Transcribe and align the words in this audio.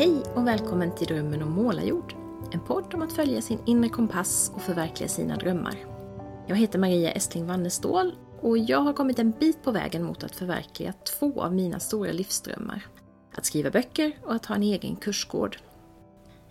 Hej 0.00 0.22
och 0.34 0.46
välkommen 0.46 0.94
till 0.94 1.06
Drömmen 1.06 1.42
om 1.42 1.52
målarjord. 1.52 2.14
En 2.52 2.60
podd 2.60 2.94
om 2.94 3.02
att 3.02 3.12
följa 3.12 3.42
sin 3.42 3.58
inre 3.66 3.88
kompass 3.88 4.52
och 4.54 4.62
förverkliga 4.62 5.08
sina 5.08 5.36
drömmar. 5.36 5.74
Jag 6.46 6.56
heter 6.56 6.78
Maria 6.78 7.10
Estling 7.10 7.46
Wannestål 7.46 8.14
och 8.40 8.58
jag 8.58 8.78
har 8.78 8.92
kommit 8.92 9.18
en 9.18 9.30
bit 9.30 9.62
på 9.62 9.70
vägen 9.70 10.02
mot 10.02 10.24
att 10.24 10.36
förverkliga 10.36 10.92
två 10.92 11.42
av 11.42 11.54
mina 11.54 11.80
stora 11.80 12.12
livsdrömmar. 12.12 12.86
Att 13.34 13.46
skriva 13.46 13.70
böcker 13.70 14.12
och 14.22 14.34
att 14.34 14.46
ha 14.46 14.54
en 14.54 14.62
egen 14.62 14.96
kursgård. 14.96 15.56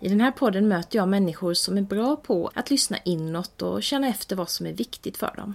I 0.00 0.08
den 0.08 0.20
här 0.20 0.32
podden 0.32 0.68
möter 0.68 0.98
jag 0.98 1.08
människor 1.08 1.54
som 1.54 1.78
är 1.78 1.82
bra 1.82 2.16
på 2.16 2.50
att 2.54 2.70
lyssna 2.70 2.98
inåt 3.04 3.62
och 3.62 3.82
känna 3.82 4.08
efter 4.08 4.36
vad 4.36 4.48
som 4.48 4.66
är 4.66 4.72
viktigt 4.72 5.16
för 5.16 5.34
dem. 5.36 5.54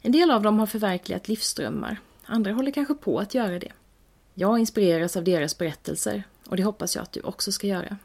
En 0.00 0.12
del 0.12 0.30
av 0.30 0.42
dem 0.42 0.58
har 0.58 0.66
förverkligat 0.66 1.28
livsdrömmar, 1.28 2.00
andra 2.24 2.52
håller 2.52 2.70
kanske 2.70 2.94
på 2.94 3.18
att 3.18 3.34
göra 3.34 3.58
det. 3.58 3.72
Jag 4.40 4.58
inspireras 4.58 5.16
av 5.16 5.24
deras 5.24 5.58
berättelser 5.58 6.22
och 6.46 6.56
det 6.56 6.62
hoppas 6.62 6.96
jag 6.96 7.02
att 7.02 7.12
du 7.12 7.20
också 7.20 7.52
ska 7.52 7.66
göra. 7.66 7.96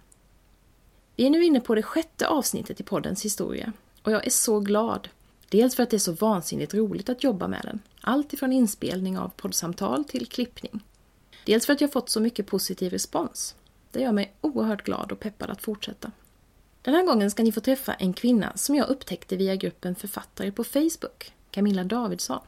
Vi 1.16 1.26
är 1.26 1.30
nu 1.30 1.44
inne 1.44 1.60
på 1.60 1.76
det 1.76 1.84
sjätte 1.84 2.28
avsnittet 2.28 2.80
i 2.80 2.84
poddens 2.84 3.26
historia 3.26 3.74
och 4.04 4.12
jag 4.12 4.26
är 4.26 4.30
så 4.30 4.60
glad. 4.60 5.10
Dels 5.50 5.76
för 5.76 5.84
att 5.84 5.90
det 5.90 5.98
är 5.98 6.00
så 6.00 6.12
vansinnigt 6.12 6.74
roligt 6.74 7.10
att 7.10 7.24
jobba 7.24 7.48
med 7.48 7.62
den, 7.64 7.80
allt 8.02 8.34
ifrån 8.34 8.54
inspelning 8.54 9.18
av 9.18 9.30
poddsamtal 9.30 10.06
till 10.06 10.28
klippning. 10.28 10.84
Dels 11.46 11.66
för 11.66 11.74
att 11.74 11.82
jag 11.82 11.92
fått 11.92 12.10
så 12.10 12.20
mycket 12.20 12.48
positiv 12.48 12.92
respons. 12.92 13.56
Det 13.92 14.02
gör 14.02 14.12
mig 14.12 14.34
oerhört 14.42 14.84
glad 14.84 15.12
och 15.12 15.20
peppad 15.20 15.50
att 15.50 15.62
fortsätta. 15.62 16.12
Den 16.82 16.94
här 16.94 17.06
gången 17.06 17.32
ska 17.32 17.44
ni 17.44 17.52
få 17.52 17.62
träffa 17.62 17.94
en 17.94 18.14
kvinna 18.14 18.52
som 18.56 18.76
jag 18.76 18.90
upptäckte 18.90 19.36
via 19.36 19.56
gruppen 19.56 19.96
författare 19.96 20.52
på 20.52 20.64
Facebook, 20.64 21.34
Camilla 21.52 21.84
Davidsson. 21.84 22.42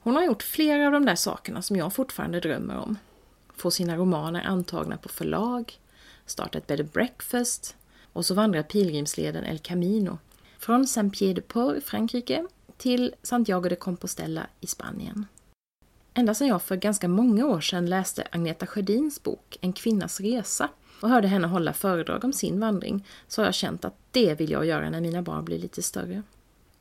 Hon 0.00 0.16
har 0.16 0.24
gjort 0.24 0.42
flera 0.42 0.86
av 0.86 0.92
de 0.92 1.04
där 1.06 1.14
sakerna 1.14 1.62
som 1.62 1.76
jag 1.76 1.92
fortfarande 1.92 2.40
drömmer 2.40 2.76
om. 2.76 2.96
Få 3.58 3.70
sina 3.70 3.96
romaner 3.96 4.42
antagna 4.46 4.96
på 4.96 5.08
förlag, 5.08 5.78
starta 6.26 6.58
ett 6.58 6.66
bed 6.66 6.80
and 6.80 6.90
breakfast 6.90 7.76
och 8.12 8.26
så 8.26 8.34
vandrar 8.34 8.62
pilgrimsleden 8.62 9.44
El 9.44 9.58
Camino 9.58 10.18
från 10.58 10.86
Saint-Pierre-de-Port 10.86 11.76
i 11.76 11.80
Frankrike 11.80 12.46
till 12.76 13.14
Santiago 13.22 13.68
de 13.68 13.76
Compostela 13.76 14.46
i 14.60 14.66
Spanien. 14.66 15.26
Ända 16.14 16.34
sedan 16.34 16.48
jag 16.48 16.62
för 16.62 16.76
ganska 16.76 17.08
många 17.08 17.46
år 17.46 17.60
sedan 17.60 17.86
läste 17.86 18.28
Agneta 18.30 18.66
Sjödins 18.66 19.22
bok 19.22 19.58
En 19.60 19.72
kvinnas 19.72 20.20
resa 20.20 20.68
och 21.02 21.08
hörde 21.08 21.28
henne 21.28 21.46
hålla 21.46 21.72
föredrag 21.72 22.24
om 22.24 22.32
sin 22.32 22.60
vandring 22.60 23.06
så 23.28 23.40
har 23.40 23.46
jag 23.46 23.54
känt 23.54 23.84
att 23.84 23.96
det 24.10 24.34
vill 24.34 24.50
jag 24.50 24.66
göra 24.66 24.90
när 24.90 25.00
mina 25.00 25.22
barn 25.22 25.44
blir 25.44 25.58
lite 25.58 25.82
större. 25.82 26.22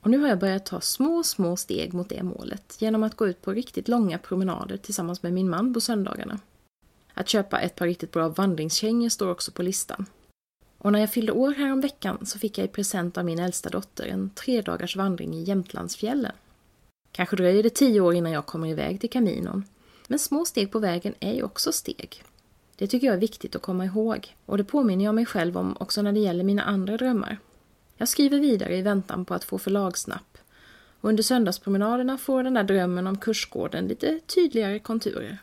Och 0.01 0.09
nu 0.09 0.17
har 0.17 0.27
jag 0.27 0.39
börjat 0.39 0.65
ta 0.65 0.81
små, 0.81 1.23
små 1.23 1.55
steg 1.55 1.93
mot 1.93 2.09
det 2.09 2.23
målet 2.23 2.75
genom 2.79 3.03
att 3.03 3.15
gå 3.15 3.27
ut 3.27 3.41
på 3.41 3.51
riktigt 3.51 3.87
långa 3.87 4.17
promenader 4.17 4.77
tillsammans 4.77 5.23
med 5.23 5.33
min 5.33 5.49
man 5.49 5.73
på 5.73 5.81
söndagarna. 5.81 6.39
Att 7.17 7.29
köpa 7.29 7.59
ett 7.59 7.75
par 7.75 7.85
riktigt 7.85 8.11
bra 8.11 8.29
vandringskängor 8.29 9.09
står 9.09 9.29
också 9.29 9.51
på 9.51 9.63
listan. 9.63 10.05
Och 10.77 10.91
när 10.91 10.99
jag 10.99 11.11
fyllde 11.11 11.31
år 11.31 11.51
häromveckan 11.51 12.25
så 12.25 12.39
fick 12.39 12.57
jag 12.57 12.65
i 12.65 12.67
present 12.67 13.17
av 13.17 13.25
min 13.25 13.39
äldsta 13.39 13.69
dotter 13.69 14.05
en 14.05 14.29
tre 14.29 14.61
dagars 14.61 14.95
vandring 14.95 15.33
i 15.33 15.43
Jämtlandsfjällen. 15.43 16.31
Kanske 17.11 17.35
dröjer 17.35 17.63
det 17.63 17.69
tio 17.69 18.01
år 18.01 18.15
innan 18.15 18.31
jag 18.31 18.45
kommer 18.45 18.67
iväg 18.67 19.01
till 19.01 19.09
Kaminon, 19.09 19.63
Men 20.07 20.19
små 20.19 20.45
steg 20.45 20.71
på 20.71 20.79
vägen 20.79 21.13
är 21.19 21.33
ju 21.33 21.43
också 21.43 21.71
steg. 21.71 22.23
Det 22.75 22.87
tycker 22.87 23.07
jag 23.07 23.15
är 23.15 23.19
viktigt 23.19 23.55
att 23.55 23.61
komma 23.61 23.85
ihåg 23.85 24.35
och 24.45 24.57
det 24.57 24.63
påminner 24.63 25.05
jag 25.05 25.15
mig 25.15 25.25
själv 25.25 25.57
om 25.57 25.77
också 25.79 26.01
när 26.01 26.11
det 26.11 26.19
gäller 26.19 26.43
mina 26.43 26.63
andra 26.63 26.97
drömmar. 26.97 27.37
Jag 27.95 28.07
skriver 28.07 28.39
vidare 28.39 28.77
i 28.77 28.81
väntan 28.81 29.25
på 29.25 29.33
att 29.33 29.43
få 29.43 29.57
förlagsnapp 29.57 30.37
och 31.01 31.09
under 31.09 31.23
söndagspromenaderna 31.23 32.17
får 32.17 32.43
den 32.43 32.53
där 32.53 32.63
drömmen 32.63 33.07
om 33.07 33.17
kursgården 33.17 33.87
lite 33.87 34.19
tydligare 34.19 34.79
konturer. 34.79 35.39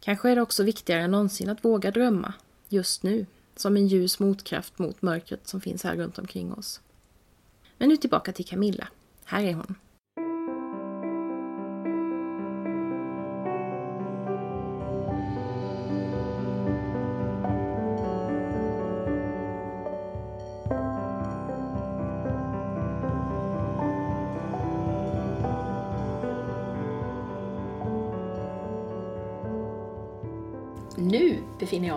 Kanske 0.00 0.30
är 0.30 0.36
det 0.36 0.42
också 0.42 0.62
viktigare 0.62 1.02
än 1.02 1.10
någonsin 1.10 1.50
att 1.50 1.64
våga 1.64 1.90
drömma, 1.90 2.32
just 2.68 3.02
nu, 3.02 3.26
som 3.56 3.76
en 3.76 3.86
ljus 3.86 4.18
motkraft 4.18 4.78
mot 4.78 5.02
mörkret 5.02 5.48
som 5.48 5.60
finns 5.60 5.84
här 5.84 5.96
runt 5.96 6.18
omkring 6.18 6.52
oss. 6.52 6.80
Men 7.78 7.88
nu 7.88 7.96
tillbaka 7.96 8.32
till 8.32 8.46
Camilla. 8.46 8.88
Här 9.24 9.44
är 9.44 9.54
hon. 9.54 9.74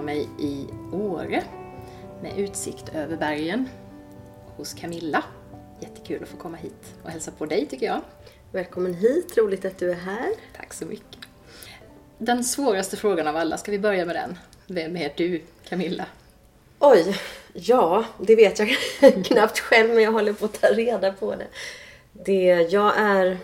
Jag 0.04 0.06
mig 0.06 0.30
i 0.40 0.68
Åre 0.92 1.44
med 2.22 2.40
utsikt 2.40 2.96
över 2.96 3.18
bergen 3.18 3.70
hos 4.46 4.74
Camilla. 4.74 5.24
Jättekul 5.80 6.24
att 6.24 6.30
få 6.30 6.38
komma 6.38 6.58
hit 6.58 6.94
och 7.04 7.10
hälsa 7.10 7.32
på 7.32 7.46
dig 7.46 7.66
tycker 7.66 7.86
jag. 7.86 8.02
Välkommen 8.52 8.94
hit, 8.94 9.38
roligt 9.38 9.66
att 9.66 9.78
du 9.78 9.92
är 9.92 9.96
här. 9.96 10.30
Tack 10.58 10.74
så 10.74 10.86
mycket. 10.86 11.20
Den 12.18 12.44
svåraste 12.44 12.98
frågan 12.98 13.28
av 13.28 13.36
alla, 13.36 13.58
ska 13.58 13.72
vi 13.72 13.80
börja 13.80 14.06
med 14.06 14.16
den? 14.16 14.38
Vem 14.68 14.98
är 14.98 15.14
du, 15.16 15.42
Camilla? 15.70 16.06
Oj, 16.80 17.18
ja, 17.54 18.06
det 18.20 18.36
vet 18.36 18.60
jag 18.60 18.76
knappt 19.26 19.60
själv 19.60 19.94
men 19.94 20.04
jag 20.04 20.12
håller 20.12 20.34
på 20.34 20.46
att 20.46 20.62
ta 20.62 20.68
reda 20.68 21.14
på 21.14 21.36
det. 21.36 21.48
det 22.12 22.68
jag 22.72 22.98
är 22.98 23.38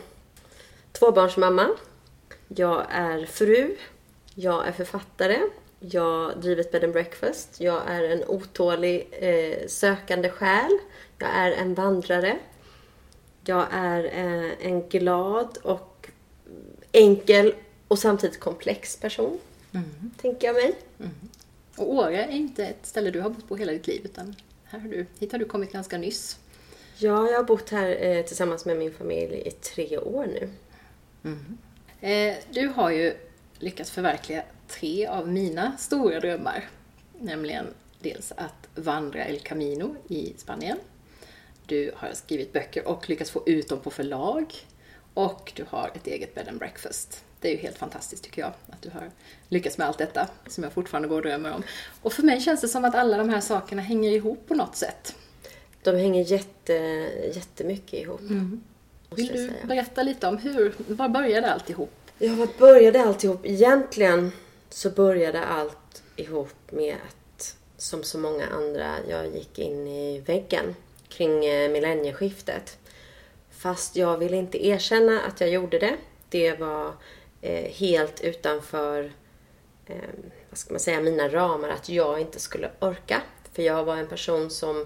tvåbarnsmamma. 0.92 1.68
Jag 2.48 2.86
är 2.92 3.26
fru. 3.26 3.76
Jag 4.36 4.68
är 4.68 4.72
författare. 4.72 5.40
Jag 5.80 6.42
driver 6.42 6.62
ett 6.62 6.72
bed 6.72 6.84
and 6.84 6.94
breakfast. 6.94 7.62
Jag 7.62 7.82
är 7.88 8.04
en 8.04 8.24
otålig 8.28 9.08
eh, 9.12 9.68
sökande 9.68 10.30
själ. 10.30 10.72
Jag 11.18 11.30
är 11.30 11.52
en 11.52 11.74
vandrare. 11.74 12.38
Jag 13.46 13.68
är 13.72 14.04
eh, 14.04 14.68
en 14.68 14.90
glad 14.90 15.58
och 15.64 16.10
enkel 16.92 17.54
och 17.88 18.00
samtidigt 18.00 18.40
komplex 18.40 18.98
person. 18.98 19.40
Mm. 19.72 20.12
Tänker 20.22 20.48
jag 20.48 20.54
mig. 20.54 20.76
Mm. 21.00 21.12
Och 21.76 21.94
Åre 21.94 22.24
är 22.24 22.32
inte 22.32 22.66
ett 22.66 22.86
ställe 22.86 23.12
du 23.12 23.22
har 23.22 23.30
bott 23.30 23.48
på 23.48 23.56
hela 23.56 23.72
ditt 23.72 23.88
liv 23.88 24.02
utan 24.04 24.36
här 24.64 24.80
har 24.80 24.88
du, 24.88 25.06
hit 25.20 25.32
har 25.32 25.40
du 25.40 25.46
kommit 25.46 25.72
ganska 25.72 25.98
nyss. 25.98 26.40
Ja, 26.98 27.30
jag 27.30 27.38
har 27.38 27.44
bott 27.44 27.70
här 27.70 27.98
eh, 28.02 28.26
tillsammans 28.26 28.66
med 28.66 28.78
min 28.78 28.94
familj 28.94 29.42
i 29.46 29.52
tre 29.52 29.98
år 29.98 30.26
nu. 30.26 30.50
Mm. 31.24 31.58
Eh, 32.02 32.38
du 32.52 32.68
har 32.68 32.92
ju 32.92 33.14
lyckats 33.60 33.92
förverkliga 33.92 34.44
tre 34.70 35.08
av 35.08 35.28
mina 35.28 35.78
stora 35.78 36.20
drömmar. 36.20 36.70
Nämligen 37.20 37.68
dels 38.00 38.32
att 38.32 38.68
vandra 38.76 39.26
El 39.26 39.40
Camino 39.40 39.96
i 40.08 40.34
Spanien. 40.38 40.78
Du 41.66 41.92
har 41.96 42.14
skrivit 42.14 42.54
böcker 42.54 42.88
och 42.88 43.10
lyckats 43.10 43.32
få 43.32 43.44
ut 43.46 43.70
dem 43.70 43.80
på 43.80 43.92
förlag. 43.92 44.54
Och 45.14 45.52
du 45.56 45.66
har 45.70 45.92
ett 45.96 46.08
eget 46.08 46.36
bed 46.36 46.48
and 46.48 46.60
breakfast. 46.60 47.24
Det 47.42 47.48
är 47.48 47.52
ju 47.52 47.58
helt 47.58 47.78
fantastiskt 47.78 48.24
tycker 48.24 48.42
jag, 48.42 48.54
att 48.70 48.82
du 48.82 48.90
har 48.90 49.12
lyckats 49.48 49.78
med 49.78 49.88
allt 49.88 49.98
detta 49.98 50.28
som 50.48 50.64
jag 50.64 50.74
fortfarande 50.74 51.08
går 51.08 51.16
och 51.16 51.22
drömmer 51.22 51.54
om. 51.54 51.64
Och 52.02 52.14
för 52.14 52.24
mig 52.24 52.42
känns 52.42 52.62
det 52.62 52.68
som 52.68 52.86
att 52.86 52.96
alla 52.96 53.18
de 53.18 53.30
här 53.30 53.42
sakerna 53.42 53.82
hänger 53.82 54.12
ihop 54.12 54.48
på 54.48 54.56
något 54.56 54.76
sätt. 54.76 55.16
De 55.84 55.96
hänger 55.96 56.24
jätte, 56.32 56.74
jättemycket 57.36 57.94
ihop. 57.94 58.22
Mm. 58.22 58.62
Vill 59.16 59.28
du 59.28 59.68
berätta 59.68 60.04
lite 60.04 60.28
om 60.28 60.38
hur, 60.38 60.74
var 60.88 61.10
började 61.10 61.54
alltihop? 61.54 61.94
Ja, 62.20 62.36
var 62.36 62.48
började 62.60 63.02
alltihop? 63.02 63.46
Egentligen 63.46 64.32
så 64.70 64.90
började 64.90 65.46
allt 65.46 66.04
ihop 66.16 66.72
med 66.72 66.96
att, 66.96 67.56
som 67.78 68.04
så 68.04 68.18
många 68.18 68.48
andra, 68.48 68.96
jag 69.10 69.36
gick 69.36 69.60
in 69.60 69.88
i 69.88 70.20
väggen 70.20 70.76
kring 71.10 71.46
eh, 71.46 71.72
millennieskiftet. 71.72 72.78
Fast 73.52 73.96
jag 73.96 74.18
ville 74.18 74.38
inte 74.38 74.68
erkänna 74.68 75.22
att 75.22 75.42
jag 75.42 75.50
gjorde 75.50 75.80
det. 75.80 75.98
Det 76.30 76.60
var 76.60 76.94
eh, 77.42 77.72
helt 77.72 78.22
utanför, 78.22 79.12
eh, 79.86 79.96
vad 80.50 80.58
ska 80.58 80.74
man 80.74 80.80
säga, 80.80 81.02
mina 81.02 81.30
ramar 81.30 81.70
att 81.70 81.90
jag 81.90 82.22
inte 82.22 82.40
skulle 82.40 82.72
orka. 82.80 83.22
För 83.54 83.64
jag 83.64 83.84
var 83.84 83.98
en 83.98 84.08
person 84.08 84.50
som 84.50 84.86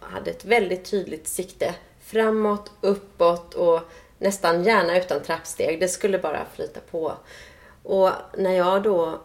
hade 0.00 0.30
ett 0.30 0.44
väldigt 0.44 0.84
tydligt 0.84 1.28
sikte 1.28 1.74
framåt, 2.00 2.72
uppåt 2.80 3.54
och 3.54 3.80
nästan 4.18 4.64
gärna 4.64 4.98
utan 4.98 5.22
trappsteg. 5.22 5.80
Det 5.80 5.88
skulle 5.88 6.18
bara 6.18 6.46
flyta 6.54 6.80
på. 6.90 7.16
Och 7.88 8.10
när 8.36 8.52
jag 8.52 8.82
då 8.82 9.20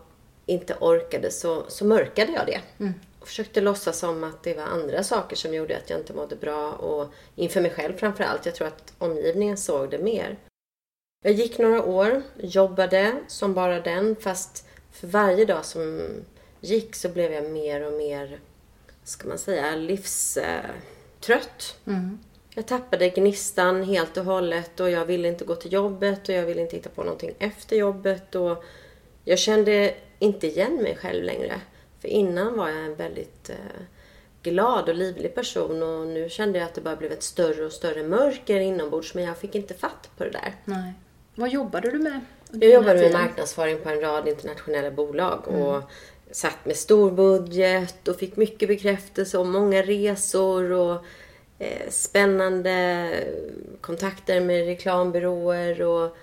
inte 0.46 0.76
orkade 0.80 1.32
så, 1.32 1.64
så 1.68 1.86
mörkade 1.86 2.32
jag 2.32 2.46
det. 2.46 2.62
Mm. 2.80 2.94
Och 3.20 3.28
försökte 3.28 3.62
låtsas 3.62 4.00
som 4.00 4.24
att 4.24 4.44
det 4.44 4.54
var 4.54 4.64
andra 4.64 5.04
saker 5.04 5.36
som 5.36 5.54
gjorde 5.54 5.78
att 5.78 5.90
jag 5.90 6.00
inte 6.00 6.14
mådde 6.14 6.36
bra. 6.36 6.72
Och 6.72 7.14
inför 7.36 7.62
mig 7.62 7.72
själv 7.72 7.98
framförallt. 7.98 8.46
Jag 8.46 8.56
tror 8.56 8.68
att 8.68 8.94
omgivningen 8.98 9.58
såg 9.58 9.90
det 9.90 10.00
mer. 10.00 10.38
Jag 11.24 11.34
gick 11.34 11.58
några 11.58 11.84
år, 11.84 12.24
jobbade 12.38 13.16
som 13.28 13.54
bara 13.54 13.80
den. 13.80 14.16
Fast 14.16 14.68
för 14.92 15.08
varje 15.08 15.46
dag 15.46 15.66
som 15.66 16.10
gick 16.62 16.96
så 16.96 17.10
blev 17.10 17.34
jag 17.34 17.52
mer 17.52 17.88
och 17.88 17.94
mer, 17.94 18.40
ska 19.04 19.28
man 19.28 19.38
säga, 19.38 19.76
livstrött. 19.76 21.78
Mm. 21.86 22.20
Jag 22.56 22.66
tappade 22.66 23.10
gnistan 23.10 23.84
helt 23.84 24.18
och 24.18 24.26
hållet 24.26 24.80
och 24.80 24.90
jag 24.90 25.06
ville 25.06 25.28
inte 25.28 25.46
gå 25.46 25.56
till 25.56 25.74
jobbet 25.74 26.30
och 26.30 26.36
jag 26.36 26.46
ville 26.46 26.62
inte 26.62 26.76
hitta 26.76 26.90
på 26.90 27.04
någonting 27.04 27.36
efter 27.40 27.76
jobbet. 27.76 28.36
Och 28.36 28.64
jag 29.24 29.40
kände 29.40 29.94
inte 30.20 30.48
igen 30.48 30.76
mig 30.76 30.96
själv 30.96 31.24
längre. 31.24 31.62
För 32.02 32.08
innan 32.08 32.58
var 32.58 32.70
jag 32.70 32.86
en 32.86 32.96
väldigt 32.96 33.50
eh, 33.50 33.56
glad 34.44 34.90
och 34.90 34.96
livlig 34.96 35.36
person 35.36 35.84
och 35.84 36.08
nu 36.08 36.30
kände 36.30 36.60
jag 36.60 36.66
att 36.66 36.74
det 36.74 36.82
bara 36.82 36.96
blev 36.96 37.12
ett 37.12 37.24
större 37.24 37.66
och 37.66 37.72
större 37.72 38.04
mörker 38.04 38.60
inombords 38.60 39.14
men 39.14 39.24
jag 39.24 39.38
fick 39.38 39.56
inte 39.56 39.74
fatt 39.74 40.10
på 40.18 40.24
det 40.24 40.30
där. 40.30 40.56
Nej. 40.66 40.94
Vad 41.36 41.50
jobbade 41.50 41.92
du 41.92 42.00
med? 42.00 42.20
Jag 42.52 42.72
jobbade 42.72 43.00
med 43.00 43.12
marknadsföring 43.12 43.80
på 43.80 43.90
en 43.90 44.02
rad 44.02 44.28
internationella 44.28 44.92
bolag 44.92 45.48
och 45.48 45.84
satt 46.32 46.66
med 46.66 46.78
stor 46.78 47.12
budget 47.12 48.08
och 48.08 48.16
fick 48.16 48.36
mycket 48.36 48.70
bekräftelse 48.70 49.38
och 49.38 49.46
många 49.46 49.82
resor 49.82 50.72
och 50.72 51.06
spännande 51.90 53.10
kontakter 53.82 54.42
med 54.42 54.66
reklambyråer 54.66 55.82
och 55.82 56.18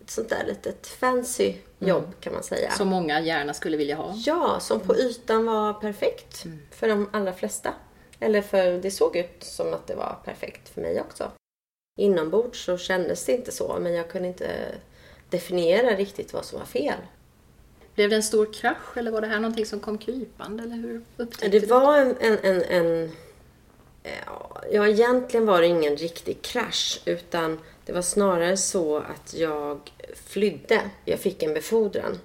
ett 0.00 0.10
sånt 0.10 0.28
där 0.28 0.44
litet 0.46 0.86
fancy 0.86 1.54
jobb 1.78 2.14
kan 2.20 2.32
man 2.32 2.42
säga. 2.42 2.70
Som 2.70 2.88
många 2.88 3.20
gärna 3.20 3.54
skulle 3.54 3.76
vilja 3.76 3.96
ha. 3.96 4.14
Ja, 4.16 4.60
som 4.60 4.80
på 4.80 4.96
ytan 4.96 5.46
var 5.46 5.72
perfekt 5.72 6.44
för 6.70 6.88
de 6.88 7.08
allra 7.12 7.32
flesta. 7.32 7.74
Eller 8.20 8.42
för 8.42 8.72
det 8.72 8.90
såg 8.90 9.16
ut 9.16 9.44
som 9.44 9.74
att 9.74 9.86
det 9.86 9.94
var 9.94 10.18
perfekt 10.24 10.68
för 10.68 10.80
mig 10.80 11.00
också. 11.00 11.30
Inombords 11.98 12.64
så 12.64 12.78
kändes 12.78 13.24
det 13.24 13.32
inte 13.32 13.52
så, 13.52 13.78
men 13.80 13.94
jag 13.94 14.10
kunde 14.10 14.28
inte 14.28 14.48
definiera 15.30 15.96
riktigt 15.96 16.32
vad 16.32 16.44
som 16.44 16.58
var 16.58 16.66
fel. 16.66 16.98
Blev 17.94 18.10
det 18.10 18.16
en 18.16 18.22
stor 18.22 18.52
krasch 18.52 18.96
eller 18.96 19.10
var 19.10 19.20
det 19.20 19.26
här 19.26 19.40
någonting 19.40 19.66
som 19.66 19.80
kom 19.80 19.98
krypande? 19.98 20.62
Eller 20.62 20.76
hur 20.76 21.02
upptäckte 21.16 21.58
Det 21.58 21.66
var 21.66 21.98
en, 21.98 22.16
en, 22.20 22.38
en, 22.38 22.62
en 22.62 23.12
Ja, 24.70 24.88
egentligen 24.88 25.46
var 25.46 25.60
det 25.60 25.66
ingen 25.66 25.96
riktig 25.96 26.42
krasch 26.42 27.00
utan 27.04 27.58
det 27.86 27.92
var 27.92 28.02
snarare 28.02 28.56
så 28.56 28.96
att 28.96 29.34
jag 29.34 29.80
flydde. 30.26 30.80
Jag 31.04 31.20
fick 31.20 31.42
en 31.42 31.54
befordran. 31.54 32.18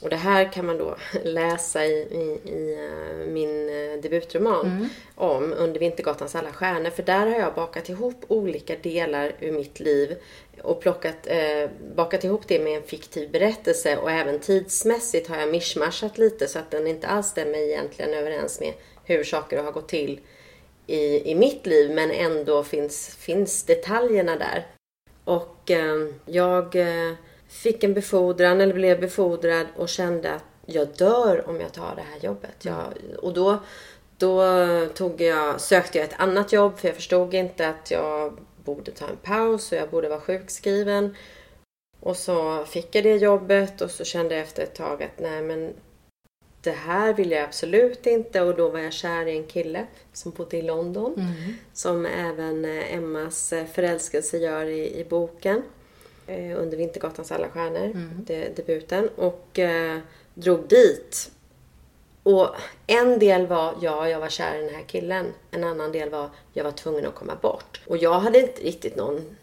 Och 0.00 0.10
det 0.10 0.16
här 0.16 0.52
kan 0.52 0.66
man 0.66 0.78
då 0.78 0.96
läsa 1.24 1.86
i, 1.86 1.92
i, 1.92 2.50
i 2.50 2.74
eh, 2.74 3.26
min 3.26 3.68
eh, 3.68 4.02
debutroman 4.02 4.88
om 5.14 5.54
Under 5.56 5.80
Vintergatans 5.80 6.34
alla 6.34 6.52
stjärnor. 6.52 6.90
För 6.90 7.02
där 7.02 7.26
har 7.26 7.38
jag 7.40 7.54
bakat 7.54 7.88
ihop 7.88 8.24
olika 8.28 8.76
delar 8.82 9.32
ur 9.40 9.52
mitt 9.52 9.80
liv 9.80 10.16
och 10.62 10.80
plockat, 10.80 11.26
eh, 11.26 11.70
bakat 11.94 12.24
ihop 12.24 12.42
det 12.48 12.58
med 12.58 12.76
en 12.76 12.82
fiktiv 12.82 13.30
berättelse 13.30 13.96
och 13.96 14.10
även 14.10 14.40
tidsmässigt 14.40 15.28
har 15.28 15.36
jag 15.36 15.48
mischmaschat 15.48 16.18
lite 16.18 16.48
så 16.48 16.58
att 16.58 16.70
den 16.70 16.86
inte 16.86 17.06
alls 17.06 17.26
stämmer 17.26 17.58
egentligen 17.58 18.14
överens 18.14 18.60
med 18.60 18.72
hur 19.04 19.24
saker 19.24 19.62
har 19.62 19.72
gått 19.72 19.88
till 19.88 20.20
i, 20.88 21.30
i 21.30 21.34
mitt 21.34 21.66
liv 21.66 21.90
men 21.90 22.10
ändå 22.10 22.64
finns, 22.64 23.16
finns 23.16 23.62
detaljerna 23.62 24.36
där. 24.36 24.66
Och 25.24 25.70
eh, 25.70 26.08
jag 26.26 26.76
eh, 26.76 27.14
fick 27.48 27.84
en 27.84 27.94
befordran 27.94 28.60
eller 28.60 28.74
blev 28.74 29.00
befordrad 29.00 29.66
och 29.76 29.88
kände 29.88 30.32
att 30.32 30.44
jag 30.66 30.88
dör 30.96 31.48
om 31.48 31.60
jag 31.60 31.72
tar 31.72 31.96
det 31.96 32.04
här 32.12 32.20
jobbet. 32.20 32.64
Jag, 32.64 32.84
och 33.18 33.32
då, 33.32 33.58
då 34.16 34.42
tog 34.94 35.20
jag, 35.20 35.60
sökte 35.60 35.98
jag 35.98 36.04
ett 36.04 36.20
annat 36.20 36.52
jobb 36.52 36.78
för 36.78 36.88
jag 36.88 36.96
förstod 36.96 37.34
inte 37.34 37.68
att 37.68 37.90
jag 37.90 38.38
borde 38.64 38.90
ta 38.90 39.06
en 39.06 39.16
paus 39.16 39.72
och 39.72 39.78
jag 39.78 39.90
borde 39.90 40.08
vara 40.08 40.20
sjukskriven. 40.20 41.16
Och 42.00 42.16
så 42.16 42.64
fick 42.64 42.94
jag 42.94 43.04
det 43.04 43.16
jobbet 43.16 43.80
och 43.80 43.90
så 43.90 44.04
kände 44.04 44.34
jag 44.34 44.42
efter 44.42 44.62
ett 44.62 44.74
tag 44.74 45.02
att 45.02 45.20
nej 45.20 45.42
men 45.42 45.74
det 46.60 46.70
här 46.70 47.14
vill 47.14 47.30
jag 47.30 47.42
absolut 47.42 48.06
inte 48.06 48.40
och 48.40 48.56
då 48.56 48.68
var 48.68 48.78
jag 48.78 48.92
kär 48.92 49.26
i 49.26 49.36
en 49.36 49.46
kille 49.46 49.86
som 50.12 50.32
bodde 50.32 50.56
i 50.56 50.62
London. 50.62 51.14
Som 51.72 52.06
även 52.06 52.64
eh, 52.64 52.94
Emmas 52.94 53.52
eh, 53.52 53.66
förälskelse 53.66 54.38
gör 54.38 54.64
i, 54.64 55.00
i 55.00 55.04
boken. 55.04 55.62
Eh, 56.26 56.60
under 56.60 56.76
Vintergatans 56.76 57.32
alla 57.32 57.48
stjärnor, 57.48 57.92
de, 58.26 58.48
debuten. 58.48 59.08
Och 59.16 59.58
eh, 59.58 59.98
drog 60.34 60.68
dit. 60.68 61.30
Och 62.22 62.48
en 62.86 63.18
del 63.18 63.46
var, 63.46 63.74
ja, 63.80 64.08
jag 64.08 64.20
var 64.20 64.28
kär 64.28 64.58
i 64.58 64.64
den 64.64 64.74
här 64.74 64.84
killen. 64.86 65.26
En 65.50 65.64
annan 65.64 65.92
del 65.92 66.10
var, 66.10 66.30
jag 66.52 66.64
var 66.64 66.72
tvungen 66.72 67.06
att 67.06 67.14
komma 67.14 67.36
bort. 67.42 67.80
Och 67.86 67.96
jag 67.96 68.20
hade 68.20 68.40
inte 68.40 68.62
riktigt 68.62 68.96
någon 68.96 69.36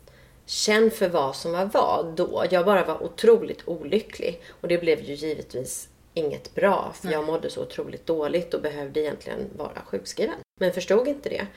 känn 0.46 0.92
för 0.92 1.10
vad 1.10 1.36
som 1.36 1.52
var 1.52 1.70
vad 1.74 2.14
då. 2.16 2.46
Jag 2.50 2.66
bara 2.66 2.86
var 2.86 3.04
otroligt 3.04 3.68
olycklig. 3.68 4.42
Och 4.62 4.68
det 4.68 4.78
blev 4.78 5.02
ju 5.02 5.14
givetvis 5.14 5.90
inget 6.16 6.56
bra. 6.56 6.94
För 6.96 7.12
jag 7.12 7.26
mådde 7.26 7.50
så 7.50 7.62
otroligt 7.62 8.06
dåligt 8.06 8.54
och 8.54 8.62
behövde 8.62 9.00
egentligen 9.00 9.50
vara 9.56 9.82
sjukskriven. 9.86 10.36
Men 10.60 10.74
förstod 10.74 11.08
inte 11.08 11.30
det. 11.30 11.48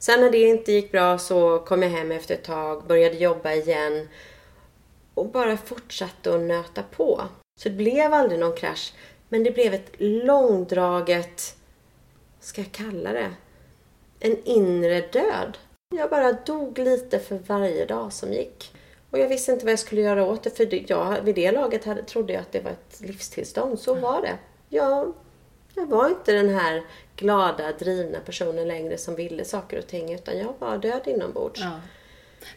Sen 0.00 0.20
när 0.20 0.30
det 0.30 0.38
inte 0.38 0.72
gick 0.72 0.92
bra 0.92 1.18
så 1.18 1.58
kom 1.58 1.82
jag 1.82 1.90
hem 1.90 2.12
efter 2.12 2.34
ett 2.34 2.44
tag, 2.44 2.86
började 2.86 3.16
jobba 3.16 3.52
igen 3.52 4.08
och 5.14 5.28
bara 5.28 5.56
fortsatte 5.56 6.34
att 6.34 6.40
nöta 6.40 6.82
på. 6.82 7.22
Så 7.60 7.68
det 7.68 7.74
blev 7.74 8.12
aldrig 8.12 8.40
någon 8.40 8.56
krasch. 8.56 8.92
Men 9.28 9.44
det 9.44 9.50
blev 9.50 9.74
ett 9.74 9.92
långdraget, 9.98 11.56
ska 12.40 12.60
jag 12.60 12.72
kalla 12.72 13.12
det? 13.12 13.34
En 14.20 14.44
inre 14.44 15.00
död. 15.00 15.58
Jag 15.94 16.10
bara 16.10 16.32
dog 16.32 16.78
lite 16.78 17.18
för 17.18 17.38
varje 17.46 17.86
dag 17.86 18.12
som 18.12 18.32
gick. 18.32 18.75
Och 19.10 19.18
jag 19.18 19.28
visste 19.28 19.52
inte 19.52 19.64
vad 19.64 19.72
jag 19.72 19.78
skulle 19.78 20.00
göra 20.00 20.24
åt 20.24 20.42
det. 20.42 20.50
För 20.50 20.90
jag, 20.90 21.22
vid 21.22 21.34
det 21.34 21.52
laget 21.52 21.84
hade, 21.84 22.02
trodde 22.02 22.32
jag 22.32 22.40
att 22.40 22.52
det 22.52 22.60
var 22.60 22.70
ett 22.70 23.00
livstillstånd. 23.00 23.78
Så 23.78 23.94
var 23.94 24.22
det. 24.22 24.38
Jag, 24.68 25.12
jag 25.74 25.86
var 25.86 26.08
inte 26.08 26.32
den 26.32 26.48
här 26.48 26.82
glada, 27.16 27.72
drivna 27.72 28.18
personen 28.20 28.68
längre 28.68 28.98
som 28.98 29.14
ville 29.14 29.44
saker 29.44 29.78
och 29.78 29.86
ting. 29.86 30.14
Utan 30.14 30.38
jag 30.38 30.54
var 30.58 30.78
död 30.78 31.02
inombords. 31.04 31.60
Ja. 31.60 31.80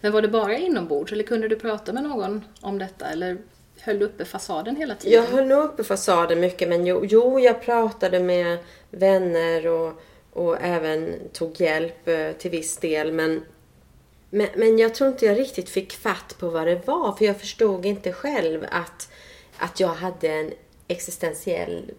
Men 0.02 0.12
var 0.12 0.22
det 0.22 0.28
bara 0.28 0.58
inombords 0.58 1.12
eller 1.12 1.24
kunde 1.24 1.48
du 1.48 1.56
prata 1.56 1.94
med 1.94 2.04
någon 2.04 2.46
om 2.62 2.80
detta? 2.80 3.06
Eller 3.06 3.38
höll 3.82 4.00
du 4.00 4.06
uppe 4.06 4.26
fasaden 4.26 4.76
hela 4.76 4.96
tiden? 4.96 5.24
Jag 5.24 5.32
höll 5.32 5.48
nog 5.48 5.64
uppe 5.64 5.84
fasaden 5.84 6.40
mycket 6.40 6.70
men 6.70 6.86
jo, 6.86 7.06
jo 7.06 7.40
jag 7.40 7.62
pratade 7.62 8.20
med 8.20 8.58
vänner 8.92 9.68
och, 9.68 10.02
och 10.34 10.58
även 10.62 11.20
tog 11.34 11.62
hjälp 11.62 12.08
eh, 12.08 12.32
till 12.32 12.52
viss 12.52 12.78
del 12.78 13.12
men, 13.12 13.46
men, 14.30 14.48
men 14.56 14.78
jag 14.78 14.96
tror 14.96 15.10
inte 15.10 15.26
jag 15.26 15.40
riktigt 15.40 15.70
fick 15.70 15.94
fatt 15.94 16.36
på 16.40 16.50
vad 16.50 16.68
det 16.68 16.88
var 16.88 17.16
för 17.16 17.26
jag 17.26 17.40
förstod 17.40 17.86
inte 17.86 18.14
själv 18.14 18.66
att, 18.72 19.12
att 19.58 19.80
jag 19.80 19.94
hade 19.94 20.28
en 20.28 20.54
existentiell 20.88 21.92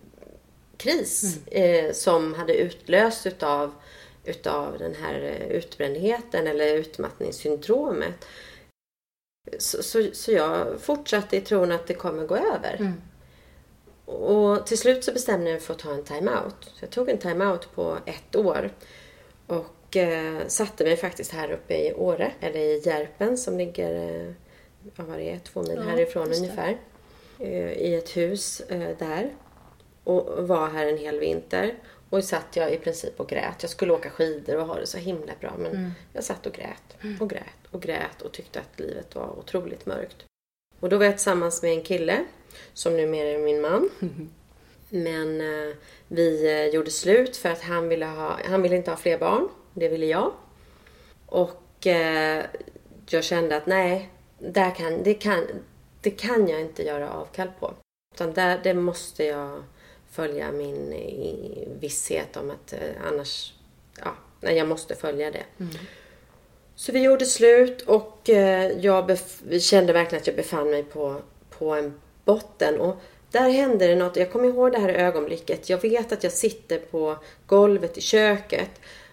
kris 0.76 1.47
eh, 1.47 1.93
som 1.93 2.35
hade 2.35 2.55
utlösts 2.55 3.26
utav, 3.26 3.75
utav 4.25 4.78
den 4.78 4.95
här 4.95 5.23
eh, 5.23 5.57
utbrändheten 5.57 6.47
eller 6.47 6.75
utmattningssyndromet. 6.75 8.26
Så, 9.59 9.83
så, 9.83 10.09
så 10.12 10.33
jag 10.33 10.81
fortsatte 10.81 11.37
i 11.37 11.40
tron 11.40 11.73
att 11.73 11.87
det 11.87 11.95
kommer 11.95 12.26
gå 12.26 12.37
över. 12.37 12.95
Och 14.05 14.66
till 14.66 14.78
slut 14.78 15.05
så 15.05 15.12
bestämde 15.12 15.47
jag 15.47 15.55
mig 15.55 15.61
för 15.61 15.75
att 15.75 15.81
ta 15.81 15.93
en 15.93 16.05
time-out. 16.05 16.57
Så 16.61 16.85
jag 16.85 16.90
tog 16.90 17.09
en 17.09 17.19
time-out 17.19 17.75
på 17.75 17.99
ett 18.07 18.37
år. 18.37 18.71
Och 19.47 19.66
eh, 19.97 20.47
satte 20.47 20.85
mig 20.85 20.97
faktiskt 20.97 21.32
här 21.32 21.50
uppe 21.50 21.75
i 21.75 21.92
Åre, 21.94 22.32
eller 22.40 22.61
i 22.61 22.82
Järpen 22.85 23.38
som 23.38 23.59
ligger, 23.59 23.94
eh, 23.94 24.32
ja, 24.97 25.04
vad 25.09 25.18
det 25.18 25.30
är, 25.30 25.38
två 25.38 25.62
mil 25.62 25.73
Ja, 25.76 25.82
härifrån 25.82 26.32
ungefär. 26.32 26.78
Eh, 27.38 27.73
I 27.73 27.94
ett 27.94 28.16
hus 28.16 28.61
eh, 28.61 28.97
där. 28.99 29.30
Och 30.04 30.49
var 30.49 30.68
här 30.68 30.87
en 30.87 30.99
hel 30.99 31.18
vinter. 31.20 31.75
Och 32.11 32.25
satt 32.25 32.56
jag 32.56 32.73
i 32.73 32.76
princip 32.76 33.20
och 33.20 33.28
grät. 33.28 33.54
Jag 33.61 33.70
skulle 33.70 33.92
åka 33.92 34.11
skidor 34.11 34.56
och 34.56 34.66
ha 34.66 34.75
det 34.75 34.87
så 34.87 34.99
himla 34.99 35.32
bra. 35.40 35.54
Men 35.59 35.73
Mm. 35.73 35.90
jag 36.12 36.25
satt 36.25 36.47
och 36.47 36.52
grät 36.52 36.97
och 37.20 37.30
grät 37.30 37.66
och 37.70 37.82
grät 37.82 38.23
och 38.23 38.32
tyckte 38.32 38.61
att 38.61 38.80
livet 38.80 39.14
var 39.14 39.38
otroligt 39.38 39.87
mörkt. 39.87 40.16
Och 40.80 40.88
då 40.88 40.99
var 40.99 41.04
jag 41.04 41.14
tillsammans 41.14 41.62
med 41.62 41.73
en 41.73 41.82
kille 41.82 42.25
som 42.73 42.97
numera 42.97 43.28
är 43.28 43.38
min 43.38 43.61
man. 43.61 43.90
Men 44.88 45.40
eh, 45.40 45.75
vi 46.09 46.47
eh, 46.52 46.66
gjorde 46.75 46.90
slut 46.90 47.37
för 47.37 47.49
att 47.49 47.61
han 47.62 47.88
ville, 47.88 48.06
ha, 48.06 48.38
han 48.44 48.62
ville 48.62 48.76
inte 48.76 48.90
ha 48.90 48.97
fler 48.99 49.18
barn. 49.18 49.49
Det 49.75 49.89
ville 49.89 50.07
jag. 50.07 50.33
Och 51.27 51.87
eh, 51.87 52.45
jag 53.09 53.25
kände 53.25 53.57
att 53.57 53.67
nej, 53.67 54.11
där 54.39 54.75
kan, 54.75 55.03
det, 55.03 55.15
kan, 55.15 55.45
det 56.00 56.11
kan 56.11 56.49
jag 56.49 56.61
inte 56.61 56.83
göra 56.83 57.11
avkall 57.11 57.50
på. 57.61 57.75
Utan 58.15 58.33
där, 58.33 58.61
det 58.62 58.75
måste 58.75 59.25
jag 59.25 59.62
följa 60.11 60.53
min 60.53 60.95
visshet 61.81 62.37
om 62.37 62.50
att 62.50 62.73
eh, 62.73 62.79
annars, 63.12 63.53
ja, 63.99 64.15
nej, 64.41 64.57
jag 64.57 64.69
måste 64.69 64.95
följa 64.95 65.31
det. 65.31 65.45
Så 66.75 66.93
vi 66.93 67.03
gjorde 67.03 67.25
slut 67.27 67.83
och 67.83 68.31
eh, 68.31 68.73
jag 68.79 69.19
kände 69.61 69.93
verkligen 69.93 70.21
att 70.21 70.27
jag 70.27 70.37
befann 70.37 70.71
mig 70.71 70.83
på, 70.83 71.21
på 71.50 71.75
en 71.75 72.00
botten. 72.25 72.81
Och 72.81 72.97
där 73.31 73.50
hände 73.50 73.87
det 73.87 73.97
något. 73.97 74.17
Jag 74.17 74.33
kommer 74.33 74.49
ihåg 74.49 74.73
det 74.73 74.79
här 74.79 74.89
ögonblicket. 74.89 75.69
Jag 75.69 75.83
vet 75.83 76.12
att 76.12 76.25
jag 76.25 76.33
sitter 76.33 76.79
på 76.79 77.17
golvet 77.47 77.99
i 77.99 78.00
köket 78.00 78.71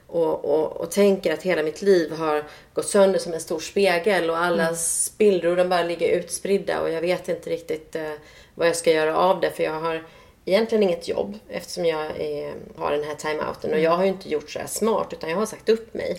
och, 0.08 0.46
och, 0.46 0.78
och 0.78 0.92
tänker 0.92 1.34
att 1.34 1.44
hela 1.44 1.64
mitt 1.64 1.82
liv 1.82 2.12
har 2.12 2.44
gått 2.74 2.88
sönder 2.88 3.20
som 3.20 3.34
en 3.34 3.40
stor 3.40 3.60
spegel 3.60 4.30
och 4.30 4.38
alla 4.38 4.76
spillror 4.76 5.56
de 5.56 5.70
bara 5.70 5.84
ligger 5.84 6.20
utspridda 6.20 6.82
och 6.82 6.90
jag 6.90 7.02
vet 7.02 7.30
inte 7.30 7.50
riktigt 7.50 7.96
eh, 7.96 8.12
vad 8.56 8.68
jag 8.68 8.76
ska 8.76 8.92
göra 8.92 9.18
av 9.18 9.40
det 9.40 9.52
för 9.52 9.64
jag 9.64 9.80
har 9.80 10.04
egentligen 10.46 10.84
inget 10.84 11.08
jobb 11.08 11.40
eftersom 11.50 11.86
jag 11.86 12.06
är, 12.20 12.54
har 12.78 12.92
den 12.92 13.04
här 13.04 13.16
timeouten 13.16 13.74
och 13.74 13.80
jag 13.80 13.92
har 13.92 14.04
ju 14.04 14.10
inte 14.10 14.30
gjort 14.30 14.50
så 14.50 14.60
här 14.60 14.68
smart 14.68 15.14
utan 15.14 15.30
jag 15.30 15.38
har 15.38 15.46
sagt 15.46 15.70
upp 15.70 15.94
mig. 15.94 16.18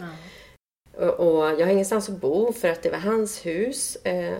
Och, 0.96 1.20
och 1.20 1.60
jag 1.60 1.66
har 1.66 1.72
ingenstans 1.72 2.08
att 2.08 2.20
bo 2.20 2.52
för 2.52 2.68
att 2.68 2.82
det 2.82 2.90
var 2.90 2.98
hans 2.98 3.46
hus. 3.46 3.96
Eh, 3.96 4.34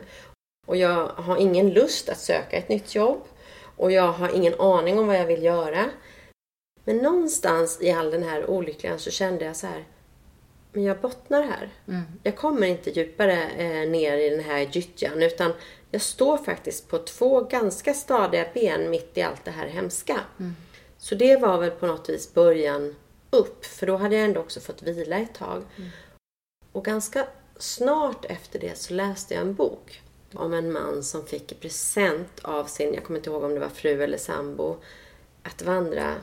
och 0.66 0.76
jag 0.76 1.06
har 1.06 1.36
ingen 1.36 1.70
lust 1.70 2.08
att 2.08 2.18
söka 2.18 2.56
ett 2.56 2.68
nytt 2.68 2.94
jobb. 2.94 3.22
Och 3.76 3.92
jag 3.92 4.12
har 4.12 4.36
ingen 4.36 4.60
aning 4.60 4.98
om 4.98 5.06
vad 5.06 5.16
jag 5.16 5.26
vill 5.26 5.42
göra. 5.42 5.84
Men 6.88 6.96
någonstans 6.96 7.78
i 7.82 7.90
all 7.90 8.10
den 8.10 8.22
här 8.22 8.50
olyckan 8.50 8.98
så 8.98 9.10
kände 9.10 9.44
jag 9.44 9.56
så 9.56 9.66
här, 9.66 9.84
men 10.72 10.84
jag 10.84 11.00
bottnar 11.00 11.42
här. 11.42 11.70
Mm. 11.88 12.02
Jag 12.22 12.36
kommer 12.36 12.66
inte 12.66 12.90
djupare 12.90 13.50
eh, 13.50 13.90
ner 13.90 14.16
i 14.16 14.30
den 14.30 14.44
här 14.44 14.68
gyttjan 14.72 15.22
utan 15.22 15.52
jag 15.90 16.02
står 16.02 16.38
faktiskt 16.38 16.88
på 16.88 16.98
två 16.98 17.40
ganska 17.40 17.94
stadiga 17.94 18.46
ben 18.54 18.90
mitt 18.90 19.18
i 19.18 19.22
allt 19.22 19.44
det 19.44 19.50
här 19.50 19.66
hemska. 19.66 20.20
Så 20.98 21.14
det 21.14 21.36
var 21.36 21.58
väl 21.58 21.70
på 21.70 21.86
något 21.86 22.08
vis 22.08 22.34
början 22.34 22.94
upp, 23.30 23.64
för 23.64 23.86
då 23.86 23.96
hade 23.96 24.16
jag 24.16 24.24
ändå 24.24 24.40
också 24.40 24.60
fått 24.60 24.82
vila 24.82 25.18
ett 25.18 25.34
tag. 25.34 25.62
Och 26.72 26.84
ganska 26.84 27.26
snart 27.56 28.24
efter 28.24 28.58
det 28.58 28.78
så 28.78 28.94
läste 28.94 29.34
jag 29.34 29.40
en 29.40 29.54
bok 29.54 30.02
om 30.34 30.54
en 30.54 30.72
man 30.72 31.02
som 31.02 31.26
fick 31.26 31.52
i 31.52 31.54
present 31.54 32.38
av 32.42 32.64
sin, 32.64 32.94
jag 32.94 33.04
kommer 33.04 33.18
inte 33.18 33.30
ihåg 33.30 33.44
om 33.44 33.54
det 33.54 33.60
var 33.60 33.68
fru 33.68 34.02
eller 34.02 34.18
sambo, 34.18 34.76
att 35.42 35.62
vandra 35.62 36.14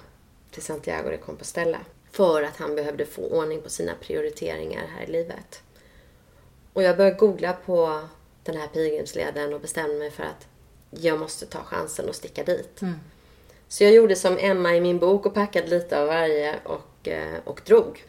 till 0.56 0.64
Santiago 0.64 1.10
de 1.10 1.18
Compostela. 1.18 1.80
För 2.12 2.44
att 2.44 2.58
han 2.58 2.76
behövde 2.76 3.06
få 3.06 3.22
ordning 3.22 3.62
på 3.62 3.70
sina 3.70 3.94
prioriteringar 4.02 4.88
här 4.98 5.04
i 5.04 5.12
livet. 5.12 5.64
Och 6.74 6.84
jag 6.84 6.98
började 6.98 7.18
googla 7.18 7.54
på 7.54 8.02
den 8.44 8.58
här 8.58 8.68
pilgrimsleden 8.68 9.54
och 9.54 9.62
bestämde 9.62 9.96
mig 9.96 10.12
för 10.12 10.24
att 10.24 10.48
jag 10.90 11.20
måste 11.20 11.46
ta 11.46 11.64
chansen 11.64 12.10
och 12.10 12.16
sticka 12.16 12.44
dit. 12.44 12.82
Så 13.68 13.84
jag 13.84 13.94
gjorde 13.94 14.16
som 14.16 14.38
Emma 14.38 14.76
i 14.76 14.82
min 14.82 15.00
bok 15.00 15.26
och 15.26 15.34
packade 15.34 15.68
lite 15.68 16.02
av 16.02 16.08
varje 16.08 16.56
och, 16.64 17.08
eh, 17.08 17.40
och 17.44 17.62
drog. 17.66 18.04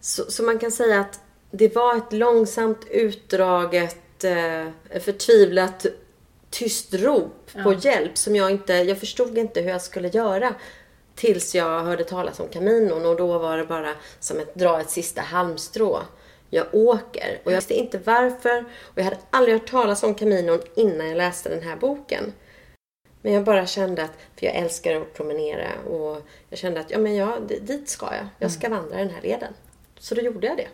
Så, 0.00 0.30
så 0.30 0.42
man 0.42 0.58
kan 0.58 0.72
säga 0.72 1.00
att 1.00 1.20
det 1.50 1.74
var 1.74 1.96
ett 1.96 2.12
långsamt 2.12 2.86
utdraget, 2.90 4.24
eh, 4.24 5.00
förtvivlat 5.00 5.86
tyst 6.50 6.94
rop 6.94 7.50
på 7.62 7.72
hjälp 7.72 8.18
som 8.18 8.36
jag 8.36 8.50
inte, 8.50 8.72
jag 8.72 8.98
förstod 8.98 9.38
inte 9.38 9.60
hur 9.60 9.70
jag 9.70 9.82
skulle 9.82 10.08
göra. 10.08 10.54
Tills 11.16 11.54
jag 11.54 11.80
hörde 11.80 12.04
talas 12.04 12.40
om 12.40 12.48
Caminon 12.48 13.06
och 13.06 13.16
då 13.16 13.38
var 13.38 13.56
det 13.58 13.64
bara 13.64 13.92
som 14.20 14.38
att 14.40 14.54
dra 14.54 14.80
ett 14.80 14.90
sista 14.90 15.20
halmstrå. 15.20 15.98
Jag 16.50 16.66
åker 16.72 17.40
och 17.44 17.52
jag 17.52 17.56
visste 17.56 17.74
inte 17.74 17.98
varför 17.98 18.64
och 18.82 18.98
jag 18.98 19.04
hade 19.04 19.18
aldrig 19.30 19.54
hört 19.58 19.70
talas 19.70 20.02
om 20.02 20.14
Caminon 20.14 20.60
innan 20.74 21.08
jag 21.08 21.16
läste 21.16 21.48
den 21.48 21.62
här 21.62 21.76
boken. 21.76 22.32
Men 23.22 23.32
jag 23.32 23.44
bara 23.44 23.66
kände 23.66 24.02
att, 24.04 24.10
för 24.36 24.46
jag 24.46 24.54
älskar 24.54 24.94
att 25.00 25.14
promenera 25.14 25.68
och 25.90 26.22
jag 26.48 26.58
kände 26.58 26.80
att 26.80 26.90
ja 26.90 26.98
men 26.98 27.16
jag, 27.16 27.42
dit 27.62 27.88
ska 27.88 28.06
jag. 28.06 28.26
Jag 28.38 28.50
ska 28.50 28.68
vandra 28.68 28.96
den 28.98 29.10
här 29.10 29.22
leden. 29.22 29.52
Så 29.98 30.14
då 30.14 30.20
gjorde 30.20 30.46
jag 30.46 30.56
det. 30.56 30.68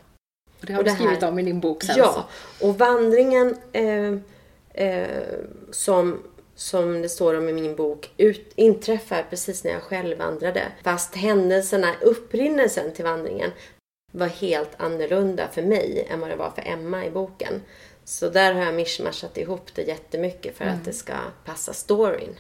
Och 0.60 0.66
det 0.66 0.72
har 0.72 0.80
Och 0.80 0.84
du 0.84 0.90
det 0.90 0.96
här- 0.96 1.04
skrivit 1.04 1.22
om 1.22 1.38
i 1.38 1.42
din 1.42 1.60
bok 1.60 1.82
sen. 1.82 1.94
Ja, 1.98 2.28
och 2.60 2.78
vandringen 2.78 3.56
eh, 3.72 4.12
eh, 4.86 5.08
som, 5.70 6.22
som 6.62 7.02
det 7.02 7.08
står 7.08 7.38
om 7.38 7.48
i 7.48 7.52
min 7.52 7.76
bok 7.76 8.10
ut, 8.16 8.52
inträffar 8.54 9.26
precis 9.30 9.64
när 9.64 9.70
jag 9.70 9.82
själv 9.82 10.18
vandrade. 10.18 10.62
Fast 10.82 11.16
händelserna, 11.16 11.94
upprinnelsen 12.00 12.92
till 12.92 13.04
vandringen 13.04 13.50
var 14.12 14.26
helt 14.26 14.70
annorlunda 14.76 15.48
för 15.48 15.62
mig 15.62 16.06
än 16.10 16.20
vad 16.20 16.30
det 16.30 16.36
var 16.36 16.50
för 16.50 16.62
Emma 16.66 17.06
i 17.06 17.10
boken. 17.10 17.62
Så 18.04 18.28
där 18.28 18.54
har 18.54 18.64
jag 18.64 18.74
mishmashat 18.74 19.38
ihop 19.38 19.74
det 19.74 19.82
jättemycket 19.82 20.56
för 20.56 20.64
att 20.64 20.84
det 20.84 20.92
ska 20.92 21.14
passa 21.44 21.72
storyn. 21.72 22.38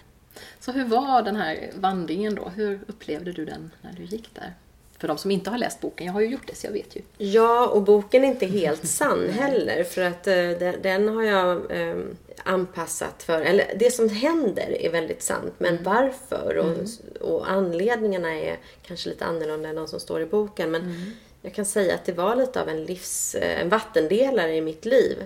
Så 0.60 0.72
hur 0.72 0.84
var 0.84 1.22
den 1.22 1.36
här 1.36 1.70
vandringen 1.74 2.34
då? 2.34 2.48
Hur 2.48 2.80
upplevde 2.86 3.32
du 3.32 3.44
den 3.44 3.70
när 3.80 3.92
du 3.92 4.04
gick 4.04 4.34
där? 4.34 4.54
För 5.02 5.08
de 5.08 5.18
som 5.18 5.30
inte 5.30 5.50
har 5.50 5.58
läst 5.58 5.80
boken, 5.80 6.06
jag 6.06 6.12
har 6.12 6.20
ju 6.20 6.26
gjort 6.28 6.46
det 6.46 6.54
så 6.54 6.66
jag 6.66 6.72
vet 6.72 6.96
ju. 6.96 7.00
Ja, 7.18 7.66
och 7.66 7.82
boken 7.82 8.24
är 8.24 8.28
inte 8.28 8.46
helt 8.46 8.86
sann 8.88 9.28
heller. 9.28 9.84
För 9.84 10.02
att 10.02 10.26
eh, 10.26 10.50
den, 10.82 11.08
har 11.08 11.22
jag 11.22 11.70
eh, 11.70 11.96
anpassat 12.44 13.22
för... 13.22 13.40
Eller 13.40 13.74
det 13.78 13.90
som 13.90 14.08
händer 14.08 14.76
är 14.80 14.90
väldigt 14.90 15.22
sant. 15.22 15.52
Men 15.58 15.82
varför 15.82 16.56
och, 16.56 16.76
och 17.30 17.50
anledningarna 17.50 18.34
är 18.34 18.58
kanske 18.86 19.08
lite 19.08 19.24
annorlunda 19.24 19.68
än 19.68 19.76
de 19.76 19.88
som 19.88 20.00
står 20.00 20.20
i 20.22 20.26
boken. 20.26 20.70
Men 20.70 20.94
jag 21.42 21.54
kan 21.54 21.64
säga 21.64 21.94
att 21.94 22.04
det 22.04 22.12
var 22.12 22.36
lite 22.36 22.60
av 22.62 22.68
en 22.68 22.84
livs... 22.84 23.34
eh, 23.34 23.60
En 23.60 23.68
vattendelare 23.68 24.56
i 24.56 24.60
mitt 24.60 24.84
liv. 24.84 25.16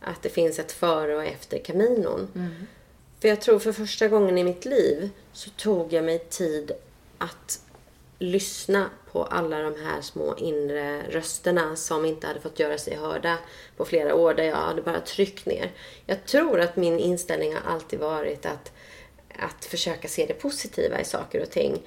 Att 0.00 0.22
det 0.22 0.28
finns 0.28 0.58
ett 0.58 0.72
före 0.72 1.16
och 1.16 1.24
efter 1.24 1.58
Caminon. 1.58 2.28
För 3.20 3.28
jag 3.28 3.40
tror 3.40 3.58
för 3.58 3.72
första 3.72 4.08
gången 4.08 4.38
i 4.38 4.44
mitt 4.44 4.64
liv 4.64 5.10
så 5.32 5.50
tog 5.50 5.92
jag 5.92 6.04
mig 6.04 6.18
tid 6.18 6.72
att 7.18 7.60
lyssna 8.18 8.90
på 9.12 9.24
alla 9.24 9.60
de 9.60 9.74
här 9.84 10.00
små 10.00 10.36
inre 10.36 11.02
rösterna 11.10 11.76
som 11.76 12.04
inte 12.04 12.26
hade 12.26 12.40
fått 12.40 12.58
göra 12.58 12.78
sig 12.78 12.96
hörda 12.96 13.38
på 13.76 13.84
flera 13.84 14.14
år 14.14 14.34
där 14.34 14.44
jag 14.44 14.56
hade 14.56 14.82
bara 14.82 15.00
tryckt 15.00 15.46
ner. 15.46 15.72
Jag 16.06 16.24
tror 16.24 16.60
att 16.60 16.76
min 16.76 16.98
inställning 16.98 17.54
har 17.54 17.72
alltid 17.72 17.98
varit 17.98 18.46
att, 18.46 18.72
att 19.38 19.64
försöka 19.64 20.08
se 20.08 20.26
det 20.26 20.34
positiva 20.34 21.00
i 21.00 21.04
saker 21.04 21.42
och 21.42 21.50
ting. 21.50 21.82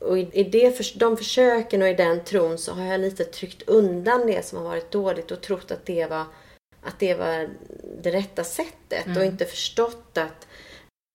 Och 0.00 0.18
i, 0.18 0.28
i 0.32 0.44
det, 0.44 0.98
de 0.98 1.16
försöken 1.16 1.82
och 1.82 1.88
i 1.88 1.94
den 1.94 2.24
tron 2.24 2.58
så 2.58 2.72
har 2.72 2.84
jag 2.84 3.00
lite 3.00 3.24
tryckt 3.24 3.62
undan 3.68 4.26
det 4.26 4.46
som 4.46 4.58
har 4.58 4.64
varit 4.64 4.90
dåligt 4.90 5.30
och 5.30 5.40
trott 5.40 5.70
att 5.70 5.86
det 5.86 6.06
var, 6.06 6.24
att 6.82 6.98
det, 6.98 7.14
var 7.14 7.48
det 8.02 8.10
rätta 8.10 8.44
sättet 8.44 9.16
och 9.16 9.24
inte 9.24 9.44
förstått 9.44 10.18
att, 10.18 10.46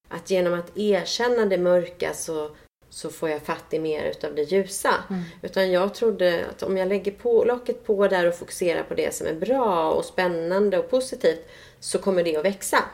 att 0.08 0.30
genom 0.30 0.54
att 0.54 0.76
erkänna 0.76 1.46
det 1.46 1.58
mörka 1.58 2.14
så, 2.14 2.50
så 2.90 3.10
får 3.10 3.28
jag 3.30 3.42
fatt 3.42 3.64
i 3.70 3.78
mer 3.78 4.04
utav 4.04 4.34
det 4.34 4.42
ljusa. 4.42 4.94
Utan 5.42 5.70
jag 5.70 5.94
trodde 5.94 6.46
att 6.50 6.62
om 6.62 6.76
jag 6.76 6.88
lägger 6.88 7.12
på, 7.12 7.44
locket 7.44 7.86
på 7.86 8.08
där 8.08 8.26
och 8.26 8.34
fokuserar 8.34 8.82
på 8.82 8.94
det 8.94 9.14
som 9.14 9.26
är 9.26 9.34
bra 9.34 9.90
och 9.90 10.04
spännande 10.04 10.78
och 10.78 10.90
positivt 10.90 11.40
så 11.80 11.98
kommer 11.98 12.24
det 12.24 12.36
att 12.36 12.44
växa. 12.44 12.84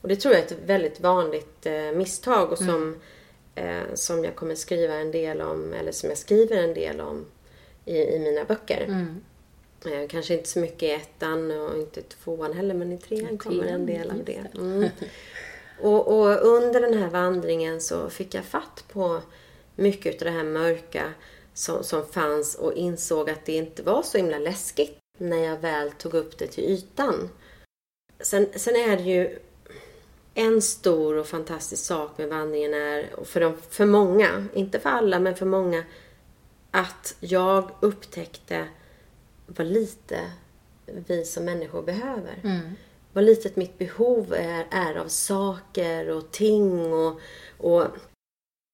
Och 0.00 0.08
det 0.08 0.16
tror 0.16 0.34
jag 0.34 0.42
är 0.42 0.46
ett 0.46 0.58
väldigt 0.66 1.00
vanligt 1.00 1.66
eh, 1.66 1.92
misstag 1.94 2.52
och 2.52 2.58
som, 2.58 3.00
eh, 3.54 3.82
som 3.94 4.24
jag 4.24 4.36
kommer 4.36 4.54
skriva 4.54 4.94
en 4.94 5.10
del 5.10 5.40
om, 5.40 5.72
eller 5.72 5.92
som 5.92 6.08
jag 6.08 6.18
skriver 6.18 6.56
en 6.56 6.74
del 6.74 7.00
om 7.00 7.24
i, 7.84 7.96
i 7.96 8.18
mina 8.18 8.44
böcker. 8.44 8.86
Eh, 9.86 10.08
kanske 10.08 10.34
inte 10.34 10.48
så 10.48 10.58
mycket 10.58 10.82
i 10.82 10.90
ettan 10.90 11.50
och 11.50 11.78
inte 11.78 12.02
tvåan 12.02 12.52
heller, 12.52 12.74
men 12.74 12.92
i 12.92 12.98
trean 12.98 13.38
kommer 13.38 13.64
en 13.64 13.86
del 13.86 14.10
av 14.10 14.24
det. 14.24 14.44
Och, 15.80 16.08
och 16.08 16.46
under 16.46 16.80
den 16.80 16.98
här 16.98 17.08
vandringen 17.08 17.80
så 17.80 18.10
fick 18.10 18.34
jag 18.34 18.44
fatt 18.44 18.84
på 18.92 19.20
mycket 19.76 20.22
av 20.22 20.24
det 20.24 20.30
här 20.30 20.44
mörka 20.44 21.12
som, 21.54 21.84
som 21.84 22.06
fanns 22.06 22.54
och 22.54 22.74
insåg 22.74 23.30
att 23.30 23.46
det 23.46 23.52
inte 23.52 23.82
var 23.82 24.02
så 24.02 24.18
himla 24.18 24.38
läskigt 24.38 24.98
när 25.18 25.44
jag 25.44 25.56
väl 25.56 25.92
tog 25.92 26.14
upp 26.14 26.38
det 26.38 26.46
till 26.46 26.64
ytan. 26.64 27.30
Sen, 28.20 28.46
sen 28.56 28.76
är 28.76 28.96
det 28.96 29.02
ju 29.02 29.38
en 30.34 30.62
stor 30.62 31.16
och 31.16 31.26
fantastisk 31.26 31.84
sak 31.84 32.18
med 32.18 32.28
vandringen 32.28 32.74
är, 32.74 33.24
för, 33.24 33.40
de, 33.40 33.56
för 33.70 33.86
många, 33.86 34.46
inte 34.54 34.80
för 34.80 34.90
alla 34.90 35.20
men 35.20 35.36
för 35.36 35.46
många, 35.46 35.84
att 36.70 37.16
jag 37.20 37.70
upptäckte 37.80 38.68
vad 39.46 39.66
lite 39.66 40.20
vi 40.86 41.24
som 41.24 41.44
människor 41.44 41.82
behöver. 41.82 42.40
Mm. 42.44 42.70
Vad 43.14 43.24
litet 43.24 43.56
mitt 43.56 43.78
behov 43.78 44.34
är, 44.34 44.66
är 44.70 44.94
av 44.94 45.08
saker 45.08 46.10
och 46.10 46.30
ting 46.30 46.92
och, 46.92 47.20
och 47.58 47.86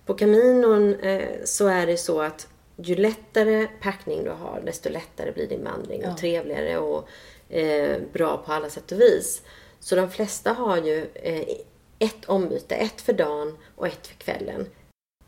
på 0.04 0.14
Caminon 0.14 0.94
eh, 0.94 1.28
så 1.44 1.66
är 1.66 1.86
det 1.86 1.96
så 1.96 2.20
att 2.20 2.48
ju 2.76 2.96
lättare 2.96 3.66
packning 3.80 4.24
du 4.24 4.30
har 4.30 4.62
desto 4.64 4.88
lättare 4.88 5.32
blir 5.32 5.48
din 5.48 5.64
vandring 5.64 6.06
och 6.06 6.18
trevligare 6.18 6.78
och 6.78 7.08
eh, 7.48 8.00
bra 8.12 8.42
på 8.46 8.52
alla 8.52 8.70
sätt 8.70 8.92
och 8.92 9.00
vis. 9.00 9.42
Så 9.80 9.96
de 9.96 10.10
flesta 10.10 10.52
har 10.52 10.76
ju 10.76 11.06
eh, 11.14 11.44
ett 11.98 12.24
ombyte, 12.26 12.74
ett 12.74 13.00
för 13.00 13.12
dagen 13.12 13.58
och 13.76 13.86
ett 13.86 14.06
för 14.06 14.14
kvällen. 14.14 14.66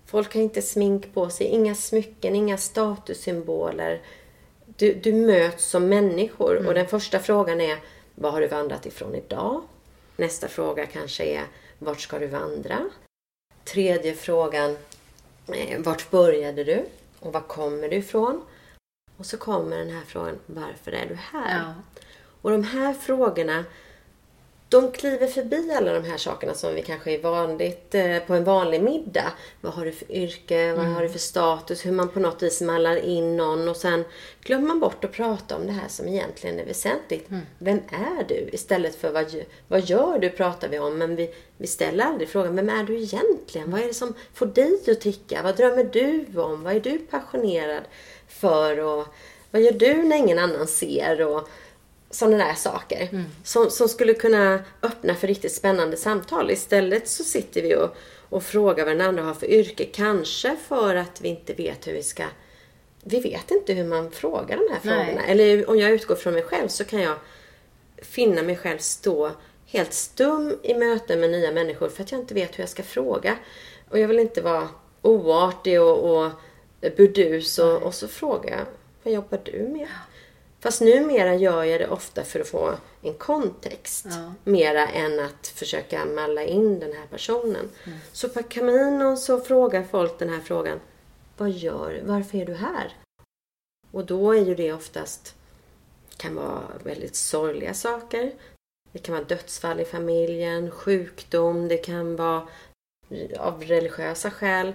Folk 0.07 0.35
har 0.35 0.40
inte 0.40 0.62
smink 0.62 1.14
på 1.14 1.31
sig, 1.31 1.47
inga 1.47 1.75
smycken, 1.75 2.35
inga 2.35 2.59
statussymboler. 2.59 4.02
Du, 4.76 4.95
du 4.95 5.12
möts 5.12 5.64
som 5.64 5.88
människor 5.88 6.66
och 6.66 6.75
den 6.75 6.87
första 6.87 7.19
frågan 7.19 7.61
är 7.61 7.78
Vad 8.14 8.33
har 8.33 8.40
du 8.40 8.47
vandrat 8.47 8.87
ifrån 8.87 9.14
idag? 9.14 9.62
Nästa 10.16 10.49
fråga 10.49 10.87
kanske 10.87 11.25
är 11.25 11.45
Vart 11.78 12.00
ska 12.00 12.19
du 12.19 12.26
vandra? 12.26 12.90
Tredje 13.64 14.14
frågan 14.14 14.76
eh, 15.49 15.78
Vart 15.78 16.11
började 16.11 16.64
du? 16.64 16.85
Och 17.21 17.33
var 17.33 17.40
kommer 17.40 17.88
du 17.88 17.97
ifrån? 17.97 18.45
Och 19.16 19.26
så 19.26 19.37
kommer 19.37 19.78
den 19.78 19.90
här 19.90 20.04
frågan 20.07 20.38
Varför 20.47 20.92
är 20.92 21.07
du 21.09 21.14
här? 21.14 21.59
Ja. 21.59 21.75
Och 22.42 22.50
de 22.50 22.64
här 22.64 22.95
frågorna 22.95 23.64
de 24.72 24.92
kliver 24.92 25.26
förbi 25.26 25.72
alla 25.76 25.92
de 25.92 26.04
här 26.04 26.16
sakerna 26.16 26.54
som 26.54 26.74
vi 26.74 26.82
kanske 26.82 27.12
är 27.12 27.22
vanligt 27.22 27.94
eh, 27.94 28.18
på 28.18 28.34
en 28.34 28.44
vanlig 28.44 28.82
middag. 28.82 29.32
Vad 29.60 29.72
har 29.72 29.84
du 29.84 29.92
för 29.92 30.12
yrke? 30.12 30.72
Vad 30.72 30.86
har 30.86 31.02
du 31.02 31.08
för 31.08 31.18
status? 31.18 31.86
Hur 31.86 31.92
man 31.92 32.08
på 32.08 32.20
något 32.20 32.42
vis 32.42 32.60
mallar 32.60 32.96
in 32.96 33.36
någon 33.36 33.68
och 33.68 33.76
sen 33.76 34.04
glömmer 34.40 34.66
man 34.68 34.80
bort 34.80 35.04
att 35.04 35.12
prata 35.12 35.56
om 35.56 35.66
det 35.66 35.72
här 35.72 35.88
som 35.88 36.08
egentligen 36.08 36.58
är 36.58 36.64
väsentligt. 36.64 37.26
Vem 37.58 37.78
är 37.88 38.24
du? 38.28 38.48
Istället 38.52 38.94
för 38.94 39.10
vad, 39.12 39.44
vad 39.68 39.84
gör 39.84 40.18
du 40.18 40.30
pratar 40.30 40.68
vi 40.68 40.78
om 40.78 40.98
men 40.98 41.16
vi, 41.16 41.34
vi 41.56 41.66
ställer 41.66 42.04
aldrig 42.04 42.28
frågan 42.28 42.56
vem 42.56 42.68
är 42.68 42.84
du 42.84 42.98
egentligen? 42.98 43.70
Vad 43.70 43.80
är 43.80 43.86
det 43.86 43.94
som 43.94 44.14
får 44.34 44.46
dig 44.46 44.78
att 44.88 45.00
ticka? 45.00 45.42
Vad 45.42 45.56
drömmer 45.56 45.84
du 45.84 46.40
om? 46.40 46.62
Vad 46.62 46.76
är 46.76 46.80
du 46.80 46.98
passionerad 46.98 47.82
för? 48.28 48.80
Och 48.80 49.06
vad 49.50 49.62
gör 49.62 49.72
du 49.72 50.02
när 50.02 50.16
ingen 50.16 50.38
annan 50.38 50.66
ser? 50.66 51.20
Och, 51.20 51.48
sådana 52.12 52.37
där 52.45 52.54
saker. 52.54 53.09
Mm. 53.12 53.25
Som, 53.45 53.71
som 53.71 53.88
skulle 53.88 54.14
kunna 54.14 54.64
öppna 54.83 55.14
för 55.14 55.26
riktigt 55.26 55.52
spännande 55.52 55.97
samtal. 55.97 56.50
Istället 56.50 57.09
så 57.09 57.25
sitter 57.25 57.62
vi 57.62 57.75
och, 57.76 57.97
och 58.28 58.42
frågar 58.42 58.85
vad 58.85 58.97
den 58.97 59.07
andra 59.07 59.23
har 59.23 59.35
för 59.35 59.50
yrke. 59.50 59.85
Kanske 59.85 60.57
för 60.69 60.95
att 60.95 61.21
vi 61.21 61.28
inte 61.28 61.52
vet 61.54 61.87
hur 61.87 61.92
vi 61.92 62.02
ska... 62.02 62.25
Vi 63.04 63.21
vet 63.21 63.50
inte 63.50 63.73
hur 63.73 63.85
man 63.85 64.11
frågar 64.11 64.57
de 64.57 64.69
här 64.73 64.81
Nej. 64.83 65.07
frågorna. 65.07 65.26
Eller 65.26 65.71
om 65.71 65.78
jag 65.78 65.90
utgår 65.90 66.14
från 66.14 66.35
mig 66.35 66.42
själv 66.42 66.69
så 66.69 66.85
kan 66.85 67.00
jag 67.00 67.16
finna 68.02 68.42
mig 68.42 68.57
själv 68.57 68.78
stå 68.78 69.31
helt 69.66 69.92
stum 69.92 70.59
i 70.62 70.75
möten 70.75 71.21
med 71.21 71.31
nya 71.31 71.52
människor 71.52 71.88
för 71.88 72.02
att 72.02 72.12
jag 72.12 72.21
inte 72.21 72.35
vet 72.35 72.59
hur 72.59 72.62
jag 72.62 72.71
ska 72.71 72.83
fråga. 72.83 73.37
Och 73.88 73.99
jag 73.99 74.09
vill 74.09 74.19
inte 74.19 74.42
vara 74.42 74.69
oartig 75.02 75.83
och, 75.83 76.25
och 76.25 76.31
burdus 76.97 77.59
och, 77.59 77.83
och 77.83 77.95
så 77.95 78.09
frågar 78.09 78.50
jag, 78.50 78.66
vad 79.02 79.14
jobbar 79.14 79.40
du 79.45 79.69
med? 79.69 79.88
Fast 80.62 80.81
numera 80.81 81.35
gör 81.35 81.64
jag 81.64 81.81
det 81.81 81.88
ofta 81.88 82.25
för 82.25 82.40
att 82.40 82.49
få 82.49 82.75
en 83.02 83.14
kontext. 83.14 84.07
Ja. 84.09 84.33
Mera 84.45 84.88
än 84.88 85.21
att 85.21 85.47
försöka 85.47 86.04
malla 86.04 86.45
in 86.45 86.81
den 86.81 86.92
här 86.92 87.07
personen. 87.07 87.71
Mm. 87.85 87.99
Så 88.12 88.28
på 88.28 88.42
Camino 88.42 89.16
så 89.16 89.40
frågar 89.40 89.85
folk 89.85 90.19
den 90.19 90.28
här 90.28 90.40
frågan. 90.40 90.81
Vad 91.37 91.50
gör? 91.50 92.02
Varför 92.04 92.38
är 92.38 92.47
du 92.47 92.54
här? 92.54 92.97
Och 93.90 94.07
då 94.07 94.33
är 94.33 94.40
ju 94.40 94.54
det 94.54 94.73
oftast 94.73 95.35
kan 96.16 96.35
vara 96.35 96.62
väldigt 96.85 97.16
sorgliga 97.16 97.75
saker. 97.75 98.33
Det 98.92 98.99
kan 98.99 99.14
vara 99.14 99.25
dödsfall 99.25 99.81
i 99.81 99.85
familjen, 99.85 100.71
sjukdom, 100.71 101.69
det 101.69 101.76
kan 101.76 102.16
vara 102.16 102.49
av 103.38 103.62
religiösa 103.62 104.31
skäl. 104.31 104.73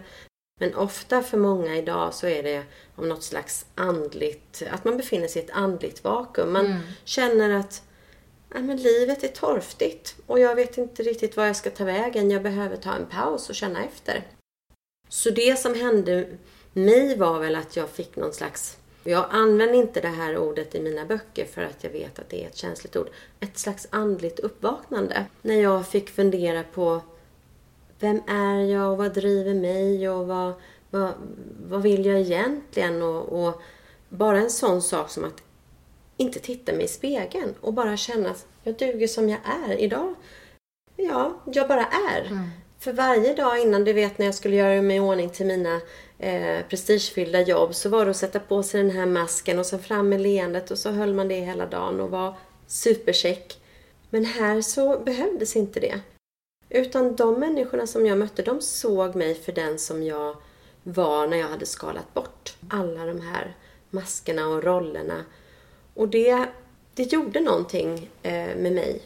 Men 0.57 0.75
ofta 0.75 1.23
för 1.23 1.37
många 1.37 1.75
idag 1.77 2.13
så 2.13 2.27
är 2.27 2.43
det 2.43 2.63
om 2.95 3.09
något 3.09 3.23
slags 3.23 3.65
andligt, 3.75 4.63
att 4.71 4.85
man 4.85 4.97
befinner 4.97 5.27
sig 5.27 5.41
i 5.41 5.45
ett 5.45 5.51
andligt 5.51 6.03
vakuum. 6.03 6.53
Man 6.53 6.65
Mm. 6.65 6.77
känner 7.03 7.59
att 7.59 7.83
ja, 8.53 8.59
men 8.59 8.77
livet 8.77 9.23
är 9.23 9.27
torftigt 9.27 10.15
och 10.25 10.39
jag 10.39 10.55
vet 10.55 10.77
inte 10.77 11.03
riktigt 11.03 11.37
var 11.37 11.45
jag 11.45 11.55
ska 11.55 11.69
ta 11.69 11.83
vägen. 11.83 12.31
Jag 12.31 12.43
behöver 12.43 12.77
ta 12.77 12.93
en 12.93 13.05
paus 13.05 13.49
och 13.49 13.55
känna 13.55 13.83
efter. 13.83 14.23
Så 15.09 15.29
det 15.29 15.59
som 15.59 15.73
hände 15.73 16.27
mig 16.73 17.17
var 17.17 17.39
väl 17.39 17.55
att 17.55 17.75
jag 17.75 17.89
fick 17.89 18.15
någon 18.15 18.33
slags 18.33 18.77
jag 19.03 19.25
använder 19.29 19.75
inte 19.75 20.01
det 20.01 20.07
här 20.07 20.37
ordet 20.37 20.75
i 20.75 20.79
mina 20.81 21.05
böcker 21.05 21.45
för 21.45 21.61
att 21.61 21.83
jag 21.83 21.91
vet 21.91 22.19
att 22.19 22.29
det 22.29 22.43
är 22.43 22.47
ett 22.47 22.55
känsligt 22.55 22.95
ord. 22.95 23.09
Ett 23.39 23.57
slags 23.57 23.87
andligt 23.89 24.39
uppvaknande. 24.39 25.25
När 25.41 25.61
jag 25.61 25.87
fick 25.87 26.09
fundera 26.09 26.63
på 26.63 27.01
vem 27.99 28.21
är 28.27 28.59
jag 28.59 28.91
och 28.91 28.97
vad 28.97 29.13
driver 29.13 29.53
mig 29.53 30.09
och 30.09 30.27
vad, 30.27 30.53
vad, 30.89 31.13
vad 31.67 31.81
vill 31.81 32.05
jag 32.05 32.19
egentligen? 32.19 33.01
Och, 33.01 33.47
och 33.47 33.61
bara 34.09 34.37
en 34.37 34.49
sån 34.49 34.81
sak 34.81 35.09
som 35.09 35.23
att 35.23 35.43
inte 36.17 36.39
titta 36.39 36.73
mig 36.73 36.83
i 36.85 36.87
spegeln 36.87 37.53
och 37.61 37.73
bara 37.73 37.97
känna 37.97 38.29
att 38.29 38.47
jag 38.63 38.77
duger 38.77 39.07
som 39.07 39.29
jag 39.29 39.39
är 39.67 39.75
idag. 39.77 40.15
Ja, 40.95 41.39
jag 41.45 41.67
bara 41.67 41.85
är. 41.85 42.49
För 42.79 42.93
varje 42.93 43.33
dag 43.33 43.59
innan, 43.59 43.83
du 43.83 43.93
vet 43.93 44.17
när 44.17 44.25
jag 44.25 44.35
skulle 44.35 44.55
göra 44.55 44.81
mig 44.81 44.97
i 44.97 44.99
ordning 44.99 45.29
till 45.29 45.45
mina 45.45 45.81
eh, 46.19 46.65
prestigefyllda 46.69 47.41
jobb 47.41 47.75
så 47.75 47.89
var 47.89 48.05
det 48.05 48.11
att 48.11 48.17
sätta 48.17 48.39
på 48.39 48.63
sig 48.63 48.83
den 48.83 48.91
här 48.91 49.05
masken 49.05 49.59
och 49.59 49.65
så 49.65 49.77
fram 49.77 50.09
med 50.09 50.21
leendet 50.21 50.71
och 50.71 50.77
så 50.77 50.89
höll 50.91 51.13
man 51.13 51.27
det 51.27 51.39
hela 51.39 51.65
dagen 51.65 51.99
och 51.99 52.09
var 52.09 52.35
supercheck. 52.67 53.59
Men 54.09 54.25
här 54.25 54.61
så 54.61 54.99
behövdes 54.99 55.55
inte 55.55 55.79
det. 55.79 55.99
Utan 56.69 57.15
de 57.15 57.39
människorna 57.39 57.87
som 57.87 58.05
jag 58.05 58.17
mötte, 58.17 58.41
de 58.41 58.61
såg 58.61 59.15
mig 59.15 59.35
för 59.35 59.51
den 59.51 59.79
som 59.79 60.03
jag 60.03 60.35
var 60.83 61.27
när 61.27 61.37
jag 61.37 61.47
hade 61.47 61.65
skalat 61.65 62.13
bort 62.13 62.55
alla 62.69 63.05
de 63.05 63.21
här 63.21 63.55
maskerna 63.89 64.47
och 64.47 64.63
rollerna. 64.63 65.25
Och 65.93 66.07
det, 66.07 66.45
det 66.93 67.03
gjorde 67.03 67.39
någonting 67.39 68.09
eh, 68.23 68.55
med 68.55 68.71
mig. 68.73 69.01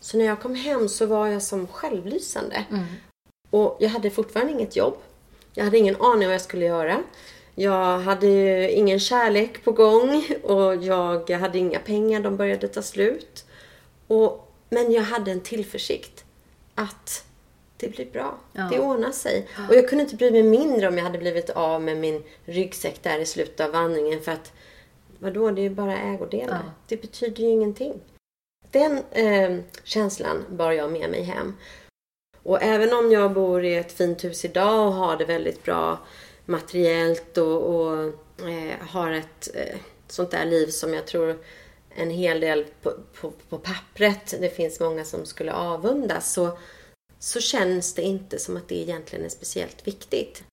Så 0.00 0.18
när 0.18 0.24
jag 0.24 0.40
kom 0.40 0.54
hem 0.54 0.88
så 0.88 1.06
var 1.06 1.26
jag 1.26 1.42
som 1.42 1.66
självlysande. 1.66 2.64
Och 3.50 3.76
jag 3.80 3.88
hade 3.88 4.10
fortfarande 4.10 4.52
inget 4.52 4.76
jobb. 4.76 4.96
Jag 5.54 5.64
hade 5.64 5.78
ingen 5.78 5.96
aning 6.00 6.28
vad 6.28 6.34
jag 6.34 6.40
skulle 6.40 6.64
göra. 6.64 7.02
Jag 7.54 7.98
hade 7.98 8.72
ingen 8.72 9.00
kärlek 9.00 9.64
på 9.64 9.72
gång 9.72 10.26
och 10.42 10.76
jag 10.84 11.30
hade 11.30 11.58
inga 11.58 11.78
pengar, 11.78 12.20
de 12.20 12.36
började 12.36 12.68
ta 12.68 12.82
slut. 12.82 13.44
Och, 14.06 14.52
men 14.70 14.92
jag 14.92 15.02
hade 15.02 15.30
en 15.30 15.40
tillförsikt 15.40 16.25
att 16.76 17.24
det 17.76 17.88
blir 17.88 18.10
bra. 18.10 18.38
Ja. 18.52 18.68
Det 18.72 18.78
ordnar 18.78 19.12
sig. 19.12 19.48
Och 19.68 19.74
jag 19.74 19.88
kunde 19.88 20.04
inte 20.04 20.16
bry 20.16 20.30
mig 20.30 20.42
mindre 20.42 20.88
om 20.88 20.96
jag 20.96 21.04
hade 21.04 21.18
blivit 21.18 21.50
av 21.50 21.82
med 21.82 21.96
min 21.96 22.22
ryggsäck 22.44 23.02
där 23.02 23.18
i 23.18 23.26
slutet 23.26 23.60
av 23.60 23.72
vandringen 23.72 24.20
för 24.20 24.32
att 24.32 24.52
vadå, 25.18 25.50
det 25.50 25.60
är 25.60 25.62
ju 25.62 25.70
bara 25.70 25.98
ägodelar. 25.98 26.62
Ja. 26.64 26.72
Det 26.88 26.96
betyder 26.96 27.42
ju 27.42 27.48
ingenting. 27.48 28.00
Den 28.70 29.02
eh, 29.10 29.58
känslan 29.84 30.44
bar 30.50 30.72
jag 30.72 30.92
med 30.92 31.10
mig 31.10 31.22
hem. 31.22 31.56
Och 32.42 32.62
även 32.62 32.92
om 32.92 33.12
jag 33.12 33.32
bor 33.32 33.64
i 33.64 33.76
ett 33.76 33.92
fint 33.92 34.24
hus 34.24 34.44
idag 34.44 34.86
och 34.86 34.92
har 34.92 35.16
det 35.16 35.24
väldigt 35.24 35.64
bra 35.64 35.98
materiellt 36.44 37.38
och, 37.38 37.62
och 37.74 37.98
eh, 38.48 38.88
har 38.88 39.12
ett 39.12 39.48
eh, 39.54 39.78
sånt 40.08 40.30
där 40.30 40.44
liv 40.44 40.66
som 40.66 40.94
jag 40.94 41.06
tror 41.06 41.38
en 41.96 42.10
hel 42.10 42.40
del 42.40 42.64
på, 42.82 42.92
på, 43.20 43.32
på 43.48 43.58
pappret, 43.58 44.34
det 44.40 44.48
finns 44.56 44.80
många 44.80 45.04
som 45.04 45.26
skulle 45.26 45.52
avundas, 45.52 46.32
så, 46.32 46.58
så 47.18 47.40
känns 47.40 47.94
det 47.94 48.02
inte 48.02 48.38
som 48.38 48.56
att 48.56 48.68
det 48.68 48.74
egentligen 48.76 49.24
är 49.24 49.28
speciellt 49.28 49.86
viktigt. 49.86 50.44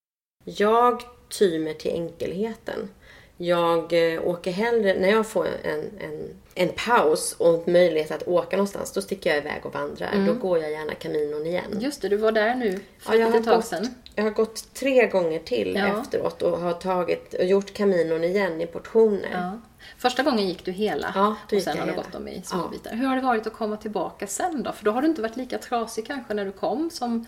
Jag 0.46 1.02
tyr 1.30 1.60
mig 1.60 1.74
till 1.78 1.92
enkelheten. 1.92 2.90
Jag 3.38 4.14
eh, 4.14 4.28
åker 4.28 4.52
hellre, 4.52 4.94
när 5.00 5.10
jag 5.10 5.28
får 5.28 5.48
en, 5.64 5.80
en, 6.00 6.30
en 6.56 6.70
paus 6.70 7.36
och 7.40 7.68
möjlighet 7.68 8.12
att 8.12 8.28
åka 8.28 8.58
någonstans, 8.58 8.92
då 8.92 9.02
sticker 9.02 9.30
jag 9.30 9.38
iväg 9.40 9.66
och 9.66 9.74
vandrar. 9.74 10.26
Då 10.28 10.34
går 10.34 10.60
jag 10.60 10.72
gärna 10.72 10.94
Caminon 10.94 11.46
igen. 11.46 11.78
Just 11.80 12.02
det, 12.02 12.10
du 12.10 12.18
var 12.18 12.32
där 12.32 12.56
nu 12.56 12.80
för 13.00 13.14
Ja, 13.14 13.20
jag 13.20 13.36
ett 13.36 13.46
tag 13.46 13.56
gått- 13.56 13.66
sedan. 13.66 13.88
Jag 14.16 14.24
har 14.24 14.32
gått 14.32 14.74
tre 14.74 15.08
gånger 15.08 15.40
till 15.40 15.76
Ja. 15.76 16.02
efteråt 16.02 16.42
och 16.42 16.58
har 16.60 16.74
tagit 16.74 17.34
och 17.34 17.46
gjort 17.46 17.74
Caminon 17.74 18.24
igen 18.24 18.62
i 18.62 18.68
portioner. 18.68 19.30
Ja. 19.32 19.60
Första 19.98 20.24
gången 20.24 20.48
gick 20.48 20.66
du 20.66 20.72
hela 20.72 21.12
Ja, 21.16 21.36
och 21.58 21.62
sen 21.62 21.78
har 21.78 21.88
du 21.88 21.94
gått 21.94 22.12
dem 22.12 22.28
i 22.28 22.36
Ja. 22.36 22.42
små 22.44 22.68
bitar. 22.68 22.96
Hur 22.96 23.06
har 23.08 23.16
det 23.16 23.22
varit 23.22 23.48
att 23.48 23.54
komma 23.54 23.78
tillbaka 23.78 24.28
sen 24.28 24.64
då? 24.64 24.72
För 24.72 24.86
då 24.86 24.92
har 24.92 25.02
du 25.02 25.08
inte 25.08 25.22
varit 25.22 25.38
lika 25.38 25.58
trasig 25.58 26.08
kanske 26.08 26.34
när 26.34 26.46
du 26.46 26.52
kom 26.52 26.90
som, 26.90 27.28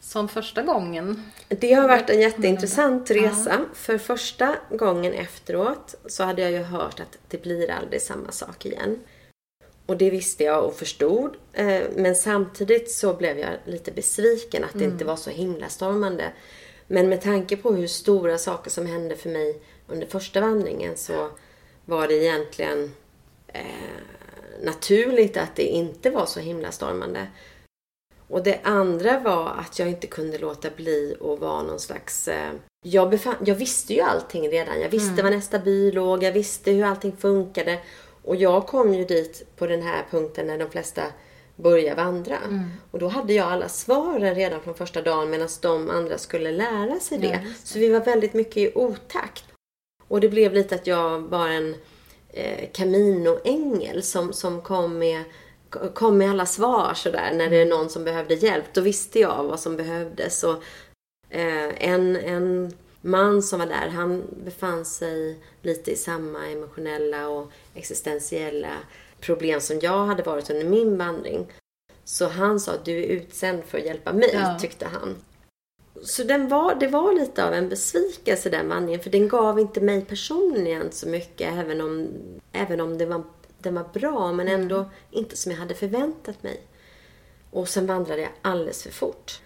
som 0.00 0.28
första 0.28 0.62
gången. 0.62 1.30
Det 1.48 1.72
har 1.72 1.88
varit 1.88 2.10
en 2.10 2.20
jätteintressant 2.20 3.10
resa. 3.10 3.60
För 3.74 3.98
första 3.98 4.56
gången 4.70 5.12
efteråt 5.12 5.94
så 6.06 6.24
hade 6.24 6.42
jag 6.42 6.50
ju 6.50 6.62
hört 6.62 7.00
att 7.00 7.18
det 7.28 7.42
blir 7.42 7.70
aldrig 7.70 8.02
samma 8.02 8.32
sak 8.32 8.66
igen. 8.66 8.98
Och 9.86 9.96
det 9.96 10.10
visste 10.10 10.44
jag 10.44 10.64
och 10.64 10.74
förstod. 10.76 11.36
Eh, 11.52 11.82
Men 11.96 12.14
samtidigt 12.14 12.90
så 12.90 13.14
blev 13.14 13.38
jag 13.38 13.50
lite 13.64 13.92
besviken 13.92 14.64
att 14.64 14.72
det 14.78 14.84
inte 14.84 15.04
var 15.04 15.16
så 15.16 15.30
himla 15.30 15.68
stormande. 15.68 16.32
Men 16.86 17.08
med 17.08 17.20
tanke 17.20 17.56
på 17.56 17.72
hur 17.72 17.86
stora 17.86 18.38
saker 18.38 18.70
som 18.70 18.86
hände 18.86 19.16
för 19.16 19.30
mig 19.30 19.62
under 19.86 20.06
första 20.06 20.40
vandringen 20.40 20.96
så 20.96 21.28
var 21.84 22.08
det 22.08 22.14
egentligen 22.14 22.94
eh, 23.46 23.62
naturligt 24.62 25.36
att 25.36 25.56
det 25.56 25.62
inte 25.62 26.10
var 26.10 26.26
så 26.26 26.40
himla 26.40 26.70
stormande. 26.72 27.26
Och 28.28 28.42
det 28.42 28.60
andra 28.62 29.20
var 29.20 29.46
att 29.46 29.78
jag 29.78 29.88
inte 29.88 30.06
kunde 30.06 30.38
låta 30.38 30.70
bli 30.76 31.16
att 31.20 31.40
vara 31.40 31.62
någon 31.62 31.80
slags... 31.80 32.28
Eh, 32.28 32.52
jag, 32.84 33.10
befann, 33.10 33.34
jag 33.44 33.54
visste 33.54 33.94
ju 33.94 34.00
allting 34.00 34.50
redan. 34.50 34.80
Jag 34.80 34.88
visste 34.88 35.22
var 35.22 35.30
nästa 35.30 35.58
by 35.58 35.92
låg, 35.92 36.22
jag 36.22 36.32
visste 36.32 36.72
hur 36.72 36.84
allting 36.84 37.16
funkade. 37.16 37.78
Och 38.22 38.36
jag 38.36 38.66
kom 38.66 38.94
ju 38.94 39.04
dit 39.04 39.46
på 39.56 39.66
den 39.66 39.82
här 39.82 40.06
punkten 40.10 40.46
när 40.46 40.58
de 40.58 40.70
flesta 40.70 41.02
börjar 41.56 41.96
vandra. 41.96 42.38
Och 42.90 42.98
då 42.98 43.08
hade 43.08 43.32
jag 43.32 43.52
alla 43.52 43.68
svaren 43.68 44.34
redan 44.34 44.60
från 44.60 44.74
första 44.74 45.02
dagen 45.02 45.30
medan 45.30 45.48
de 45.62 45.90
andra 45.90 46.18
skulle 46.18 46.52
lära 46.52 47.00
sig 47.00 47.18
det. 47.18 47.46
Så 47.64 47.78
vi 47.78 47.88
var 47.88 48.00
väldigt 48.00 48.34
mycket 48.34 48.56
i 48.56 48.72
otakt. 48.74 49.44
Och 50.14 50.20
det 50.20 50.28
blev 50.28 50.52
lite 50.52 50.74
att 50.74 50.86
jag 50.86 51.20
var 51.20 51.48
en 51.48 51.74
eh, 52.28 52.70
Camino-ängel 52.72 54.02
som, 54.02 54.32
som 54.32 54.60
kom 54.60 54.98
med 54.98 55.24
kom 55.94 56.18
med 56.18 56.30
alla 56.30 56.46
svar 56.46 56.94
sådär 56.94 57.32
när 57.34 57.50
det 57.50 57.56
är 57.56 57.66
någon 57.66 57.90
som 57.90 58.04
behövde 58.04 58.34
hjälp. 58.34 58.64
Då 58.72 58.80
visste 58.80 59.20
jag 59.20 59.44
vad 59.44 59.60
som 59.60 59.76
behövdes. 59.76 60.44
Och, 60.44 60.62
eh, 61.30 61.88
en, 61.88 62.16
en 62.16 62.72
man 63.00 63.42
som 63.42 63.58
var 63.58 63.66
där, 63.66 63.88
han 63.88 64.22
befann 64.44 64.84
sig 64.84 65.38
lite 65.62 65.90
i 65.90 65.96
samma 65.96 66.46
emotionella 66.46 67.28
och 67.28 67.50
existentiella 67.74 68.72
problem 69.20 69.60
som 69.60 69.78
jag 69.80 70.06
hade 70.06 70.22
varit 70.22 70.50
under 70.50 70.64
min 70.66 70.98
vandring. 70.98 71.52
Så 72.04 72.28
han 72.28 72.60
sa 72.60 72.72
att 72.72 72.84
du 72.84 72.98
är 73.04 73.06
utsänd 73.06 73.64
för 73.64 73.78
att 73.78 73.84
hjälpa 73.84 74.12
mig, 74.12 74.30
Ja. 74.32 74.58
tyckte 74.60 74.86
han. 74.86 75.16
Så 76.04 76.24
den 76.24 76.48
var, 76.48 76.74
det 76.74 76.86
var 76.86 77.12
lite 77.12 77.46
av 77.46 77.54
en 77.54 77.68
besvikelse 77.68 78.50
den 78.50 78.68
vandringen, 78.68 79.00
för 79.00 79.10
den 79.10 79.28
gav 79.28 79.60
inte 79.60 79.80
mig 79.80 80.04
personligen 80.04 80.92
så 80.92 81.08
mycket, 81.08 81.52
även 81.52 81.80
om, 81.80 82.08
även 82.52 82.80
om 82.80 82.98
det 82.98 83.06
var, 83.06 83.22
den 83.58 83.74
var 83.74 83.84
bra, 83.92 84.32
men 84.32 84.48
ändå 84.48 84.90
inte 85.10 85.36
som 85.36 85.52
jag 85.52 85.58
hade 85.58 85.74
förväntat 85.74 86.42
mig. 86.42 86.60
Och 87.50 87.68
sen 87.68 87.86
vandrade 87.86 88.22
jag 88.22 88.30
alldeles 88.42 88.82
för 88.82 88.90
fort. 88.90 89.40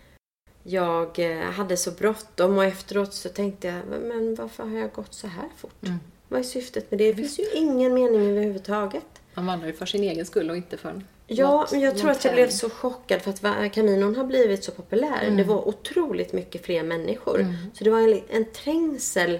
Jag 0.62 1.18
eh, 1.18 1.50
hade 1.50 1.76
så 1.76 1.90
bråttom 1.90 2.58
och 2.58 2.64
efteråt 2.64 3.14
så 3.14 3.28
tänkte 3.28 3.68
jag, 3.68 4.00
men 4.00 4.34
varför 4.34 4.64
har 4.64 4.78
jag 4.78 4.92
gått 4.92 5.14
så 5.14 5.26
här 5.26 5.48
fort? 5.56 5.82
Vad 6.28 6.40
är 6.40 6.44
syftet 6.44 6.90
med 6.90 6.98
det? 6.98 7.08
Det 7.08 7.14
finns 7.14 7.38
ju 7.38 7.44
ingen 7.54 7.94
mening 7.94 8.30
överhuvudtaget. 8.30 9.06
Man 9.34 9.46
vandrar 9.46 9.66
ju 9.66 9.72
för 9.72 9.86
sin 9.86 10.02
egen 10.02 10.26
skull 10.26 10.50
och 10.50 10.56
inte 10.56 10.76
för 10.76 11.02
Ja, 11.30 11.66
men 11.72 11.80
jag 11.80 11.98
tror 11.98 12.10
att 12.10 12.24
jag 12.24 12.34
blev 12.34 12.48
så 12.50 12.70
chockad 12.70 13.22
för 13.22 13.30
att 13.30 13.72
Caminon 13.72 14.16
har 14.16 14.24
blivit 14.24 14.64
så 14.64 14.72
populär. 14.72 15.22
Mm. 15.22 15.36
Det 15.36 15.44
var 15.44 15.68
otroligt 15.68 16.32
mycket 16.32 16.64
fler 16.64 16.82
människor. 16.82 17.46
Så 17.74 17.84
det 17.84 17.90
var 17.90 18.00
en, 18.00 18.20
en 18.28 18.44
trängsel 18.44 19.38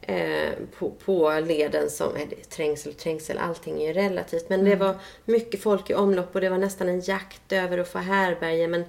eh, 0.00 0.50
på, 0.78 0.90
på 0.90 1.40
leden 1.46 1.90
som, 1.90 2.08
trängsel 2.48 2.92
och 2.92 2.98
trängsel, 2.98 3.38
allting 3.38 3.82
är 3.82 3.86
ju 3.86 3.92
relativt. 3.92 4.48
Men 4.48 4.60
Mm. 4.60 4.70
det 4.70 4.84
var 4.84 4.96
mycket 5.24 5.62
folk 5.62 5.90
i 5.90 5.94
omlopp 5.94 6.34
och 6.34 6.40
det 6.40 6.48
var 6.48 6.58
nästan 6.58 6.88
en 6.88 7.00
jakt 7.00 7.52
över 7.52 7.78
att 7.78 7.88
få 7.88 7.98
härberge. 7.98 8.68
Men 8.68 8.84